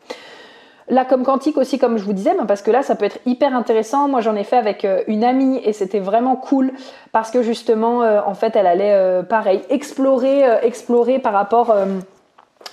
La 0.89 1.05
com 1.05 1.23
quantique 1.23 1.57
aussi, 1.59 1.79
comme 1.79 1.97
je 1.97 2.05
vous 2.05 2.13
disais, 2.13 2.33
parce 2.47 2.63
que 2.63 2.71
là, 2.71 2.83
ça 2.83 2.97
peut 2.97 3.05
être 3.05 3.19
hyper 3.27 3.55
intéressant. 3.55 4.09
Moi, 4.09 4.21
j'en 4.21 4.35
ai 4.35 4.45
fait 4.45 4.57
avec 4.57 4.85
euh, 4.85 5.03
une 5.07 5.25
amie 5.25 5.61
et 5.65 5.73
c'était 5.73 6.01
vraiment 6.01 6.37
cool 6.37 6.73
parce 7.13 7.31
que 7.31 7.43
justement, 7.43 8.03
euh, 8.03 8.21
en 8.27 8.35
fait, 8.35 8.57
elle 8.57 8.67
allait, 8.67 8.93
euh, 8.93 9.23
pareil, 9.23 9.63
explorer, 9.71 10.43
explorer 10.63 11.19
par 11.19 11.33
rapport 11.33 11.75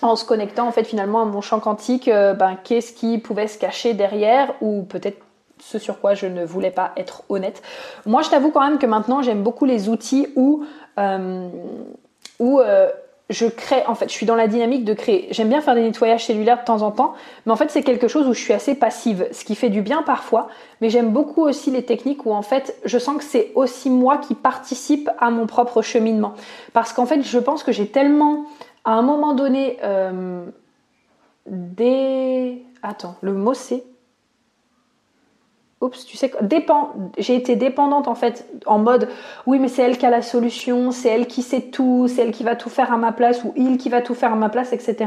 en 0.02 0.16
se 0.16 0.24
connectant 0.26 0.68
en 0.68 0.72
fait 0.72 0.86
finalement 0.86 1.22
à 1.22 1.26
mon 1.26 1.42
champ 1.42 1.60
quantique, 1.60 2.10
ben, 2.10 2.58
qu'est-ce 2.64 2.94
qui 2.94 3.18
pouvait 3.18 3.48
se 3.48 3.58
cacher 3.58 3.94
derrière 3.94 4.54
ou 4.62 4.84
peut-être 4.84 5.18
ce 5.60 5.78
sur 5.78 6.00
quoi 6.00 6.14
je 6.14 6.26
ne 6.26 6.46
voulais 6.46 6.72
pas 6.72 6.92
être 6.96 7.24
honnête. 7.28 7.62
Moi, 8.06 8.22
je 8.22 8.30
t'avoue 8.30 8.50
quand 8.50 8.62
même 8.62 8.78
que 8.78 8.86
maintenant, 8.86 9.22
j'aime 9.22 9.44
beaucoup 9.44 9.66
les 9.66 9.90
outils 9.90 10.28
où 10.36 10.66
je 13.30 13.46
crée, 13.46 13.84
en 13.86 13.94
fait, 13.94 14.08
je 14.10 14.14
suis 14.14 14.26
dans 14.26 14.36
la 14.36 14.48
dynamique 14.48 14.84
de 14.86 14.94
créer. 14.94 15.28
J'aime 15.32 15.50
bien 15.50 15.62
faire 15.62 15.76
des 15.76 15.82
nettoyages 15.82 16.26
cellulaires 16.26 16.62
de 16.62 16.66
temps 16.66 16.82
en 16.82 16.92
temps, 16.92 17.14
mais 17.46 17.52
en 17.52 17.56
fait, 17.56 17.70
c'est 17.70 17.84
quelque 17.84 18.08
chose 18.08 18.28
où 18.28 18.34
je 18.34 18.40
suis 18.40 18.54
assez 18.54 18.74
passive, 18.74 19.28
ce 19.32 19.46
qui 19.46 19.56
fait 19.56 19.70
du 19.70 19.82
bien 19.82 20.02
parfois. 20.02 20.48
Mais 20.82 20.90
j'aime 20.90 21.12
beaucoup 21.12 21.44
aussi 21.44 21.70
les 21.70 21.84
techniques 21.84 22.26
où, 22.26 22.32
en 22.32 22.42
fait, 22.42 22.76
je 22.86 22.98
sens 22.98 23.18
que 23.18 23.24
c'est 23.24 23.52
aussi 23.54 23.92
moi 23.92 24.18
qui 24.18 24.34
participe 24.34 25.10
à 25.20 25.30
mon 25.30 25.46
propre 25.46 25.84
cheminement. 25.84 26.34
Parce 26.74 26.92
qu'en 26.92 27.06
fait, 27.06 27.22
je 27.22 27.38
pense 27.38 27.62
que 27.62 27.72
j'ai 27.72 27.88
tellement, 27.88 28.46
à 28.84 28.94
un 28.94 29.04
moment 29.04 29.34
donné, 29.34 29.78
euh, 29.84 30.46
des. 31.46 32.64
Attends, 32.82 33.16
le 33.22 33.34
mot 33.34 33.54
c'est 33.54 33.84
oups, 35.82 36.06
tu 36.06 36.18
sais, 36.18 36.32
dépend, 36.42 36.92
j'ai 37.18 37.36
été 37.36 37.56
dépendante 37.56 38.08
en 38.08 38.16
fait, 38.16 38.46
en 38.66 38.80
mode, 38.80 39.08
oui, 39.46 39.60
mais 39.60 39.68
c'est 39.68 39.82
elle 39.82 39.98
qui 39.98 40.06
a 40.06 40.10
la 40.10 40.22
solution, 40.22 40.92
c'est 40.92 41.10
elle 41.10 41.28
qui 41.28 41.42
sait 41.42 41.62
tout, 41.62 42.08
c'est 42.08 42.22
elle 42.22 42.32
qui 42.32 42.44
va 42.44 42.56
tout 42.56 42.70
faire 42.70 42.92
à 42.92 42.98
ma 42.98 43.12
place, 43.12 43.44
ou 43.44 43.54
il 43.56 43.78
qui 43.78 43.90
va 43.90 44.02
tout 44.02 44.16
faire 44.16 44.34
à 44.34 44.36
ma 44.36 44.50
place, 44.50 44.74
etc. 44.74 44.98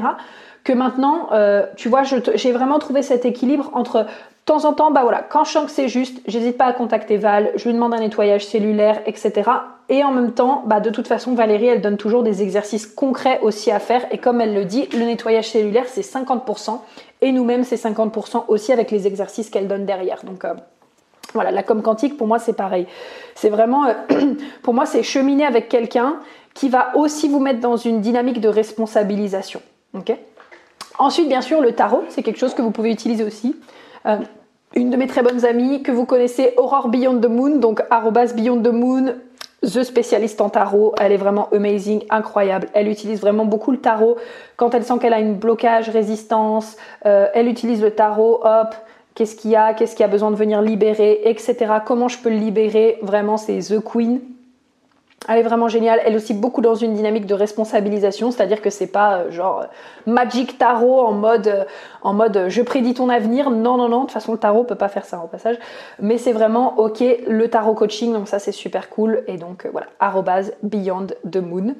Que 0.65 0.73
maintenant, 0.73 1.29
euh, 1.33 1.67
tu 1.77 1.89
vois, 1.89 2.03
j'ai 2.05 2.53
vraiment 2.53 2.79
trouvé 2.79 3.03
cet 3.03 3.25
équilibre 3.25 3.71
entre 3.75 4.07
de 4.43 4.45
temps 4.47 4.65
en 4.65 4.73
temps, 4.73 4.91
bah 4.91 5.03
voilà, 5.03 5.23
quand 5.23 5.45
je 5.45 5.53
sens 5.53 5.67
que 5.67 5.71
c'est 5.71 5.89
juste, 5.89 6.21
j'hésite 6.27 6.59
pas 6.59 6.65
à 6.65 6.73
contacter 6.73 7.17
Val, 7.17 7.53
je 7.55 7.69
lui 7.69 7.75
demande 7.75 7.95
un 7.95 8.01
nettoyage 8.01 8.45
cellulaire, 8.45 9.01
etc. 9.07 9.49
Et 9.93 10.03
en 10.03 10.11
même 10.11 10.33
temps, 10.33 10.63
bah 10.65 10.81
de 10.81 10.89
toute 10.89 11.07
façon, 11.07 11.35
Valérie, 11.35 11.67
elle 11.67 11.83
donne 11.83 11.99
toujours 11.99 12.23
des 12.23 12.43
exercices 12.43 12.87
concrets 12.87 13.39
aussi 13.43 13.71
à 13.71 13.79
faire. 13.79 14.07
Et 14.11 14.17
comme 14.17 14.41
elle 14.41 14.55
le 14.55 14.65
dit, 14.65 14.89
le 14.95 15.05
nettoyage 15.05 15.51
cellulaire, 15.51 15.85
c'est 15.87 16.01
50%. 16.01 16.81
Et 17.21 17.31
nous-mêmes, 17.31 17.63
c'est 17.63 17.77
50% 17.77 18.47
aussi 18.49 18.73
avec 18.73 18.91
les 18.91 19.07
exercices 19.07 19.51
qu'elle 19.51 19.69
donne 19.69 19.85
derrière. 19.85 20.25
Donc 20.25 20.47
euh, 20.47 20.55
voilà, 21.35 21.51
la 21.51 21.63
com 21.63 21.83
quantique, 21.83 22.17
pour 22.17 22.27
moi, 22.27 22.39
c'est 22.39 22.55
pareil. 22.55 22.87
C'est 23.35 23.51
vraiment, 23.51 23.85
euh, 23.85 23.93
pour 24.63 24.73
moi, 24.73 24.87
c'est 24.87 25.03
cheminer 25.03 25.45
avec 25.45 25.69
quelqu'un 25.69 26.21
qui 26.55 26.71
va 26.71 26.97
aussi 26.97 27.29
vous 27.29 27.39
mettre 27.39 27.61
dans 27.61 27.77
une 27.77 28.01
dynamique 28.01 28.41
de 28.41 28.49
responsabilisation. 28.49 29.61
Ensuite, 30.99 31.29
bien 31.29 31.43
sûr, 31.43 31.61
le 31.61 31.73
tarot, 31.73 32.05
c'est 32.09 32.23
quelque 32.23 32.39
chose 32.39 32.55
que 32.55 32.63
vous 32.63 32.71
pouvez 32.71 32.91
utiliser 32.91 33.25
aussi. 33.25 33.57
Euh, 34.07 34.17
une 34.75 34.89
de 34.89 34.97
mes 34.97 35.07
très 35.07 35.23
bonnes 35.23 35.45
amies 35.45 35.83
que 35.83 35.93
vous 35.93 36.07
connaissez, 36.07 36.55
Aurore 36.57 36.89
Beyond 36.89 37.21
the 37.21 37.29
Moon, 37.29 37.57
donc 37.57 37.83
Beyond 38.35 38.63
the 38.63 38.73
Moon, 38.73 39.17
The 39.63 39.85
spécialiste 39.85 40.41
en 40.41 40.49
tarot, 40.49 40.93
elle 41.01 41.13
est 41.13 41.17
vraiment 41.17 41.49
amazing, 41.53 42.03
incroyable. 42.11 42.67
Elle 42.75 42.89
utilise 42.89 43.21
vraiment 43.21 43.45
beaucoup 43.45 43.71
le 43.71 43.79
tarot 43.79 44.17
quand 44.57 44.75
elle 44.75 44.83
sent 44.83 44.99
qu'elle 45.01 45.13
a 45.13 45.21
une 45.21 45.37
blocage, 45.37 45.89
résistance. 45.89 46.77
Euh, 47.07 47.29
elle 47.33 47.47
utilise 47.47 47.81
le 47.81 47.93
tarot, 47.93 48.41
hop, 48.43 48.75
qu'est-ce 49.15 49.37
qu'il 49.37 49.53
y 49.53 49.57
a, 49.57 49.73
qu'est-ce 49.75 49.95
qu'il 49.95 50.03
y 50.03 50.09
a 50.09 50.11
besoin 50.11 50.33
de 50.33 50.37
venir 50.37 50.63
libérer, 50.63 51.21
etc. 51.27 51.75
Comment 51.87 52.09
je 52.09 52.19
peux 52.19 52.31
le 52.31 52.39
libérer? 52.39 52.99
Vraiment, 53.03 53.37
c'est 53.37 53.59
The 53.61 53.81
Queen. 53.81 54.21
Elle 55.29 55.39
est 55.39 55.43
vraiment 55.43 55.69
géniale. 55.69 56.01
Elle 56.05 56.15
est 56.15 56.17
aussi 56.17 56.35
beaucoup 56.35 56.61
dans 56.61 56.75
une 56.75 56.95
dynamique 56.95 57.27
de 57.27 57.35
responsabilisation, 57.35 58.31
c'est-à-dire 58.31 58.61
que 58.61 58.71
c'est 58.71 58.87
pas 58.89 59.19
euh, 59.19 59.31
genre 59.31 59.61
euh, 59.61 60.11
magic 60.11 60.59
tarot 60.59 61.01
en 61.01 61.13
mode 61.13 61.47
euh, 61.47 61.65
en 62.03 62.13
mode 62.13 62.47
je 62.49 62.63
prédis 62.63 62.95
ton 62.95 63.09
avenir. 63.09 63.51
Non 63.51 63.77
non 63.77 63.89
non, 63.89 64.01
de 64.01 64.03
toute 64.05 64.13
façon 64.13 64.33
le 64.33 64.39
tarot 64.39 64.65
peut 64.65 64.75
pas 64.75 64.89
faire 64.89 65.05
ça 65.05 65.21
au 65.25 65.29
passage, 65.29 65.59
mais 66.01 66.19
c'est 66.19 66.33
vraiment 66.33 66.79
OK, 66.79 67.03
le 67.27 67.49
tarot 67.49 67.75
coaching 67.75 68.13
donc 68.13 68.29
ça 68.29 68.39
c'est 68.39 68.53
super 68.53 68.91
cool 68.91 69.23
et 69.29 69.37
donc 69.37 69.69
voilà, 69.71 69.87
beyond 70.63 71.07
the 71.31 71.37
moon. 71.37 71.75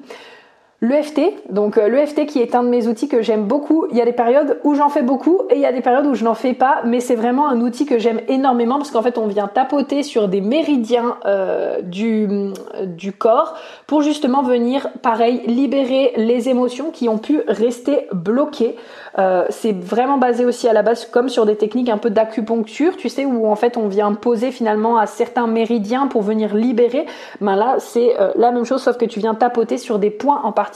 L'EFT, 0.83 1.21
donc 1.49 1.77
euh, 1.77 1.87
l'EFT 1.87 2.25
qui 2.25 2.41
est 2.41 2.55
un 2.55 2.63
de 2.63 2.67
mes 2.67 2.89
outils 2.89 3.07
que 3.07 3.21
j'aime 3.21 3.45
beaucoup. 3.45 3.87
Il 3.91 3.95
y 3.95 4.01
a 4.01 4.05
des 4.05 4.11
périodes 4.11 4.59
où 4.65 4.75
j'en 4.75 4.89
fais 4.89 5.01
beaucoup 5.01 5.43
et 5.49 5.55
il 5.55 5.61
y 5.61 5.65
a 5.65 5.71
des 5.71 5.79
périodes 5.79 6.05
où 6.05 6.13
je 6.13 6.25
n'en 6.25 6.33
fais 6.33 6.53
pas, 6.53 6.81
mais 6.83 6.99
c'est 6.99 7.15
vraiment 7.15 7.47
un 7.47 7.61
outil 7.61 7.85
que 7.85 7.97
j'aime 7.99 8.19
énormément 8.27 8.79
parce 8.79 8.91
qu'en 8.91 9.01
fait 9.01 9.17
on 9.17 9.27
vient 9.27 9.47
tapoter 9.47 10.03
sur 10.03 10.27
des 10.27 10.41
méridiens 10.41 11.15
euh, 11.25 11.81
du, 11.81 13.13
corps 13.17 13.55
pour 13.87 14.01
justement 14.01 14.43
venir, 14.43 14.89
pareil, 15.01 15.43
libérer 15.47 16.11
les 16.17 16.49
émotions 16.49 16.91
qui 16.91 17.07
ont 17.07 17.17
pu 17.17 17.43
rester 17.47 18.07
bloquées. 18.11 18.75
Euh, 19.19 19.45
c'est 19.51 19.71
vraiment 19.71 20.17
basé 20.17 20.43
aussi 20.43 20.67
à 20.67 20.73
la 20.73 20.81
base 20.81 21.05
comme 21.05 21.29
sur 21.29 21.45
des 21.45 21.55
techniques 21.55 21.87
un 21.87 21.97
peu 21.97 22.09
d'acupuncture, 22.09 22.97
tu 22.97 23.07
sais, 23.07 23.23
où 23.23 23.47
en 23.47 23.55
fait 23.55 23.77
on 23.77 23.87
vient 23.87 24.13
poser 24.15 24.51
finalement 24.51 24.97
à 24.97 25.05
certains 25.05 25.47
méridiens 25.47 26.07
pour 26.07 26.23
venir 26.23 26.53
libérer. 26.53 27.05
Ben 27.39 27.55
là 27.55 27.75
c'est 27.79 28.17
la 28.35 28.51
même 28.51 28.65
chose 28.65 28.83
sauf 28.83 28.97
que 28.97 29.05
tu 29.05 29.21
viens 29.21 29.33
tapoter 29.33 29.77
sur 29.77 29.97
des 29.97 30.09
points 30.09 30.41
en 30.43 30.51
particulier 30.51 30.72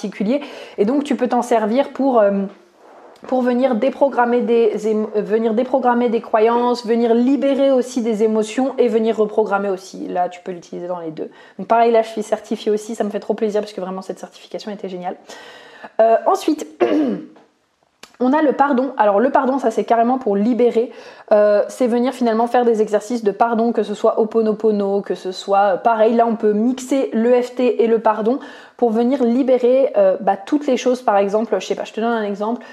et 0.77 0.86
donc 0.86 1.03
tu 1.03 1.15
peux 1.15 1.27
t'en 1.27 1.41
servir 1.41 1.89
pour 1.89 2.19
euh, 2.19 2.43
pour 3.27 3.41
venir 3.41 3.75
déprogrammer 3.75 4.41
des 4.41 4.73
venir 5.15 5.53
déprogrammer 5.53 6.10
des 6.10 6.21
croyances, 6.21 6.86
venir 6.86 7.13
libérer 7.13 7.71
aussi 7.71 8.01
des 8.01 8.23
émotions 8.23 8.75
et 8.77 8.88
venir 8.88 9.17
reprogrammer 9.17 9.69
aussi. 9.69 10.07
Là, 10.07 10.29
tu 10.29 10.39
peux 10.43 10.51
l'utiliser 10.51 10.88
dans 10.88 10.99
les 10.99 11.12
deux. 11.12 11.29
Donc 11.57 11.67
pareil, 11.67 11.91
là, 11.91 12.03
je 12.03 12.10
suis 12.10 12.23
certifiée 12.23 12.71
aussi. 12.71 12.95
Ça 12.95 13.03
me 13.03 13.10
fait 13.10 13.19
trop 13.19 13.33
plaisir 13.33 13.62
parce 13.62 13.73
que 13.73 13.81
vraiment 13.81 14.01
cette 14.01 14.19
certification 14.19 14.71
était 14.71 14.89
géniale. 14.89 15.17
Euh, 15.99 16.17
ensuite. 16.25 16.67
On 18.19 18.34
a 18.34 18.41
le 18.41 18.53
pardon. 18.53 18.93
Alors 18.97 19.19
le 19.19 19.30
pardon, 19.30 19.60
ça 19.60 19.69
c'est 19.69 19.84
carrément 19.84 20.17
pour 20.17 20.36
libérer. 20.36 20.91
Euh, 21.32 21.63
c'est 21.67 21.86
venir 21.86 22.13
finalement 22.13 22.47
faire 22.47 22.65
des 22.65 22.82
exercices 22.82 23.23
de 23.23 23.30
pardon, 23.30 23.71
que 23.71 23.84
ce 23.84 23.93
soit 23.93 24.19
oponopono, 24.19 25.01
que 25.01 25.13
ce 25.13 25.32
soit 25.32 25.73
euh, 25.73 25.77
pareil. 25.77 26.15
Là, 26.15 26.25
on 26.25 26.36
peut 26.36 26.53
mixer 26.53 27.12
l'EFT 27.13 27.60
et 27.60 27.86
le 27.86 27.99
pardon 27.99 28.39
pour 28.75 28.89
venir 28.89 29.23
libérer 29.23 29.93
euh, 29.97 30.17
bah, 30.19 30.36
toutes 30.36 30.65
les 30.65 30.77
choses. 30.77 31.03
Par 31.03 31.17
exemple, 31.17 31.56
je 31.60 31.65
sais 31.65 31.75
pas, 31.75 31.84
je 31.84 31.93
te 31.93 32.01
donne 32.01 32.13
un 32.13 32.23
exemple. 32.23 32.63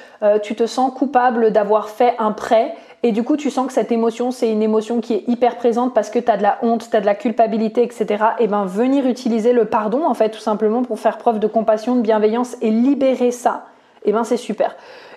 tu 0.43 0.55
te 0.55 0.67
sens 0.67 0.93
coupable 0.95 1.51
d'avoir 1.51 1.91
fait 1.91 2.15
un 2.19 2.33
prêt 2.33 2.75
et 3.03 3.13
du 3.13 3.23
coup, 3.23 3.37
tu 3.37 3.51
sens 3.51 3.67
que 3.67 3.75
cette 3.75 3.93
émotion, 3.93 4.31
c'est 4.31 4.51
une 4.51 4.63
émotion 4.63 5.03
qui 5.03 5.13
est 5.13 5.25
hyper 5.29 5.57
présente 5.57 5.93
parce 5.93 6.09
que 6.09 6.19
tu 6.19 6.31
as 6.31 6.39
de 6.39 6.43
la 6.43 6.57
honte, 6.63 6.89
tu 6.91 6.97
as 6.97 7.03
de 7.03 7.07
la 7.07 7.15
culpabilité, 7.15 7.83
etc. 7.83 8.25
Et 8.39 8.47
ben 8.47 8.65
venir 8.65 9.07
utiliser 9.07 9.53
le 9.53 9.67
pardon, 9.67 10.07
en 10.07 10.15
fait, 10.15 10.31
tout 10.31 10.39
simplement 10.39 10.83
pour 10.83 10.99
faire 10.99 11.19
preuve 11.19 11.39
de 11.39 11.47
compassion, 11.47 11.97
de 11.97 12.01
bienveillance 12.01 12.57
et 12.63 12.71
libérer 12.71 13.31
ça, 13.31 13.67
et 14.07 14.13
ben 14.13 14.25
c'est 14.25 14.39
super. 14.39 14.75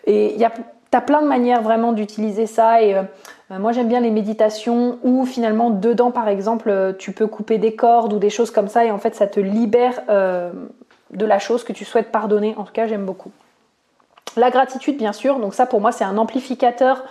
Et 0.07 0.33
il 0.33 0.39
y 0.39 0.45
a 0.45 0.51
as 0.97 1.01
plein 1.01 1.21
de 1.21 1.27
manières 1.27 1.61
vraiment 1.61 1.93
d'utiliser 1.93 2.47
ça 2.47 2.81
et 2.81 2.95
euh, 2.95 3.03
euh, 3.51 3.59
moi 3.59 3.71
j'aime 3.71 3.87
bien 3.87 3.99
les 3.99 4.09
méditations 4.09 4.99
où 5.03 5.25
finalement 5.25 5.69
dedans 5.69 6.11
par 6.11 6.27
exemple 6.27 6.69
euh, 6.69 6.93
tu 6.93 7.11
peux 7.11 7.27
couper 7.27 7.57
des 7.57 7.75
cordes 7.75 8.13
ou 8.13 8.19
des 8.19 8.29
choses 8.29 8.51
comme 8.51 8.67
ça 8.67 8.85
et 8.85 8.91
en 8.91 8.97
fait 8.97 9.15
ça 9.15 9.27
te 9.27 9.39
libère 9.39 10.01
de 10.07 11.25
la 11.25 11.39
chose 11.39 11.63
que 11.63 11.71
tu 11.71 11.85
souhaites 11.85 12.11
pardonner. 12.11 12.55
En 12.57 12.63
tout 12.63 12.73
cas 12.73 12.87
j'aime 12.87 13.05
beaucoup. 13.05 13.31
La 14.35 14.49
gratitude 14.49 14.97
bien 14.97 15.13
sûr, 15.13 15.39
donc 15.39 15.53
ça 15.53 15.65
pour 15.65 15.81
moi 15.81 15.91
c'est 15.91 16.03
un 16.03 16.17
amplificateur. 16.17 17.03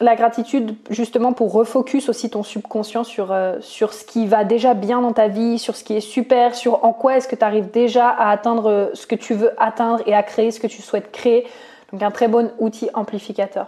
La 0.00 0.16
gratitude 0.16 0.74
justement 0.90 1.32
pour 1.32 1.52
refocus 1.52 2.08
aussi 2.08 2.30
ton 2.30 2.42
subconscient 2.42 3.04
sur, 3.04 3.36
sur 3.60 3.92
ce 3.92 4.04
qui 4.04 4.26
va 4.26 4.44
déjà 4.44 4.72
bien 4.74 5.00
dans 5.02 5.12
ta 5.12 5.28
vie, 5.28 5.58
sur 5.58 5.76
ce 5.76 5.84
qui 5.84 5.94
est 5.94 6.00
super, 6.00 6.54
sur 6.54 6.84
en 6.84 6.92
quoi 6.92 7.16
est-ce 7.16 7.28
que 7.28 7.36
tu 7.36 7.44
arrives 7.44 7.70
déjà 7.70 8.08
à 8.08 8.30
atteindre 8.30 8.90
ce 8.94 9.06
que 9.06 9.14
tu 9.14 9.34
veux 9.34 9.50
atteindre 9.58 10.02
et 10.06 10.14
à 10.14 10.22
créer 10.22 10.50
ce 10.50 10.60
que 10.60 10.66
tu 10.66 10.80
souhaites 10.80 11.12
créer. 11.12 11.46
Donc 11.92 12.02
un 12.02 12.10
très 12.10 12.28
bon 12.28 12.50
outil 12.58 12.88
amplificateur. 12.94 13.66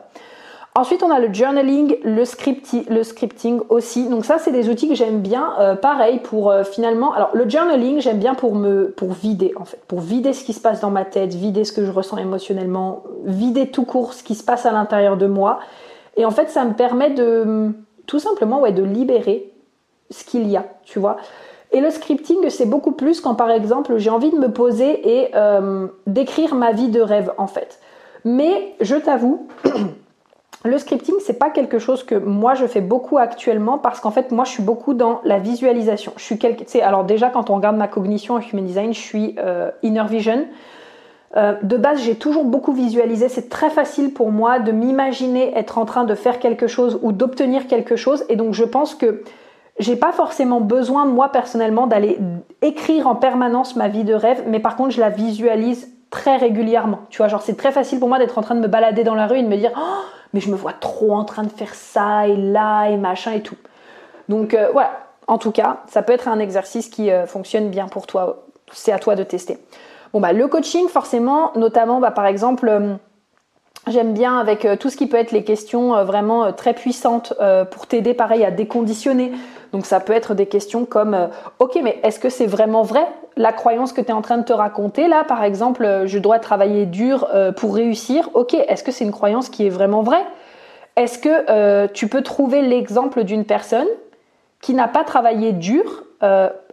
Ensuite, 0.77 1.05
on 1.05 1.11
a 1.13 1.21
le 1.21 1.33
journaling, 1.33 1.99
le, 2.03 2.25
scripting 2.25 3.61
aussi. 3.69 4.09
Donc 4.09 4.25
ça, 4.25 4.39
c'est 4.41 4.51
des 4.51 4.69
outils 4.69 4.89
que 4.89 4.97
j'aime 4.97 5.21
bien. 5.21 5.55
Euh, 5.61 5.77
pareil 5.77 6.19
pour 6.19 6.51
euh, 6.51 6.65
finalement. 6.65 7.13
Alors 7.13 7.31
le 7.33 7.49
journaling, 7.49 8.01
j'aime 8.01 8.19
bien 8.19 8.35
pour 8.35 8.57
me 8.57 8.91
pour 8.91 9.13
vider 9.13 9.53
en 9.55 9.65
fait, 9.65 9.79
pour 9.87 10.01
vider 10.01 10.33
ce 10.33 10.43
qui 10.43 10.53
se 10.53 10.61
passe 10.61 10.81
dans 10.81 10.91
ma 10.91 11.05
tête, 11.05 11.33
vider 11.33 11.63
ce 11.63 11.71
que 11.71 11.87
je 11.87 11.93
ressens 11.93 12.17
émotionnellement, 12.17 13.05
vider 13.25 13.69
tout 13.69 13.85
court 13.85 14.15
ce 14.15 14.25
qui 14.25 14.35
se 14.35 14.43
passe 14.43 14.67
à 14.67 14.73
l'intérieur 14.73 15.17
de 15.17 15.29
moi. 15.29 15.61
Et 16.17 16.25
en 16.25 16.31
fait, 16.31 16.51
ça 16.51 16.65
me 16.65 16.75
permet 16.75 17.11
de 17.11 17.73
tout 18.07 18.19
simplement 18.19 18.61
ouais 18.61 18.73
de 18.73 18.83
libérer 18.83 19.53
ce 20.11 20.25
qu'il 20.25 20.49
y 20.49 20.57
a, 20.57 20.65
tu 20.85 20.99
vois. 20.99 21.17
Et 21.73 21.81
le 21.81 21.91
scripting, 21.91 22.49
c'est 22.51 22.67
beaucoup 22.67 22.93
plus 22.93 23.21
quand 23.21 23.35
par 23.35 23.51
exemple 23.51 23.97
j'ai 23.99 24.11
envie 24.11 24.31
de 24.31 24.39
me 24.39 24.53
poser 24.53 25.19
et 25.19 25.31
euh, 25.35 25.89
d'écrire 26.07 26.55
ma 26.55 26.73
vie 26.73 26.89
de 26.89 27.01
rêve 27.01 27.33
en 27.37 27.49
fait. 27.49 27.81
Mais 28.25 28.75
je 28.81 28.97
t'avoue. 28.97 29.49
Le 30.67 30.79
scripting, 30.79 31.17
c'est 31.21 31.39
pas 31.39 31.51
quelque 31.51 31.79
chose 31.79 32.05
que 32.05 32.15
moi 32.15 32.55
je 32.55 32.65
fais 32.65 32.81
beaucoup 32.81 33.19
actuellement 33.19 33.77
parce 33.77 34.01
qu'en 34.01 34.11
fait, 34.11 34.31
moi 34.31 34.45
je 34.45 34.51
suis 34.51 34.63
beaucoup 34.63 34.95
dans 34.95 35.21
la 35.23 35.39
visualisation. 35.39 36.15
Je 36.17 36.23
suis 36.23 36.39
quelque, 36.39 36.65
alors 36.81 37.05
déjà 37.05 37.29
quand 37.29 37.51
on 37.51 37.57
regarde 37.57 37.77
ma 37.77 37.87
cognition 37.87 38.37
en 38.37 38.41
human 38.41 38.65
design, 38.65 38.95
je 38.95 39.01
suis 39.01 39.35
euh, 39.39 39.71
inner 39.83 40.05
vision. 40.09 40.47
Euh, 41.37 41.55
de 41.63 41.77
base, 41.77 42.01
j'ai 42.01 42.15
toujours 42.15 42.45
beaucoup 42.45 42.73
visualisé. 42.73 43.29
C'est 43.29 43.49
très 43.49 43.71
facile 43.71 44.13
pour 44.13 44.31
moi 44.31 44.61
de 44.61 44.73
m'imaginer 44.73 45.57
être 45.57 45.79
en 45.79 45.85
train 45.85 46.05
de 46.05 46.15
faire 46.15 46.39
quelque 46.39 46.67
chose 46.67 46.99
ou 47.03 47.13
d'obtenir 47.13 47.67
quelque 47.67 47.97
chose. 47.97 48.25
Et 48.29 48.37
donc, 48.37 48.55
je 48.55 48.65
pense 48.65 48.95
que 48.95 49.23
j'ai 49.79 49.97
pas 49.97 50.13
forcément 50.13 50.61
besoin, 50.61 51.05
moi 51.05 51.31
personnellement, 51.31 51.87
d'aller 51.87 52.19
écrire 52.63 53.09
en 53.09 53.17
permanence 53.17 53.75
ma 53.75 53.89
vie 53.89 54.05
de 54.05 54.15
rêve, 54.15 54.45
mais 54.47 54.61
par 54.61 54.77
contre, 54.77 54.91
je 54.91 55.01
la 55.01 55.11
visualise 55.11 55.89
très 56.11 56.37
régulièrement. 56.37 57.01
Tu 57.11 57.19
vois, 57.19 57.27
genre, 57.27 57.43
c'est 57.43 57.57
très 57.57 57.73
facile 57.73 57.99
pour 57.99 58.09
moi 58.09 58.19
d'être 58.21 58.39
en 58.39 58.43
train 58.43 58.55
de 58.55 58.61
me 58.61 58.69
balader 58.69 59.03
dans 59.03 59.17
la 59.17 59.27
rue 59.27 59.39
et 59.39 59.43
de 59.43 59.49
me 59.49 59.57
dire, 59.57 59.73
oh, 59.77 60.05
mais 60.33 60.41
je 60.41 60.49
me 60.51 60.55
vois 60.55 60.73
trop 60.73 61.13
en 61.13 61.25
train 61.25 61.43
de 61.43 61.51
faire 61.51 61.75
ça 61.75 62.29
et 62.29 62.37
là 62.37 62.87
et 62.87 62.97
machin 62.97 63.33
et 63.33 63.41
tout. 63.41 63.57
Donc 64.29 64.55
euh, 64.55 64.69
voilà, 64.73 64.93
en 65.27 65.39
tout 65.39 65.51
cas, 65.51 65.79
ça 65.87 66.03
peut 66.03 66.13
être 66.13 66.29
un 66.29 66.39
exercice 66.39 66.89
qui 66.89 67.11
euh, 67.11 67.27
fonctionne 67.27 67.69
bien 67.69 67.89
pour 67.89 68.07
toi. 68.07 68.45
C'est 68.73 68.93
à 68.93 68.99
toi 68.99 69.17
de 69.17 69.25
tester. 69.25 69.59
Bon 70.15 70.21
bah 70.21 70.33
le 70.33 70.49
coaching 70.49 70.89
forcément, 70.89 71.53
notamment 71.57 72.01
bah, 72.01 72.11
par 72.11 72.25
exemple. 72.25 72.69
Euh, 72.69 72.95
j'aime 73.87 74.15
bien 74.15 74.39
avec 74.39 74.67
tout 74.81 74.89
ce 74.89 74.97
qui 74.97 75.07
peut 75.07 75.19
être 75.19 75.33
les 75.33 75.45
questions 75.45 76.03
vraiment 76.05 76.55
très 76.55 76.73
puissantes 76.73 77.35
pour 77.71 77.87
t'aider 77.87 78.15
pareil 78.15 78.43
à 78.43 78.51
déconditionner. 78.51 79.33
Donc 79.73 79.85
ça 79.85 80.01
peut 80.01 80.15
être 80.15 80.33
des 80.33 80.47
questions 80.47 80.87
comme 80.87 81.29
OK 81.59 81.79
mais 81.83 82.01
est-ce 82.03 82.19
que 82.19 82.31
c'est 82.31 82.47
vraiment 82.47 82.81
vrai 82.81 83.07
la 83.37 83.53
croyance 83.53 83.93
que 83.93 84.01
tu 84.01 84.09
es 84.09 84.13
en 84.13 84.23
train 84.23 84.39
de 84.39 84.45
te 84.45 84.53
raconter 84.53 85.09
là, 85.09 85.25
par 85.25 85.43
exemple, 85.43 85.85
euh, 85.85 86.07
je 86.07 86.19
dois 86.19 86.39
travailler 86.39 86.87
dur 86.87 87.29
euh, 87.35 87.53
pour 87.53 87.75
réussir, 87.75 88.31
ok, 88.35 88.55
est-ce 88.55 88.85
que 88.85 88.93
c'est 88.93 89.05
une 89.05 89.13
croyance 89.13 89.49
qui 89.49 89.67
est 89.67 89.71
vraiment 89.71 90.03
vraie? 90.03 90.25
Est-ce 90.97 91.19
que 91.19 91.51
euh, 91.51 91.89
tu 91.93 92.09
peux 92.09 92.23
trouver 92.23 92.63
l'exemple 92.63 93.25
d'une 93.25 93.45
personne 93.45 93.89
qui 94.61 94.75
n'a 94.75 94.89
pas 94.89 95.05
travaillé 95.05 95.53
dur 95.53 96.05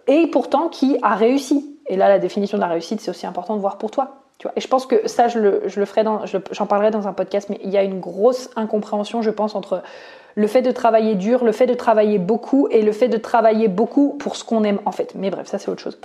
et 0.08 0.28
pourtant 0.28 0.70
qui 0.70 0.98
a 1.02 1.16
réussi? 1.16 1.71
Et 1.88 1.96
là, 1.96 2.10
la 2.10 2.20
définition 2.20 2.58
de 2.58 2.62
la 2.62 2.68
réussite, 2.68 3.02
c'est 3.02 3.12
aussi 3.12 3.26
important 3.26 3.56
de 3.56 3.62
voir 3.62 3.78
pour 3.78 3.92
toi. 3.92 4.18
Tu 4.38 4.48
vois 4.48 4.54
et 4.56 4.62
je 4.62 4.68
pense 4.68 4.86
que 4.86 5.08
ça, 5.08 5.28
je 5.28 5.40
le, 5.40 5.64
je 5.68 5.80
le 5.80 5.86
ferai 5.86 6.04
dans, 6.04 6.22
j'en 6.52 6.66
parlerai 6.66 6.92
dans 6.92 7.08
un 7.08 7.14
podcast, 7.14 7.50
mais 7.50 7.60
il 7.64 7.70
y 7.70 7.78
a 7.78 7.84
une 7.84 8.00
grosse 8.00 8.50
incompréhension, 8.56 9.22
je 9.22 9.30
pense, 9.30 9.56
entre 9.56 9.84
le 10.36 10.48
fait 10.48 10.62
de 10.62 10.72
travailler 10.72 11.16
dur, 11.16 11.44
le 11.44 11.52
fait 11.52 11.68
de 11.68 11.74
travailler 11.74 12.18
beaucoup 12.18 12.68
et 12.72 12.82
le 12.82 12.92
fait 12.92 13.08
de 13.08 13.18
travailler 13.18 13.68
beaucoup 13.68 14.16
pour 14.20 14.36
ce 14.36 14.44
qu'on 14.44 14.64
aime 14.64 14.80
en 14.86 14.92
fait. 14.92 15.14
Mais 15.16 15.30
bref, 15.30 15.48
ça 15.48 15.60
c'est 15.60 15.70
autre 15.70 15.82
chose. 15.82 16.00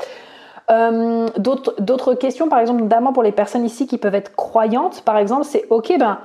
Euh, 0.69 1.29
d'autres 1.39 2.15
questions, 2.15 2.49
par 2.49 2.59
exemple, 2.59 2.83
notamment 2.83 3.13
pour 3.13 3.23
les 3.23 3.33
personnes 3.33 3.65
ici 3.65 3.87
qui 3.87 3.99
peuvent 3.99 4.15
être 4.15 4.35
croyantes, 4.35 5.03
par 5.03 5.17
exemple, 5.17 5.45
c'est 5.45 5.65
ok, 5.71 5.95
ben 5.99 6.19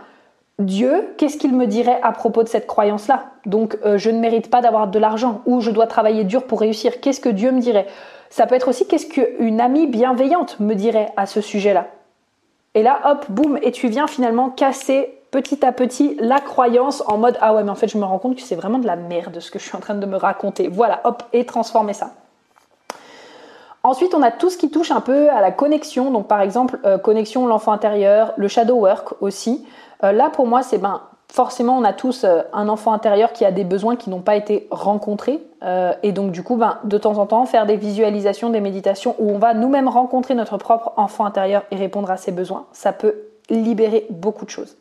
Dieu, 0.62 1.14
qu'est-ce 1.18 1.38
qu'il 1.38 1.56
me 1.56 1.68
dirait 1.68 2.00
à 2.02 2.12
propos 2.12 2.44
de 2.44 2.48
cette 2.48 2.68
croyance-là? 2.68 3.26
Donc, 3.46 3.78
euh, 3.86 3.98
je 3.98 4.10
ne 4.10 4.20
mérite 4.20 4.50
pas 4.50 4.62
d'avoir 4.62 4.88
de 4.88 5.00
l'argent 5.00 5.42
ou 5.46 5.62
je 5.62 5.72
dois 5.72 5.88
travailler 5.88 6.24
dur 6.24 6.46
pour 6.46 6.60
réussir. 6.60 7.02
Qu'est-ce 7.02 7.20
que 7.20 7.30
Dieu 7.30 7.52
me 7.52 7.60
dirait? 7.60 7.88
Ça 8.30 8.48
peut 8.48 8.56
être 8.56 8.70
aussi 8.70 8.88
qu'est-ce 8.88 9.08
qu'une 9.08 9.60
amie 9.60 9.88
bienveillante 9.88 10.60
me 10.60 10.74
dirait 10.74 11.12
à 11.18 11.26
ce 11.26 11.42
sujet-là. 11.42 11.88
Et 12.76 12.84
là, 12.84 13.00
hop, 13.06 13.26
boum, 13.30 13.60
et 13.62 13.72
tu 13.72 13.90
viens 13.90 14.08
finalement 14.08 14.50
casser 14.50 15.18
petit 15.32 15.66
à 15.66 15.72
petit 15.72 16.16
la 16.20 16.40
croyance 16.40 17.04
en 17.08 17.18
mode 17.18 17.38
ah 17.42 17.54
ouais, 17.54 17.64
mais 17.64 17.72
en 17.72 17.76
fait, 17.76 17.88
je 17.88 17.98
me 17.98 18.06
rends 18.06 18.20
compte 18.20 18.36
que 18.36 18.42
c'est 18.42 18.56
vraiment 18.56 18.80
de 18.80 18.88
la 18.88 18.96
merde 18.96 19.40
ce 19.40 19.52
que 19.52 19.60
je 19.60 19.66
suis 19.66 19.76
en 19.76 19.82
train 19.82 19.96
de 19.96 20.06
me 20.06 20.16
raconter. 20.16 20.68
Voilà, 20.68 21.02
hop, 21.04 21.24
et 21.34 21.46
transformer 21.46 21.94
ça. 21.94 22.12
Ensuite, 23.84 24.14
on 24.14 24.22
a 24.22 24.30
tout 24.30 24.50
ce 24.52 24.58
qui 24.58 24.70
touche 24.70 24.92
un 24.92 25.02
peu 25.02 25.30
à 25.32 25.42
la 25.42 25.52
connexion. 25.52 26.12
Donc, 26.12 26.28
par 26.28 26.42
exemple, 26.42 26.80
euh, 26.86 26.98
connexion 27.00 27.48
l'enfant 27.48 27.72
intérieur, 27.72 28.34
le 28.38 28.48
shadow 28.48 28.76
work 28.76 29.22
aussi. 29.22 29.66
Euh, 30.04 30.12
là, 30.12 30.30
pour 30.30 30.48
moi, 30.48 30.64
c'est 30.64 30.78
ben 30.78 31.02
forcément, 31.32 31.78
on 31.78 31.84
a 31.84 31.94
tous 31.94 32.24
euh, 32.24 32.42
un 32.54 32.68
enfant 32.68 32.92
intérieur 32.94 33.34
qui 33.34 33.46
a 33.46 33.52
des 33.52 33.64
besoins 33.64 33.96
qui 33.96 34.10
n'ont 34.10 34.22
pas 34.22 34.36
été 34.36 34.68
rencontrés. 34.72 35.40
et 36.04 36.12
donc, 36.12 36.32
du 36.32 36.44
coup, 36.44 36.56
ben, 36.56 36.80
de 36.84 36.98
temps 36.98 37.18
en 37.18 37.26
temps, 37.26 37.46
faire 37.46 37.66
des 37.66 37.78
visualisations, 37.78 38.50
des 38.50 38.62
méditations 38.62 39.16
où 39.20 39.30
on 39.30 39.38
va 39.38 39.54
nous-mêmes 39.54 39.88
rencontrer 39.88 40.34
notre 40.34 40.58
propre 40.58 40.94
enfant 40.98 41.26
intérieur 41.26 41.64
et 41.72 41.76
répondre 41.76 42.10
à 42.10 42.18
ses 42.18 42.32
besoins. 42.32 42.66
Ça 42.72 42.94
peut 42.94 43.16
libérer 43.50 44.08
beaucoup 44.10 44.46
de 44.46 44.50
choses. 44.50 44.76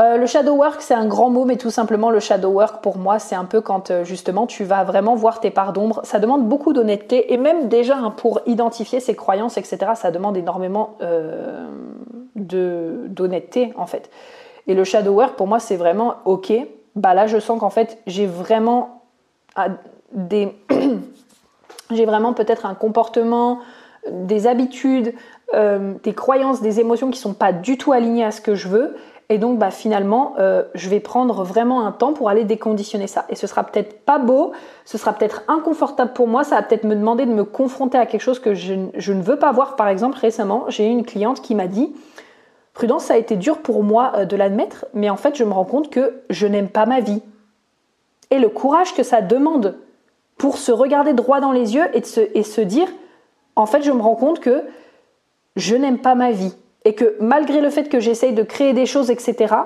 Euh, 0.00 0.16
le 0.16 0.26
shadow 0.26 0.54
work, 0.54 0.80
c'est 0.80 0.94
un 0.94 1.06
grand 1.06 1.28
mot, 1.28 1.44
mais 1.44 1.56
tout 1.56 1.70
simplement 1.70 2.10
le 2.10 2.20
shadow 2.20 2.48
work 2.48 2.80
pour 2.80 2.96
moi, 2.96 3.18
c'est 3.18 3.34
un 3.34 3.44
peu 3.44 3.60
quand 3.60 3.90
euh, 3.90 4.02
justement 4.02 4.46
tu 4.46 4.64
vas 4.64 4.82
vraiment 4.82 5.14
voir 5.14 5.40
tes 5.40 5.50
parts 5.50 5.74
d'ombre. 5.74 6.00
Ça 6.04 6.18
demande 6.18 6.48
beaucoup 6.48 6.72
d'honnêteté 6.72 7.34
et 7.34 7.36
même 7.36 7.68
déjà 7.68 7.96
pour 8.16 8.40
identifier 8.46 9.00
ses 9.00 9.14
croyances, 9.14 9.58
etc. 9.58 9.78
Ça 9.96 10.10
demande 10.10 10.38
énormément 10.38 10.96
euh, 11.02 11.66
d'honnêteté 12.46 13.72
en 13.76 13.86
fait. 13.86 14.10
Et 14.66 14.74
le 14.74 14.84
shadow 14.84 15.12
work 15.12 15.36
pour 15.36 15.46
moi, 15.46 15.58
c'est 15.58 15.76
vraiment 15.76 16.16
ok. 16.24 16.52
Bah 16.96 17.14
là, 17.14 17.26
je 17.26 17.38
sens 17.38 17.60
qu'en 17.60 17.70
fait, 17.70 17.98
j'ai 18.06 18.26
vraiment 18.26 19.02
des, 20.12 20.52
j'ai 21.90 22.04
vraiment 22.04 22.32
peut-être 22.32 22.66
un 22.66 22.74
comportement, 22.74 23.60
des 24.10 24.46
habitudes, 24.46 25.14
des 25.52 26.14
croyances, 26.14 26.62
des 26.62 26.80
émotions 26.80 27.10
qui 27.10 27.18
sont 27.18 27.34
pas 27.34 27.52
du 27.52 27.78
tout 27.78 27.92
alignées 27.92 28.24
à 28.24 28.30
ce 28.30 28.40
que 28.40 28.54
je 28.54 28.68
veux 28.68 28.96
et 29.30 29.38
donc, 29.38 29.58
bah, 29.58 29.70
finalement, 29.70 30.34
euh, 30.40 30.64
je 30.74 30.88
vais 30.88 30.98
prendre 30.98 31.44
vraiment 31.44 31.86
un 31.86 31.92
temps 31.92 32.12
pour 32.12 32.28
aller 32.28 32.42
déconditionner 32.42 33.06
ça. 33.06 33.26
Et 33.28 33.36
ce 33.36 33.46
sera 33.46 33.62
peut-être 33.62 34.04
pas 34.04 34.18
beau, 34.18 34.50
ce 34.84 34.98
sera 34.98 35.12
peut-être 35.12 35.44
inconfortable 35.46 36.12
pour 36.12 36.26
moi, 36.26 36.42
ça 36.42 36.56
va 36.56 36.62
peut-être 36.62 36.82
me 36.82 36.96
demander 36.96 37.26
de 37.26 37.32
me 37.32 37.44
confronter 37.44 37.96
à 37.96 38.06
quelque 38.06 38.22
chose 38.22 38.40
que 38.40 38.54
je, 38.54 38.74
ne 38.74 39.22
veux 39.22 39.38
pas 39.38 39.52
voir. 39.52 39.76
Par 39.76 39.86
exemple, 39.86 40.18
récemment, 40.18 40.64
j'ai 40.66 40.84
eu 40.84 40.90
une 40.90 41.06
cliente 41.06 41.42
qui 41.42 41.54
m'a 41.54 41.68
dit 41.68 41.94
Prudence, 42.80 43.04
ça 43.04 43.12
a 43.12 43.18
été 43.18 43.36
dur 43.36 43.58
pour 43.58 43.82
moi 43.82 44.12
euh, 44.14 44.24
de 44.24 44.36
l'admettre, 44.36 44.86
mais 44.94 45.10
en 45.10 45.18
fait, 45.18 45.36
je 45.36 45.44
me 45.44 45.52
rends 45.52 45.66
compte 45.66 45.90
que 45.90 46.22
je 46.30 46.46
n'aime 46.46 46.70
pas 46.70 46.86
ma 46.86 47.00
vie. 47.00 47.20
Et 48.30 48.38
le 48.38 48.48
courage 48.48 48.94
que 48.94 49.02
ça 49.02 49.20
demande 49.20 49.76
pour 50.38 50.56
se 50.56 50.72
regarder 50.72 51.12
droit 51.12 51.40
dans 51.40 51.52
les 51.52 51.74
yeux 51.74 51.84
et, 51.92 52.02
se, 52.02 52.22
et 52.32 52.42
se 52.42 52.62
dire 52.62 52.88
En 53.54 53.66
fait, 53.66 53.82
je 53.82 53.92
me 53.92 54.00
rends 54.00 54.14
compte 54.14 54.40
que 54.40 54.62
je 55.56 55.76
n'aime 55.76 55.98
pas 55.98 56.14
ma 56.14 56.30
vie 56.30 56.54
et 56.86 56.94
que 56.94 57.16
malgré 57.20 57.60
le 57.60 57.68
fait 57.68 57.90
que 57.90 58.00
j'essaye 58.00 58.32
de 58.32 58.42
créer 58.42 58.72
des 58.72 58.86
choses, 58.86 59.10
etc., 59.10 59.56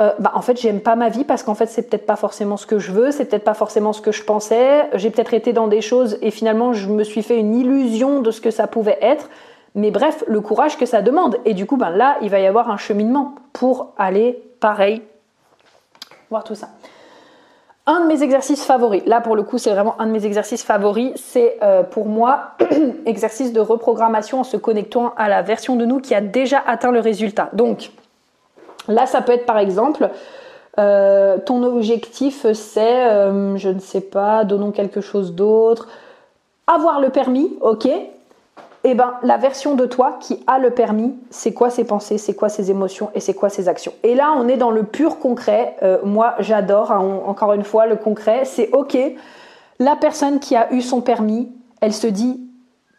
euh, 0.00 0.12
bah, 0.20 0.30
en 0.36 0.40
fait, 0.40 0.56
j'aime 0.56 0.80
pas 0.80 0.94
ma 0.94 1.08
vie 1.08 1.24
parce 1.24 1.42
qu'en 1.42 1.56
fait, 1.56 1.66
c'est 1.66 1.90
peut-être 1.90 2.06
pas 2.06 2.14
forcément 2.14 2.56
ce 2.56 2.66
que 2.68 2.78
je 2.78 2.92
veux, 2.92 3.10
c'est 3.10 3.24
peut-être 3.24 3.42
pas 3.42 3.54
forcément 3.54 3.92
ce 3.92 4.00
que 4.00 4.12
je 4.12 4.22
pensais. 4.22 4.88
J'ai 4.94 5.10
peut-être 5.10 5.34
été 5.34 5.52
dans 5.52 5.66
des 5.66 5.80
choses 5.80 6.18
et 6.22 6.30
finalement, 6.30 6.72
je 6.72 6.88
me 6.88 7.02
suis 7.02 7.24
fait 7.24 7.36
une 7.36 7.56
illusion 7.56 8.20
de 8.20 8.30
ce 8.30 8.40
que 8.40 8.52
ça 8.52 8.68
pouvait 8.68 8.98
être. 9.00 9.28
Mais 9.74 9.90
bref, 9.90 10.22
le 10.26 10.40
courage 10.40 10.78
que 10.78 10.86
ça 10.86 11.02
demande. 11.02 11.38
Et 11.44 11.54
du 11.54 11.66
coup, 11.66 11.76
ben 11.76 11.90
là, 11.90 12.16
il 12.22 12.30
va 12.30 12.38
y 12.38 12.46
avoir 12.46 12.70
un 12.70 12.76
cheminement 12.76 13.34
pour 13.52 13.92
aller, 13.98 14.42
pareil, 14.60 15.02
voir 16.30 16.44
tout 16.44 16.54
ça. 16.54 16.68
Un 17.86 18.00
de 18.00 18.06
mes 18.06 18.22
exercices 18.22 18.64
favoris, 18.64 19.02
là 19.04 19.20
pour 19.20 19.36
le 19.36 19.42
coup 19.42 19.58
c'est 19.58 19.70
vraiment 19.70 19.94
un 20.00 20.06
de 20.06 20.10
mes 20.10 20.24
exercices 20.24 20.64
favoris, 20.64 21.12
c'est 21.16 21.58
euh, 21.62 21.82
pour 21.82 22.06
moi 22.06 22.52
exercice 23.06 23.52
de 23.52 23.60
reprogrammation 23.60 24.40
en 24.40 24.44
se 24.44 24.56
connectant 24.56 25.12
à 25.18 25.28
la 25.28 25.42
version 25.42 25.76
de 25.76 25.84
nous 25.84 26.00
qui 26.00 26.14
a 26.14 26.22
déjà 26.22 26.62
atteint 26.66 26.92
le 26.92 27.00
résultat. 27.00 27.50
Donc 27.52 27.90
là 28.88 29.04
ça 29.04 29.20
peut 29.20 29.32
être 29.32 29.44
par 29.44 29.58
exemple 29.58 30.08
euh, 30.78 31.36
ton 31.36 31.62
objectif 31.62 32.46
c'est, 32.54 33.06
euh, 33.06 33.58
je 33.58 33.68
ne 33.68 33.80
sais 33.80 34.00
pas, 34.00 34.44
donnons 34.44 34.70
quelque 34.70 35.02
chose 35.02 35.34
d'autre, 35.34 35.88
avoir 36.66 37.00
le 37.00 37.10
permis, 37.10 37.54
ok, 37.60 37.86
eh 38.86 38.94
ben, 38.94 39.14
la 39.22 39.38
version 39.38 39.74
de 39.74 39.86
toi 39.86 40.18
qui 40.20 40.44
a 40.46 40.58
le 40.58 40.70
permis, 40.70 41.14
c'est 41.30 41.54
quoi 41.54 41.70
ses 41.70 41.84
pensées, 41.84 42.18
c'est 42.18 42.34
quoi 42.34 42.50
ses 42.50 42.70
émotions 42.70 43.10
et 43.14 43.20
c'est 43.20 43.32
quoi 43.32 43.48
ses 43.48 43.68
actions. 43.68 43.94
Et 44.02 44.14
là, 44.14 44.34
on 44.36 44.46
est 44.46 44.58
dans 44.58 44.70
le 44.70 44.82
pur 44.82 45.18
concret. 45.18 45.76
Euh, 45.82 45.98
moi, 46.04 46.34
j'adore, 46.38 46.92
hein, 46.92 47.20
encore 47.26 47.54
une 47.54 47.64
fois, 47.64 47.86
le 47.86 47.96
concret. 47.96 48.44
C'est 48.44 48.70
OK, 48.72 48.96
la 49.78 49.96
personne 49.96 50.38
qui 50.38 50.54
a 50.54 50.72
eu 50.72 50.82
son 50.82 51.00
permis, 51.00 51.50
elle 51.80 51.94
se 51.94 52.06
dit, 52.06 52.46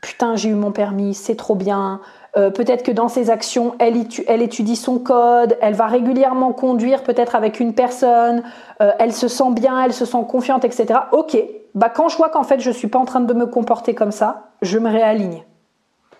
putain, 0.01 0.35
j'ai 0.35 0.49
eu 0.49 0.55
mon 0.55 0.71
permis, 0.71 1.13
c'est 1.13 1.35
trop 1.35 1.55
bien. 1.55 2.01
Euh, 2.37 2.49
peut-être 2.49 2.83
que 2.83 2.91
dans 2.91 3.07
ses 3.07 3.29
actions, 3.29 3.75
elle, 3.79 3.95
étudie 4.41 4.75
son 4.75 4.99
code, 4.99 5.57
elle 5.61 5.75
va 5.75 5.85
régulièrement 5.85 6.51
conduire 6.51 7.03
peut-être 7.03 7.35
avec 7.35 7.59
une 7.59 7.73
personne, 7.73 8.43
euh, 8.81 8.91
elle 8.99 9.13
se 9.13 9.27
sent 9.27 9.51
bien, 9.51 9.81
elle 9.83 9.93
se 9.93 10.05
sent 10.05 10.25
confiante, 10.27 10.65
etc. 10.65 10.99
Ok, 11.11 11.37
bah 11.75 11.89
quand 11.89 12.09
je 12.09 12.17
vois 12.17 12.29
qu'en 12.29 12.43
fait 12.43 12.59
je 12.59 12.71
suis 12.71 12.87
pas 12.87 12.99
en 12.99 13.05
train 13.05 13.21
de 13.21 13.33
me 13.33 13.45
comporter 13.45 13.95
comme 13.95 14.11
ça, 14.11 14.49
je 14.61 14.77
me 14.79 14.89
réaligne. 14.89 15.43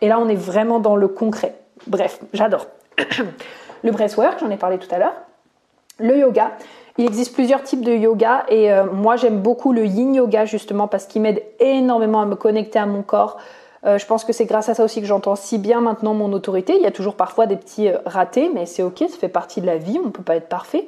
Et 0.05 0.07
là, 0.07 0.19
on 0.19 0.29
est 0.29 0.35
vraiment 0.35 0.79
dans 0.79 0.95
le 0.95 1.07
concret. 1.07 1.55
Bref, 1.87 2.19
j'adore. 2.31 2.67
le 3.83 3.91
breathwork, 3.91 4.39
j'en 4.39 4.51
ai 4.51 4.55
parlé 4.55 4.77
tout 4.77 4.87
à 4.93 4.99
l'heure, 4.99 5.15
le 5.97 6.15
yoga. 6.15 6.51
Il 6.99 7.05
existe 7.05 7.33
plusieurs 7.33 7.63
types 7.63 7.83
de 7.83 7.91
yoga 7.91 8.45
et 8.47 8.71
euh, 8.71 8.83
moi 8.83 9.15
j'aime 9.15 9.39
beaucoup 9.39 9.73
le 9.73 9.83
yin 9.83 10.13
yoga 10.13 10.45
justement 10.45 10.87
parce 10.87 11.07
qu'il 11.07 11.23
m'aide 11.23 11.41
énormément 11.59 12.21
à 12.21 12.27
me 12.27 12.35
connecter 12.35 12.77
à 12.77 12.85
mon 12.85 13.01
corps. 13.01 13.37
Euh, 13.83 13.97
je 13.97 14.05
pense 14.05 14.23
que 14.25 14.31
c'est 14.31 14.45
grâce 14.45 14.69
à 14.69 14.75
ça 14.75 14.83
aussi 14.83 15.01
que 15.01 15.07
j'entends 15.07 15.35
si 15.35 15.57
bien 15.57 15.81
maintenant 15.81 16.13
mon 16.13 16.31
autorité. 16.33 16.75
Il 16.75 16.83
y 16.83 16.85
a 16.85 16.91
toujours 16.91 17.15
parfois 17.15 17.47
des 17.47 17.55
petits 17.55 17.89
ratés, 18.05 18.51
mais 18.53 18.67
c'est 18.67 18.83
ok, 18.83 19.05
ça 19.09 19.17
fait 19.17 19.27
partie 19.27 19.59
de 19.59 19.65
la 19.65 19.77
vie, 19.77 19.99
on 19.99 20.05
ne 20.05 20.11
peut 20.11 20.21
pas 20.21 20.35
être 20.35 20.49
parfait. 20.49 20.87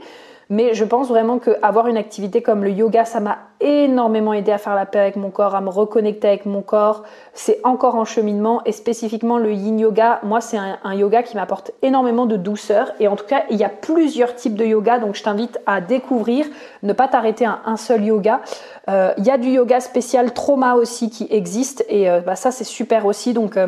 Mais 0.50 0.74
je 0.74 0.86
pense 0.86 1.10
vraiment 1.10 1.40
qu'avoir 1.40 1.88
une 1.88 1.98
activité 1.98 2.42
comme 2.42 2.64
le 2.64 2.72
yoga, 2.72 3.04
ça 3.04 3.20
m'a 3.20 3.40
énormément 3.60 4.32
aidé 4.32 4.52
à 4.52 4.58
faire 4.58 4.76
la 4.76 4.86
paix 4.86 5.00
avec 5.00 5.18
mon 5.18 5.30
corps, 5.30 5.56
à 5.56 5.62
me 5.62 5.70
reconnecter 5.70 6.28
avec 6.30 6.46
mon 6.46 6.62
corps. 6.62 7.04
C'est 7.34 7.60
encore 7.64 7.96
en 7.96 8.06
cheminement 8.06 8.62
et 8.66 8.72
spécifiquement 8.72 9.40
le 9.40 9.52
yin 9.52 9.78
yoga, 9.78 10.22
moi 10.24 10.40
c'est 10.40 10.58
un, 10.58 10.94
yoga 10.94 11.22
qui 11.24 11.36
m'apporte 11.36 11.72
énormément 11.82 12.26
de 12.26 12.38
douceur. 12.38 12.94
Et 13.02 13.10
en 13.10 13.18
tout 13.18 13.26
cas, 13.26 13.44
il 13.50 13.58
y 13.58 13.66
a 13.66 13.70
plusieurs 13.70 14.36
types 14.36 14.56
de 14.56 14.64
yoga, 14.64 15.00
donc 15.00 15.16
je 15.16 15.24
t'invite 15.24 15.60
à 15.66 15.82
découvrir, 15.82 16.46
ne 16.82 16.94
pas 16.94 17.10
t'arrêter 17.10 17.46
à 17.46 17.60
un 17.66 17.76
seul 17.76 18.06
yoga. 18.06 18.42
Euh, 18.90 19.12
il 19.18 19.26
y 19.26 19.32
a 19.32 19.38
du 19.38 19.50
yoga 19.50 19.82
spécial 19.82 20.32
trauma 20.34 20.76
aussi 20.76 21.10
qui 21.10 21.28
existe 21.30 21.84
et 21.90 22.10
euh, 22.10 22.22
bah, 22.22 22.38
ça 22.38 22.52
c'est 22.52 22.64
super 22.64 23.06
aussi. 23.06 23.34
Donc 23.34 23.58
euh, 23.58 23.68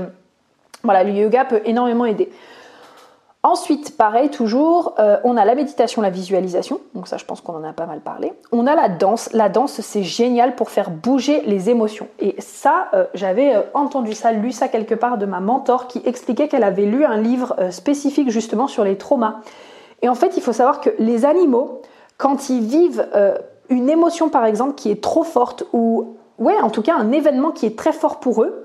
voilà, 0.84 1.04
le 1.04 1.12
yoga 1.12 1.44
peut 1.44 1.62
énormément 1.66 2.06
aider. 2.06 2.30
Ensuite, 3.42 3.96
pareil, 3.96 4.30
toujours, 4.30 4.96
euh, 5.00 5.18
on 5.24 5.38
a 5.38 5.46
la 5.46 5.56
méditation, 5.56 6.02
la 6.02 6.10
visualisation. 6.10 6.82
Donc 6.94 7.08
ça, 7.08 7.16
je 7.16 7.24
pense 7.24 7.40
qu'on 7.40 7.56
en 7.56 7.64
a 7.64 7.72
pas 7.72 7.86
mal 7.86 8.02
parlé. 8.02 8.34
On 8.52 8.68
a 8.68 8.76
la 8.76 8.90
danse. 8.90 9.30
La 9.32 9.48
danse, 9.48 9.80
c'est 9.80 10.04
génial 10.04 10.56
pour 10.56 10.70
faire 10.70 10.90
bouger 10.90 11.42
les 11.46 11.70
émotions. 11.70 12.10
Et 12.20 12.36
ça, 12.40 12.90
euh, 12.94 13.06
j'avais 13.14 13.56
euh, 13.56 13.62
entendu 13.74 14.14
ça, 14.14 14.34
lu 14.34 14.52
ça 14.52 14.68
quelque 14.68 14.94
part 14.94 15.18
de 15.18 15.26
ma 15.26 15.40
mentor 15.40 15.88
qui 15.88 16.02
expliquait 16.06 16.50
qu'elle 16.50 16.66
avait 16.66 16.86
lu 16.86 17.06
un 17.06 17.16
livre 17.16 17.56
spécifique 17.72 18.30
justement 18.30 18.68
sur 18.68 18.84
les 18.84 18.98
traumas. 18.98 19.38
Et 20.02 20.10
en 20.10 20.16
fait, 20.16 20.36
il 20.36 20.44
faut 20.44 20.54
savoir 20.54 20.82
que 20.82 20.90
les 21.00 21.24
animaux, 21.24 21.82
quand 22.18 22.50
ils 22.50 22.62
vivent 22.62 23.08
une 23.70 23.90
émotion, 23.90 24.28
par 24.28 24.46
exemple, 24.46 24.76
qui 24.76 24.92
est 24.92 25.02
trop 25.02 25.24
forte 25.24 25.64
ou, 25.72 26.16
ouais, 26.40 26.60
en 26.62 26.70
tout 26.70 26.82
cas, 26.82 26.96
un 26.96 27.12
événement 27.14 27.52
qui 27.52 27.66
est 27.66 27.78
très 27.78 27.94
fort 27.94 28.20
pour 28.20 28.44
eux, 28.44 28.64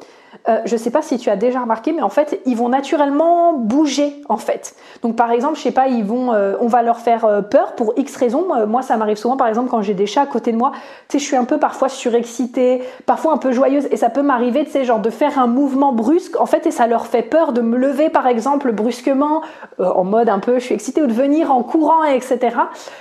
euh, 0.49 0.61
je 0.65 0.75
ne 0.75 0.79
sais 0.79 0.91
pas 0.91 1.03
si 1.03 1.19
tu 1.19 1.31
as 1.31 1.37
déjà 1.37 1.61
remarqué, 1.61 1.93
mais 1.93 2.03
en 2.03 2.09
fait, 2.09 2.41
ils 2.45 2.57
vont 2.57 2.69
naturellement 2.69 3.55
bouger, 3.55 4.23
en 4.29 4.37
fait. 4.37 4.75
Donc, 5.03 5.17
par 5.17 5.31
exemple, 5.31 5.57
je 5.57 5.63
sais 5.63 5.71
pas, 5.71 5.89
ils 5.89 6.05
vont, 6.05 6.33
euh, 6.33 6.55
on 6.61 6.67
va 6.67 6.83
leur 6.83 6.99
faire 6.99 7.25
euh, 7.25 7.41
peur 7.41 7.75
pour 7.75 7.95
X 7.97 8.17
raisons. 8.17 8.47
moi, 8.67 8.83
ça 8.83 8.97
m'arrive 8.97 9.17
souvent, 9.17 9.37
par 9.37 9.49
exemple, 9.49 9.71
quand 9.71 9.83
j'ai 9.83 9.95
des 9.95 10.07
chats 10.07 10.23
à 10.23 10.27
côté 10.27 10.53
de 10.53 10.57
moi, 10.57 10.73
tu 11.09 11.13
sais, 11.13 11.19
je 11.19 11.25
suis 11.25 11.37
un 11.37 11.45
peu 11.45 11.59
parfois 11.59 11.89
surexcitée, 11.89 12.83
parfois 13.07 13.33
un 13.33 13.39
peu 13.39 13.53
joyeuse, 13.53 13.87
et 13.91 13.97
ça 13.97 14.11
peut 14.11 14.23
m'arriver, 14.23 14.65
tu 14.65 14.71
sais, 14.71 14.85
genre 14.85 15.01
de 15.01 15.11
faire 15.11 15.39
un 15.39 15.47
mouvement 15.47 15.93
brusque, 15.93 16.39
en 16.41 16.47
fait, 16.47 16.67
et 16.67 16.71
ça 16.71 16.87
leur 16.87 17.07
fait 17.07 17.23
peur 17.23 17.53
de 17.53 17.61
me 17.61 17.77
lever, 17.77 18.11
par 18.11 18.27
exemple, 18.27 18.73
brusquement, 18.73 19.43
en 19.79 20.05
mode 20.05 20.29
un 20.29 20.39
peu, 20.39 20.59
je 20.59 20.65
suis 20.65 20.75
excitée, 20.75 21.03
ou 21.03 21.07
de 21.07 21.13
venir 21.13 21.53
en 21.53 21.63
courant, 21.63 22.05
etc. 22.05 22.57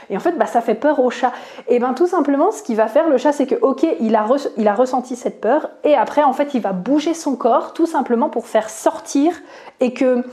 Et 0.10 0.18
en 0.18 0.20
fait, 0.20 0.38
bah, 0.38 0.46
ça 0.46 0.62
fait 0.62 0.76
peur 0.76 1.00
au 1.00 1.10
chat. 1.10 1.32
Et 1.68 1.80
ben, 1.80 1.94
tout 1.94 2.08
simplement, 2.08 2.52
ce 2.52 2.64
qu'il 2.64 2.76
va 2.76 2.88
faire, 2.88 3.10
le 3.10 3.18
chat, 3.18 3.32
c'est 3.32 3.48
que, 3.48 3.56
ok, 3.56 3.86
il 4.00 4.16
a, 4.16 4.26
il 4.58 4.68
a 4.68 4.74
ressenti 4.74 5.16
cette 5.16 5.42
peur, 5.42 5.70
et 5.84 5.96
après, 5.96 6.24
en 6.24 6.34
fait, 6.34 6.54
il 6.54 6.62
va 6.62 6.72
bouger 6.72 7.14
son 7.24 7.36
corps 7.36 7.74
tout 7.74 7.86
simplement 7.86 8.30
pour 8.30 8.46
faire 8.46 8.70
sortir 8.70 9.34
et 9.80 9.94
que 9.94 10.24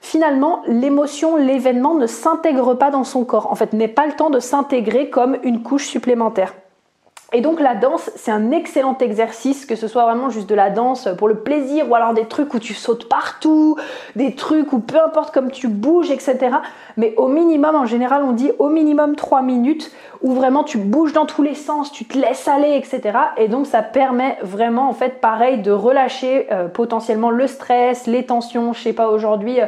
finalement 0.00 0.62
l'émotion, 0.66 1.36
l'événement 1.36 1.94
ne 1.94 2.06
s'intègre 2.06 2.74
pas 2.74 2.90
dans 2.90 3.04
son 3.04 3.24
corps. 3.24 3.52
En 3.52 3.54
fait, 3.54 3.72
n'ait 3.72 3.88
pas 3.88 4.06
le 4.06 4.12
temps 4.12 4.30
de 4.30 4.40
s'intégrer 4.40 5.10
comme 5.10 5.36
une 5.42 5.62
couche 5.62 5.86
supplémentaire. 5.86 6.54
Et 7.32 7.42
donc 7.42 7.60
la 7.60 7.76
danse, 7.76 8.10
c'est 8.16 8.32
un 8.32 8.50
excellent 8.50 8.98
exercice, 8.98 9.64
que 9.64 9.76
ce 9.76 9.86
soit 9.86 10.02
vraiment 10.04 10.30
juste 10.30 10.48
de 10.48 10.54
la 10.56 10.68
danse 10.68 11.08
pour 11.16 11.28
le 11.28 11.36
plaisir 11.36 11.88
ou 11.88 11.94
alors 11.94 12.12
des 12.12 12.26
trucs 12.26 12.54
où 12.54 12.58
tu 12.58 12.74
sautes 12.74 13.08
partout, 13.08 13.76
des 14.16 14.34
trucs 14.34 14.72
où 14.72 14.80
peu 14.80 15.00
importe 15.00 15.32
comme 15.32 15.52
tu 15.52 15.68
bouges, 15.68 16.10
etc. 16.10 16.56
Mais 16.96 17.14
au 17.16 17.28
minimum, 17.28 17.76
en 17.76 17.86
général, 17.86 18.24
on 18.24 18.32
dit 18.32 18.50
au 18.58 18.68
minimum 18.68 19.14
3 19.14 19.42
minutes 19.42 19.92
où 20.22 20.32
vraiment 20.32 20.64
tu 20.64 20.76
bouges 20.78 21.12
dans 21.12 21.24
tous 21.24 21.42
les 21.42 21.54
sens, 21.54 21.92
tu 21.92 22.04
te 22.04 22.18
laisses 22.18 22.48
aller, 22.48 22.76
etc. 22.76 23.16
Et 23.36 23.46
donc 23.46 23.66
ça 23.66 23.82
permet 23.82 24.36
vraiment, 24.42 24.88
en 24.88 24.92
fait, 24.92 25.20
pareil, 25.20 25.58
de 25.62 25.70
relâcher 25.70 26.48
euh, 26.50 26.66
potentiellement 26.66 27.30
le 27.30 27.46
stress, 27.46 28.08
les 28.08 28.26
tensions. 28.26 28.72
Je 28.72 28.82
sais 28.82 28.92
pas, 28.92 29.08
aujourd'hui, 29.08 29.60
euh, 29.60 29.66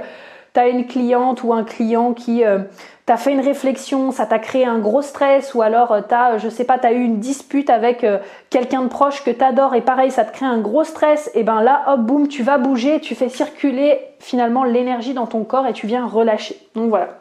tu 0.54 0.60
as 0.60 0.68
une 0.68 0.86
cliente 0.86 1.42
ou 1.42 1.52
un 1.52 1.64
client 1.64 2.12
qui... 2.12 2.44
Euh, 2.44 2.58
tu 3.06 3.12
as 3.12 3.16
fait 3.16 3.32
une 3.32 3.40
réflexion, 3.40 4.12
ça 4.12 4.26
t'a 4.26 4.38
créé 4.38 4.64
un 4.64 4.78
gros 4.78 5.02
stress, 5.02 5.54
ou 5.54 5.62
alors 5.62 5.90
euh, 5.90 6.00
tu 6.06 6.14
as, 6.14 6.38
je 6.38 6.48
sais 6.48 6.64
pas, 6.64 6.78
tu 6.78 6.86
as 6.86 6.92
eu 6.92 7.02
une 7.02 7.18
dispute 7.18 7.68
avec 7.68 8.04
euh, 8.04 8.18
quelqu'un 8.48 8.82
de 8.82 8.88
proche 8.88 9.24
que 9.24 9.30
tu 9.30 9.42
adores, 9.42 9.74
et 9.74 9.80
pareil, 9.80 10.12
ça 10.12 10.24
te 10.24 10.32
crée 10.32 10.46
un 10.46 10.58
gros 10.58 10.84
stress, 10.84 11.30
et 11.34 11.42
ben 11.42 11.62
là, 11.62 11.82
hop, 11.88 12.00
boum, 12.00 12.28
tu 12.28 12.44
vas 12.44 12.58
bouger, 12.58 13.00
tu 13.00 13.16
fais 13.16 13.28
circuler 13.28 13.98
finalement 14.20 14.62
l'énergie 14.62 15.14
dans 15.14 15.26
ton 15.26 15.42
corps 15.42 15.66
et 15.66 15.72
tu 15.72 15.88
viens 15.88 16.06
relâcher. 16.06 16.56
Donc 16.76 16.90
voilà. 16.90 17.18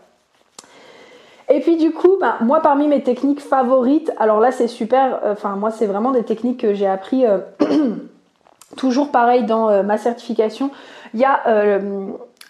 Et 1.50 1.60
puis 1.62 1.78
du 1.78 1.92
coup, 1.92 2.18
ben, 2.22 2.36
moi 2.42 2.62
parmi 2.62 2.88
mes 2.88 3.02
techniques 3.02 3.42
favorites, 3.42 4.12
alors 4.18 4.40
là 4.40 4.52
c'est 4.52 4.68
super, 4.68 5.20
euh, 5.24 5.34
enfin 5.34 5.56
moi 5.56 5.72
c'est 5.72 5.88
vraiment 5.88 6.12
des 6.12 6.24
techniques 6.24 6.62
que 6.62 6.76
j'ai 6.76 6.88
appris 6.88 7.26
toujours 8.78 9.10
pareil 9.12 9.46
dans 9.46 9.84
ma 9.84 9.98
certification. 9.98 10.70
Il 11.16 11.20
y 11.20 11.26
a 11.26 11.42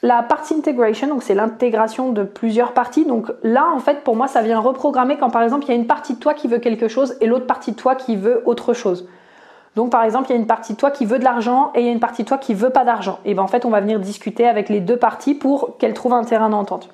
la 0.04 0.24
partie 0.24 0.56
integration, 0.56 1.08
donc 1.08 1.22
c'est 1.22 1.36
l'intégration 1.36 2.12
de 2.12 2.24
plusieurs 2.24 2.74
parties. 2.74 3.06
Donc 3.06 3.28
là, 3.44 3.68
en 3.74 3.80
fait, 3.80 4.04
pour 4.04 4.16
moi, 4.16 4.28
ça 4.28 4.42
vient 4.42 4.60
reprogrammer 4.60 5.18
quand 5.18 5.30
par 5.30 5.44
exemple 5.44 5.66
il 5.66 5.70
y 5.70 5.72
a 5.72 5.76
une 5.76 5.88
partie 5.88 6.16
de 6.16 6.20
toi 6.20 6.34
qui 6.34 6.48
veut 6.48 6.58
quelque 6.58 6.88
chose 6.88 7.16
et 7.22 7.28
l'autre 7.28 7.46
partie 7.46 7.72
de 7.72 7.76
toi 7.76 7.96
qui 7.96 8.16
veut 8.16 8.42
autre 8.46 8.74
chose. 8.74 9.08
Donc 9.76 9.92
par 9.92 10.04
exemple, 10.04 10.28
il 10.30 10.34
y 10.34 10.36
a 10.36 10.40
une 10.40 10.48
partie 10.48 10.74
de 10.74 10.78
toi 10.78 10.92
qui 10.92 11.06
veut 11.06 11.20
de 11.20 11.24
l'argent 11.24 11.72
et 11.76 11.82
il 11.82 11.86
y 11.86 11.90
a 11.90 11.92
une 11.92 12.00
partie 12.00 12.24
de 12.24 12.28
toi 12.28 12.38
qui 12.38 12.54
veut 12.54 12.72
pas 12.72 12.84
d'argent. 12.84 13.20
Et 13.26 13.34
ben 13.34 13.44
en 13.44 13.48
fait, 13.48 13.64
on 13.64 13.70
va 13.70 13.80
venir 13.80 14.00
discuter 14.00 14.48
avec 14.48 14.70
les 14.70 14.80
deux 14.80 14.98
parties 14.98 15.36
pour 15.36 15.78
qu'elles 15.78 15.94
trouvent 15.94 16.14
un 16.14 16.24
terrain 16.24 16.50
d'entente. 16.50 16.90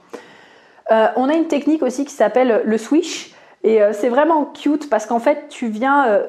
Euh, 0.92 1.08
on 1.16 1.30
a 1.30 1.34
une 1.34 1.48
technique 1.48 1.82
aussi 1.82 2.06
qui 2.06 2.14
s'appelle 2.14 2.62
le 2.64 2.78
switch 2.78 3.34
et 3.64 3.82
euh, 3.82 3.94
c'est 3.94 4.10
vraiment 4.10 4.46
cute 4.46 4.90
parce 4.90 5.06
qu'en 5.06 5.20
fait, 5.20 5.48
tu 5.50 5.68
viens 5.68 6.08
euh, 6.08 6.28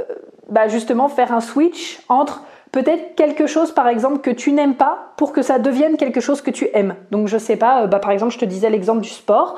bah, 0.48 0.68
justement 0.68 1.08
faire 1.08 1.32
un 1.32 1.40
switch 1.40 2.00
entre 2.08 2.42
peut-être 2.72 3.14
quelque 3.14 3.46
chose 3.46 3.72
par 3.72 3.88
exemple 3.88 4.18
que 4.18 4.30
tu 4.30 4.52
n'aimes 4.52 4.74
pas 4.74 5.12
pour 5.16 5.32
que 5.32 5.42
ça 5.42 5.58
devienne 5.58 5.96
quelque 5.96 6.20
chose 6.20 6.40
que 6.42 6.50
tu 6.50 6.68
aimes. 6.74 6.94
Donc 7.10 7.28
je 7.28 7.38
sais 7.38 7.56
pas, 7.56 7.82
euh, 7.82 7.86
bah, 7.86 7.98
par 7.98 8.10
exemple 8.10 8.32
je 8.32 8.38
te 8.38 8.44
disais 8.44 8.70
l'exemple 8.70 9.00
du 9.00 9.08
sport. 9.08 9.56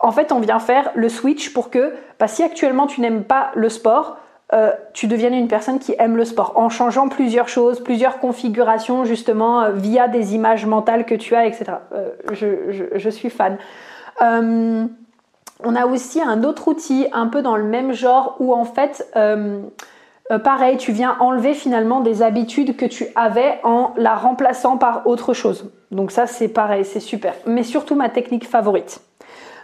En 0.00 0.12
fait 0.12 0.32
on 0.32 0.40
vient 0.40 0.58
faire 0.58 0.90
le 0.94 1.08
switch 1.08 1.52
pour 1.52 1.70
que 1.70 1.94
bah, 2.18 2.28
si 2.28 2.42
actuellement 2.42 2.86
tu 2.86 3.00
n'aimes 3.00 3.24
pas 3.24 3.50
le 3.54 3.68
sport, 3.68 4.16
euh, 4.52 4.72
tu 4.92 5.06
deviennes 5.06 5.34
une 5.34 5.48
personne 5.48 5.78
qui 5.78 5.94
aime 5.98 6.16
le 6.16 6.24
sport 6.24 6.52
en 6.56 6.68
changeant 6.68 7.08
plusieurs 7.08 7.48
choses, 7.48 7.80
plusieurs 7.80 8.18
configurations 8.18 9.04
justement 9.04 9.62
euh, 9.62 9.70
via 9.72 10.08
des 10.08 10.34
images 10.34 10.66
mentales 10.66 11.06
que 11.06 11.14
tu 11.14 11.34
as, 11.34 11.46
etc. 11.46 11.72
je, 12.32 13.08
suis 13.10 13.30
fan. 13.30 13.56
on 14.20 15.76
a 15.76 15.86
aussi 15.86 16.20
un 16.20 16.44
autre 16.44 16.68
outil 16.68 17.06
un 17.12 17.28
peu 17.28 17.40
dans 17.40 17.56
le 17.56 17.64
même 17.64 17.92
genre 17.92 18.36
où 18.40 18.52
en 18.52 18.64
fait 18.64 19.10
euh, 20.32 20.38
pareil, 20.38 20.78
tu 20.78 20.92
viens 20.92 21.16
enlever 21.20 21.54
finalement 21.54 22.00
des 22.00 22.22
habitudes 22.22 22.76
que 22.76 22.86
tu 22.86 23.06
avais 23.14 23.60
en 23.62 23.92
la 23.96 24.14
remplaçant 24.14 24.78
par 24.78 25.06
autre 25.06 25.34
chose. 25.34 25.70
Donc 25.90 26.10
ça, 26.10 26.26
c'est 26.26 26.48
pareil, 26.48 26.84
c'est 26.84 27.00
super. 27.00 27.34
Mais 27.46 27.62
surtout 27.62 27.94
ma 27.94 28.08
technique 28.08 28.48
favorite. 28.48 29.00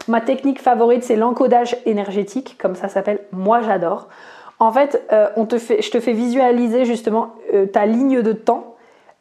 Ma 0.07 0.21
technique 0.21 0.61
favorite, 0.61 1.05
c'est 1.05 1.17
l'encodage 1.17 1.77
énergétique, 1.87 2.57
comme 2.59 2.75
ça 2.75 2.89
s'appelle. 2.89 3.21
Moi, 3.33 3.61
j'adore. 3.63 4.09
En 4.59 4.73
fait, 4.73 5.03
euh, 5.13 5.29
on 5.37 5.47
te 5.47 5.59
fait, 5.59 5.83
je 5.83 5.91
te 5.91 6.01
fais 6.01 6.13
visualiser 6.13 6.85
justement 6.85 7.35
euh, 7.55 7.67
ta 7.67 7.87
ligne 7.87 8.23
de 8.23 8.33
temps 8.33 8.68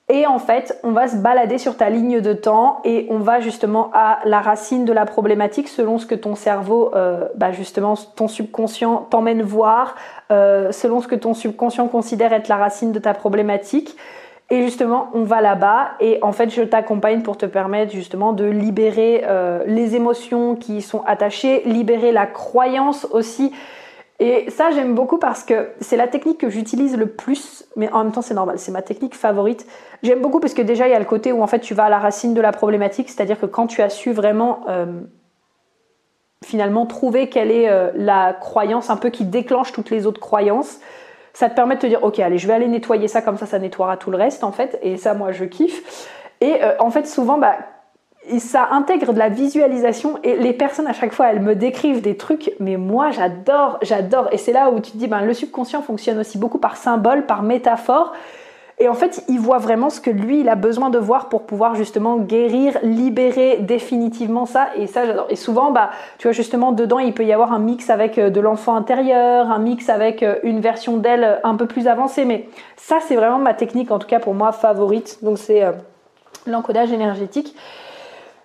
et 0.09 0.25
en 0.25 0.39
fait, 0.39 0.79
on 0.83 0.91
va 0.91 1.09
se 1.09 1.17
balader 1.17 1.57
sur 1.57 1.75
ta 1.75 1.89
ligne 1.89 2.21
de 2.21 2.31
temps 2.31 2.79
et 2.85 3.07
on 3.09 3.19
va 3.19 3.41
justement 3.41 3.91
à 3.93 4.19
la 4.23 4.39
racine 4.39 4.85
de 4.85 4.93
la 4.93 5.05
problématique 5.05 5.67
selon 5.67 5.97
ce 5.97 6.05
que 6.05 6.15
ton 6.15 6.35
cerveau, 6.35 6.91
euh, 6.95 7.27
bah 7.35 7.51
justement, 7.51 7.95
ton 8.15 8.29
subconscient 8.29 9.05
t'emmène 9.09 9.41
voir, 9.41 9.95
euh, 10.31 10.71
selon 10.71 11.01
ce 11.01 11.09
que 11.09 11.15
ton 11.15 11.33
subconscient 11.33 11.89
considère 11.89 12.31
être 12.31 12.47
la 12.47 12.55
racine 12.55 12.93
de 12.93 12.99
ta 12.99 13.13
problématique. 13.13 13.97
Et 14.49 14.63
justement, 14.63 15.09
on 15.13 15.23
va 15.23 15.41
là-bas 15.41 15.89
et 15.99 16.19
en 16.21 16.31
fait, 16.31 16.51
je 16.51 16.61
t'accompagne 16.61 17.21
pour 17.21 17.37
te 17.37 17.45
permettre 17.45 17.91
justement 17.91 18.31
de 18.31 18.45
libérer 18.45 19.25
euh, 19.25 19.61
les 19.65 19.97
émotions 19.97 20.55
qui 20.55 20.81
sont 20.81 21.03
attachées, 21.05 21.63
libérer 21.65 22.13
la 22.13 22.27
croyance 22.27 23.05
aussi 23.11 23.51
et 24.19 24.49
ça, 24.49 24.71
j'aime 24.71 24.95
beaucoup 24.95 25.19
parce 25.19 25.43
que 25.43 25.69
c'est 25.79 25.97
la 25.97 26.07
technique 26.07 26.39
que 26.39 26.49
j'utilise 26.49 26.97
le 26.97 27.05
plus, 27.05 27.65
mais 27.75 27.91
en 27.91 28.03
même 28.03 28.11
temps, 28.11 28.23
c'est 28.23 28.33
normal, 28.33 28.57
c'est 28.57 28.71
ma 28.71 28.81
technique 28.81 29.15
favorite. 29.15 29.67
J'aime 30.01 30.21
beaucoup 30.21 30.39
parce 30.39 30.55
que 30.55 30.63
déjà, 30.63 30.87
il 30.87 30.91
y 30.91 30.95
a 30.95 30.99
le 30.99 31.05
côté 31.05 31.31
où 31.31 31.43
en 31.43 31.47
fait, 31.47 31.59
tu 31.59 31.75
vas 31.75 31.85
à 31.85 31.89
la 31.89 31.99
racine 31.99 32.33
de 32.33 32.41
la 32.41 32.51
problématique, 32.51 33.09
c'est-à-dire 33.09 33.39
que 33.39 33.45
quand 33.45 33.67
tu 33.67 33.83
as 33.83 33.89
su 33.89 34.11
vraiment 34.11 34.61
euh, 34.69 35.01
finalement 36.43 36.87
trouver 36.87 37.29
quelle 37.29 37.51
est 37.51 37.69
euh, 37.69 37.91
la 37.93 38.33
croyance 38.33 38.89
un 38.89 38.97
peu 38.97 39.11
qui 39.11 39.23
déclenche 39.23 39.71
toutes 39.71 39.91
les 39.91 40.07
autres 40.07 40.19
croyances, 40.19 40.79
ça 41.33 41.47
te 41.47 41.55
permet 41.55 41.75
de 41.75 41.81
te 41.81 41.87
dire, 41.87 42.03
ok, 42.03 42.17
allez, 42.17 42.39
je 42.39 42.47
vais 42.47 42.53
aller 42.53 42.67
nettoyer 42.67 43.07
ça, 43.07 43.21
comme 43.21 43.37
ça, 43.37 43.45
ça 43.45 43.59
nettoiera 43.59 43.97
tout 43.97 44.09
le 44.09 44.17
reste, 44.17 44.43
en 44.43 44.51
fait. 44.51 44.79
Et 44.81 44.97
ça, 44.97 45.13
moi, 45.13 45.31
je 45.31 45.45
kiffe. 45.45 46.09
Et 46.41 46.63
euh, 46.63 46.73
en 46.79 46.89
fait, 46.89 47.05
souvent, 47.05 47.37
bah, 47.37 47.57
ça 48.39 48.69
intègre 48.71 49.13
de 49.13 49.19
la 49.19 49.29
visualisation 49.29 50.19
et 50.23 50.35
les 50.35 50.53
personnes 50.53 50.87
à 50.87 50.93
chaque 50.93 51.13
fois 51.13 51.27
elles 51.27 51.41
me 51.41 51.55
décrivent 51.55 52.01
des 52.01 52.17
trucs 52.17 52.51
mais 52.59 52.77
moi 52.77 53.11
j'adore 53.11 53.77
j'adore 53.81 54.29
et 54.31 54.37
c'est 54.37 54.51
là 54.51 54.69
où 54.69 54.79
tu 54.79 54.91
te 54.91 54.97
dis 54.97 55.07
ben 55.07 55.21
le 55.21 55.33
subconscient 55.33 55.81
fonctionne 55.81 56.19
aussi 56.19 56.37
beaucoup 56.37 56.57
par 56.57 56.77
symbole 56.77 57.25
par 57.25 57.43
métaphore 57.43 58.13
Et 58.79 58.87
en 58.89 58.93
fait, 58.93 59.23
il 59.27 59.39
voit 59.39 59.57
vraiment 59.57 59.89
ce 59.89 59.99
que 59.99 60.11
lui, 60.11 60.41
il 60.41 60.49
a 60.49 60.55
besoin 60.55 60.91
de 60.91 60.99
voir 60.99 61.29
pour 61.29 61.47
pouvoir 61.47 61.73
justement 61.73 62.17
guérir, 62.17 62.77
libérer 62.83 63.57
définitivement 63.57 64.45
ça. 64.45 64.67
Et 64.75 64.85
ça, 64.85 65.07
j'adore. 65.07 65.25
Et 65.31 65.35
souvent, 65.35 65.71
bah, 65.71 65.89
tu 66.19 66.27
vois, 66.27 66.31
justement, 66.31 66.71
dedans, 66.71 66.99
il 66.99 67.11
peut 67.13 67.25
y 67.25 67.33
avoir 67.33 67.53
un 67.53 67.59
mix 67.59 67.89
avec 67.89 68.19
euh, 68.19 68.29
de 68.29 68.39
l'enfant 68.39 68.75
intérieur, 68.75 69.49
un 69.49 69.57
mix 69.57 69.89
avec 69.89 70.21
euh, 70.21 70.35
une 70.43 70.59
version 70.59 70.97
d'elle 70.97 71.39
un 71.43 71.55
peu 71.55 71.65
plus 71.65 71.87
avancée. 71.87 72.23
Mais 72.23 72.47
ça, 72.75 72.99
c'est 73.01 73.15
vraiment 73.15 73.39
ma 73.39 73.55
technique, 73.55 73.89
en 73.89 73.97
tout 73.97 74.07
cas 74.07 74.19
pour 74.19 74.35
moi, 74.35 74.51
favorite. 74.51 75.23
Donc, 75.23 75.39
c'est 75.39 75.63
euh, 75.63 75.71
l'encodage 76.45 76.91
énergétique. 76.91 77.55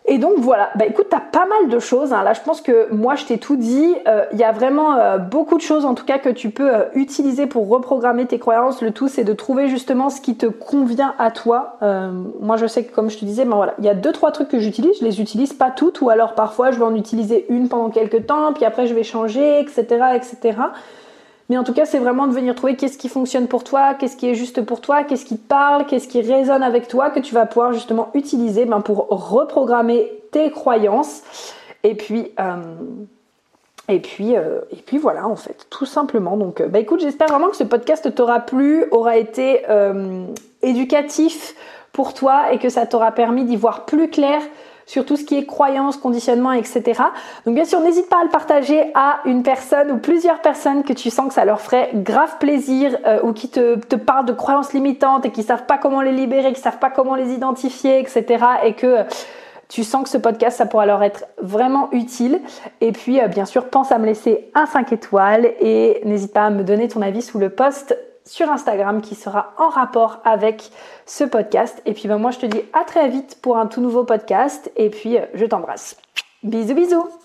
Et 0.04 0.18
donc 0.18 0.34
voilà, 0.38 0.70
bah 0.74 0.84
écoute, 0.84 1.06
t'as 1.10 1.20
pas 1.20 1.46
mal 1.46 1.68
de 1.68 1.78
choses. 1.78 2.12
Hein. 2.12 2.24
Là, 2.24 2.32
je 2.32 2.40
pense 2.40 2.60
que 2.60 2.92
moi, 2.92 3.14
je 3.14 3.24
t'ai 3.24 3.38
tout 3.38 3.54
dit. 3.54 3.94
Euh, 4.08 4.24
il 4.32 4.38
y 4.38 4.42
a 4.42 4.50
vraiment 4.50 4.96
euh, 4.96 5.18
beaucoup 5.18 5.56
de 5.56 5.62
choses, 5.62 5.84
en 5.84 5.94
tout 5.94 6.04
cas, 6.04 6.18
que 6.18 6.28
tu 6.28 6.50
peux 6.50 6.74
euh, 6.74 6.84
utiliser 6.94 7.46
pour 7.46 7.68
reprogrammer 7.68 8.26
tes 8.26 8.40
croyances. 8.40 8.82
Le 8.82 8.90
tout, 8.90 9.06
c'est 9.06 9.22
de 9.22 9.32
trouver 9.32 9.68
justement 9.68 10.10
ce 10.10 10.20
qui 10.20 10.36
te 10.36 10.46
convient 10.46 11.14
à 11.18 11.30
toi. 11.30 11.78
moi, 12.40 12.56
je 12.56 12.66
sais 12.66 12.84
que, 12.84 12.92
comme 12.92 13.10
je 13.10 13.18
te 13.18 13.24
disais, 13.24 13.44
ben 13.44 13.54
voilà, 13.54 13.74
il 13.78 13.84
y 13.84 13.88
a 13.88 13.94
deux 13.94 14.12
trois 14.12 14.32
trucs 14.32 14.48
que 14.48 14.58
j'utilise. 14.58 14.98
Je 14.98 15.04
les 15.04 15.20
utilise 15.20 15.52
pas 15.52 15.70
toutes, 15.70 16.00
ou 16.00 16.10
alors 16.10 16.34
parfois, 16.34 16.72
je 16.72 16.78
vais 16.78 16.84
en 16.84 16.96
utiliser 16.96 17.46
une 17.48 17.68
pendant 17.68 17.90
quelques 17.90 18.26
temps, 18.26 18.52
puis 18.52 18.64
après, 18.64 18.88
je 18.88 18.94
vais 18.94 19.04
changer, 19.04 19.60
etc., 19.60 19.84
etc. 20.16 20.56
Mais 21.48 21.58
en 21.58 21.64
tout 21.64 21.72
cas, 21.72 21.84
c'est 21.84 21.98
vraiment 21.98 22.26
de 22.26 22.32
venir 22.32 22.54
trouver 22.54 22.76
qu'est-ce 22.76 22.98
qui 22.98 23.08
fonctionne 23.08 23.46
pour 23.46 23.64
toi, 23.64 23.94
qu'est-ce 23.94 24.16
qui 24.16 24.28
est 24.28 24.34
juste 24.34 24.62
pour 24.62 24.80
toi, 24.80 25.04
qu'est-ce 25.04 25.24
qui 25.24 25.36
parle, 25.36 25.86
qu'est-ce 25.86 26.08
qui 26.08 26.20
résonne 26.20 26.62
avec 26.62 26.88
toi, 26.88 27.10
que 27.10 27.20
tu 27.20 27.34
vas 27.34 27.46
pouvoir 27.46 27.72
justement 27.72 28.10
utiliser 28.14 28.64
ben, 28.64 28.80
pour 28.80 29.08
reprogrammer 29.08 30.12
tes 30.30 30.50
croyances. 30.50 31.22
Et 31.82 31.94
puis, 31.94 32.30
euh, 32.40 32.56
et 33.88 34.00
puis, 34.00 34.36
euh, 34.36 34.60
et 34.70 34.76
puis 34.76 34.98
voilà, 34.98 35.26
en 35.26 35.36
fait, 35.36 35.66
tout 35.68 35.86
simplement. 35.86 36.36
Donc, 36.36 36.62
bah 36.62 36.78
écoute, 36.78 37.00
j'espère 37.00 37.28
vraiment 37.28 37.48
que 37.48 37.56
ce 37.56 37.64
podcast 37.64 38.14
t'aura 38.14 38.40
plu, 38.40 38.84
aura 38.90 39.16
été 39.16 39.62
éducatif 40.62 41.54
pour 41.92 42.14
toi 42.14 42.52
et 42.52 42.58
que 42.58 42.68
ça 42.68 42.86
t'aura 42.86 43.12
permis 43.12 43.44
d'y 43.44 43.56
voir 43.56 43.84
plus 43.84 44.08
clair 44.08 44.40
sur 44.86 45.04
tout 45.04 45.16
ce 45.16 45.24
qui 45.24 45.36
est 45.36 45.46
croyance, 45.46 45.96
conditionnement, 45.96 46.52
etc. 46.52 47.02
Donc 47.46 47.54
bien 47.54 47.64
sûr, 47.64 47.80
n'hésite 47.80 48.08
pas 48.08 48.20
à 48.20 48.24
le 48.24 48.30
partager 48.30 48.90
à 48.94 49.20
une 49.24 49.42
personne 49.42 49.90
ou 49.90 49.98
plusieurs 49.98 50.40
personnes 50.40 50.82
que 50.82 50.92
tu 50.92 51.10
sens 51.10 51.28
que 51.28 51.34
ça 51.34 51.44
leur 51.44 51.60
ferait 51.60 51.90
grave 51.94 52.38
plaisir 52.38 52.96
euh, 53.06 53.20
ou 53.22 53.32
qui 53.32 53.48
te, 53.48 53.76
parlent 53.96 54.26
de 54.26 54.32
croyances 54.32 54.72
limitantes 54.72 55.26
et 55.26 55.30
qui 55.30 55.42
savent 55.42 55.66
pas 55.66 55.78
comment 55.78 56.02
les 56.02 56.12
libérer, 56.12 56.52
qui 56.52 56.60
savent 56.60 56.78
pas 56.78 56.90
comment 56.90 57.14
les 57.14 57.32
identifier, 57.32 58.00
etc. 58.00 58.44
Et 58.64 58.74
que 58.74 58.86
euh, 58.86 59.04
tu 59.68 59.84
sens 59.84 60.02
que 60.04 60.10
ce 60.10 60.18
podcast, 60.18 60.58
ça 60.58 60.66
pourra 60.66 60.84
leur 60.84 61.02
être 61.02 61.24
vraiment 61.40 61.88
utile. 61.92 62.40
Et 62.80 62.92
puis, 62.92 63.20
euh, 63.20 63.28
bien 63.28 63.46
sûr, 63.46 63.70
pense 63.70 63.90
à 63.90 63.98
me 63.98 64.04
laisser 64.04 64.50
un 64.54 64.66
5 64.66 64.92
étoiles 64.92 65.46
et 65.60 66.02
n'hésite 66.04 66.32
pas 66.32 66.44
à 66.44 66.50
me 66.50 66.62
donner 66.62 66.88
ton 66.88 67.00
avis 67.00 67.22
sous 67.22 67.38
le 67.38 67.48
post 67.48 67.96
sur 68.24 68.50
Instagram 68.50 69.00
qui 69.00 69.14
sera 69.14 69.52
en 69.58 69.68
rapport 69.68 70.20
avec 70.24 70.70
ce 71.06 71.24
podcast. 71.24 71.82
Et 71.86 71.92
puis 71.92 72.08
ben, 72.08 72.18
moi 72.18 72.30
je 72.30 72.38
te 72.38 72.46
dis 72.46 72.62
à 72.72 72.84
très 72.84 73.08
vite 73.08 73.38
pour 73.42 73.56
un 73.58 73.66
tout 73.66 73.80
nouveau 73.80 74.04
podcast 74.04 74.70
et 74.76 74.90
puis 74.90 75.18
euh, 75.18 75.26
je 75.34 75.44
t'embrasse. 75.44 75.96
Bisous 76.42 76.74
bisous 76.74 77.21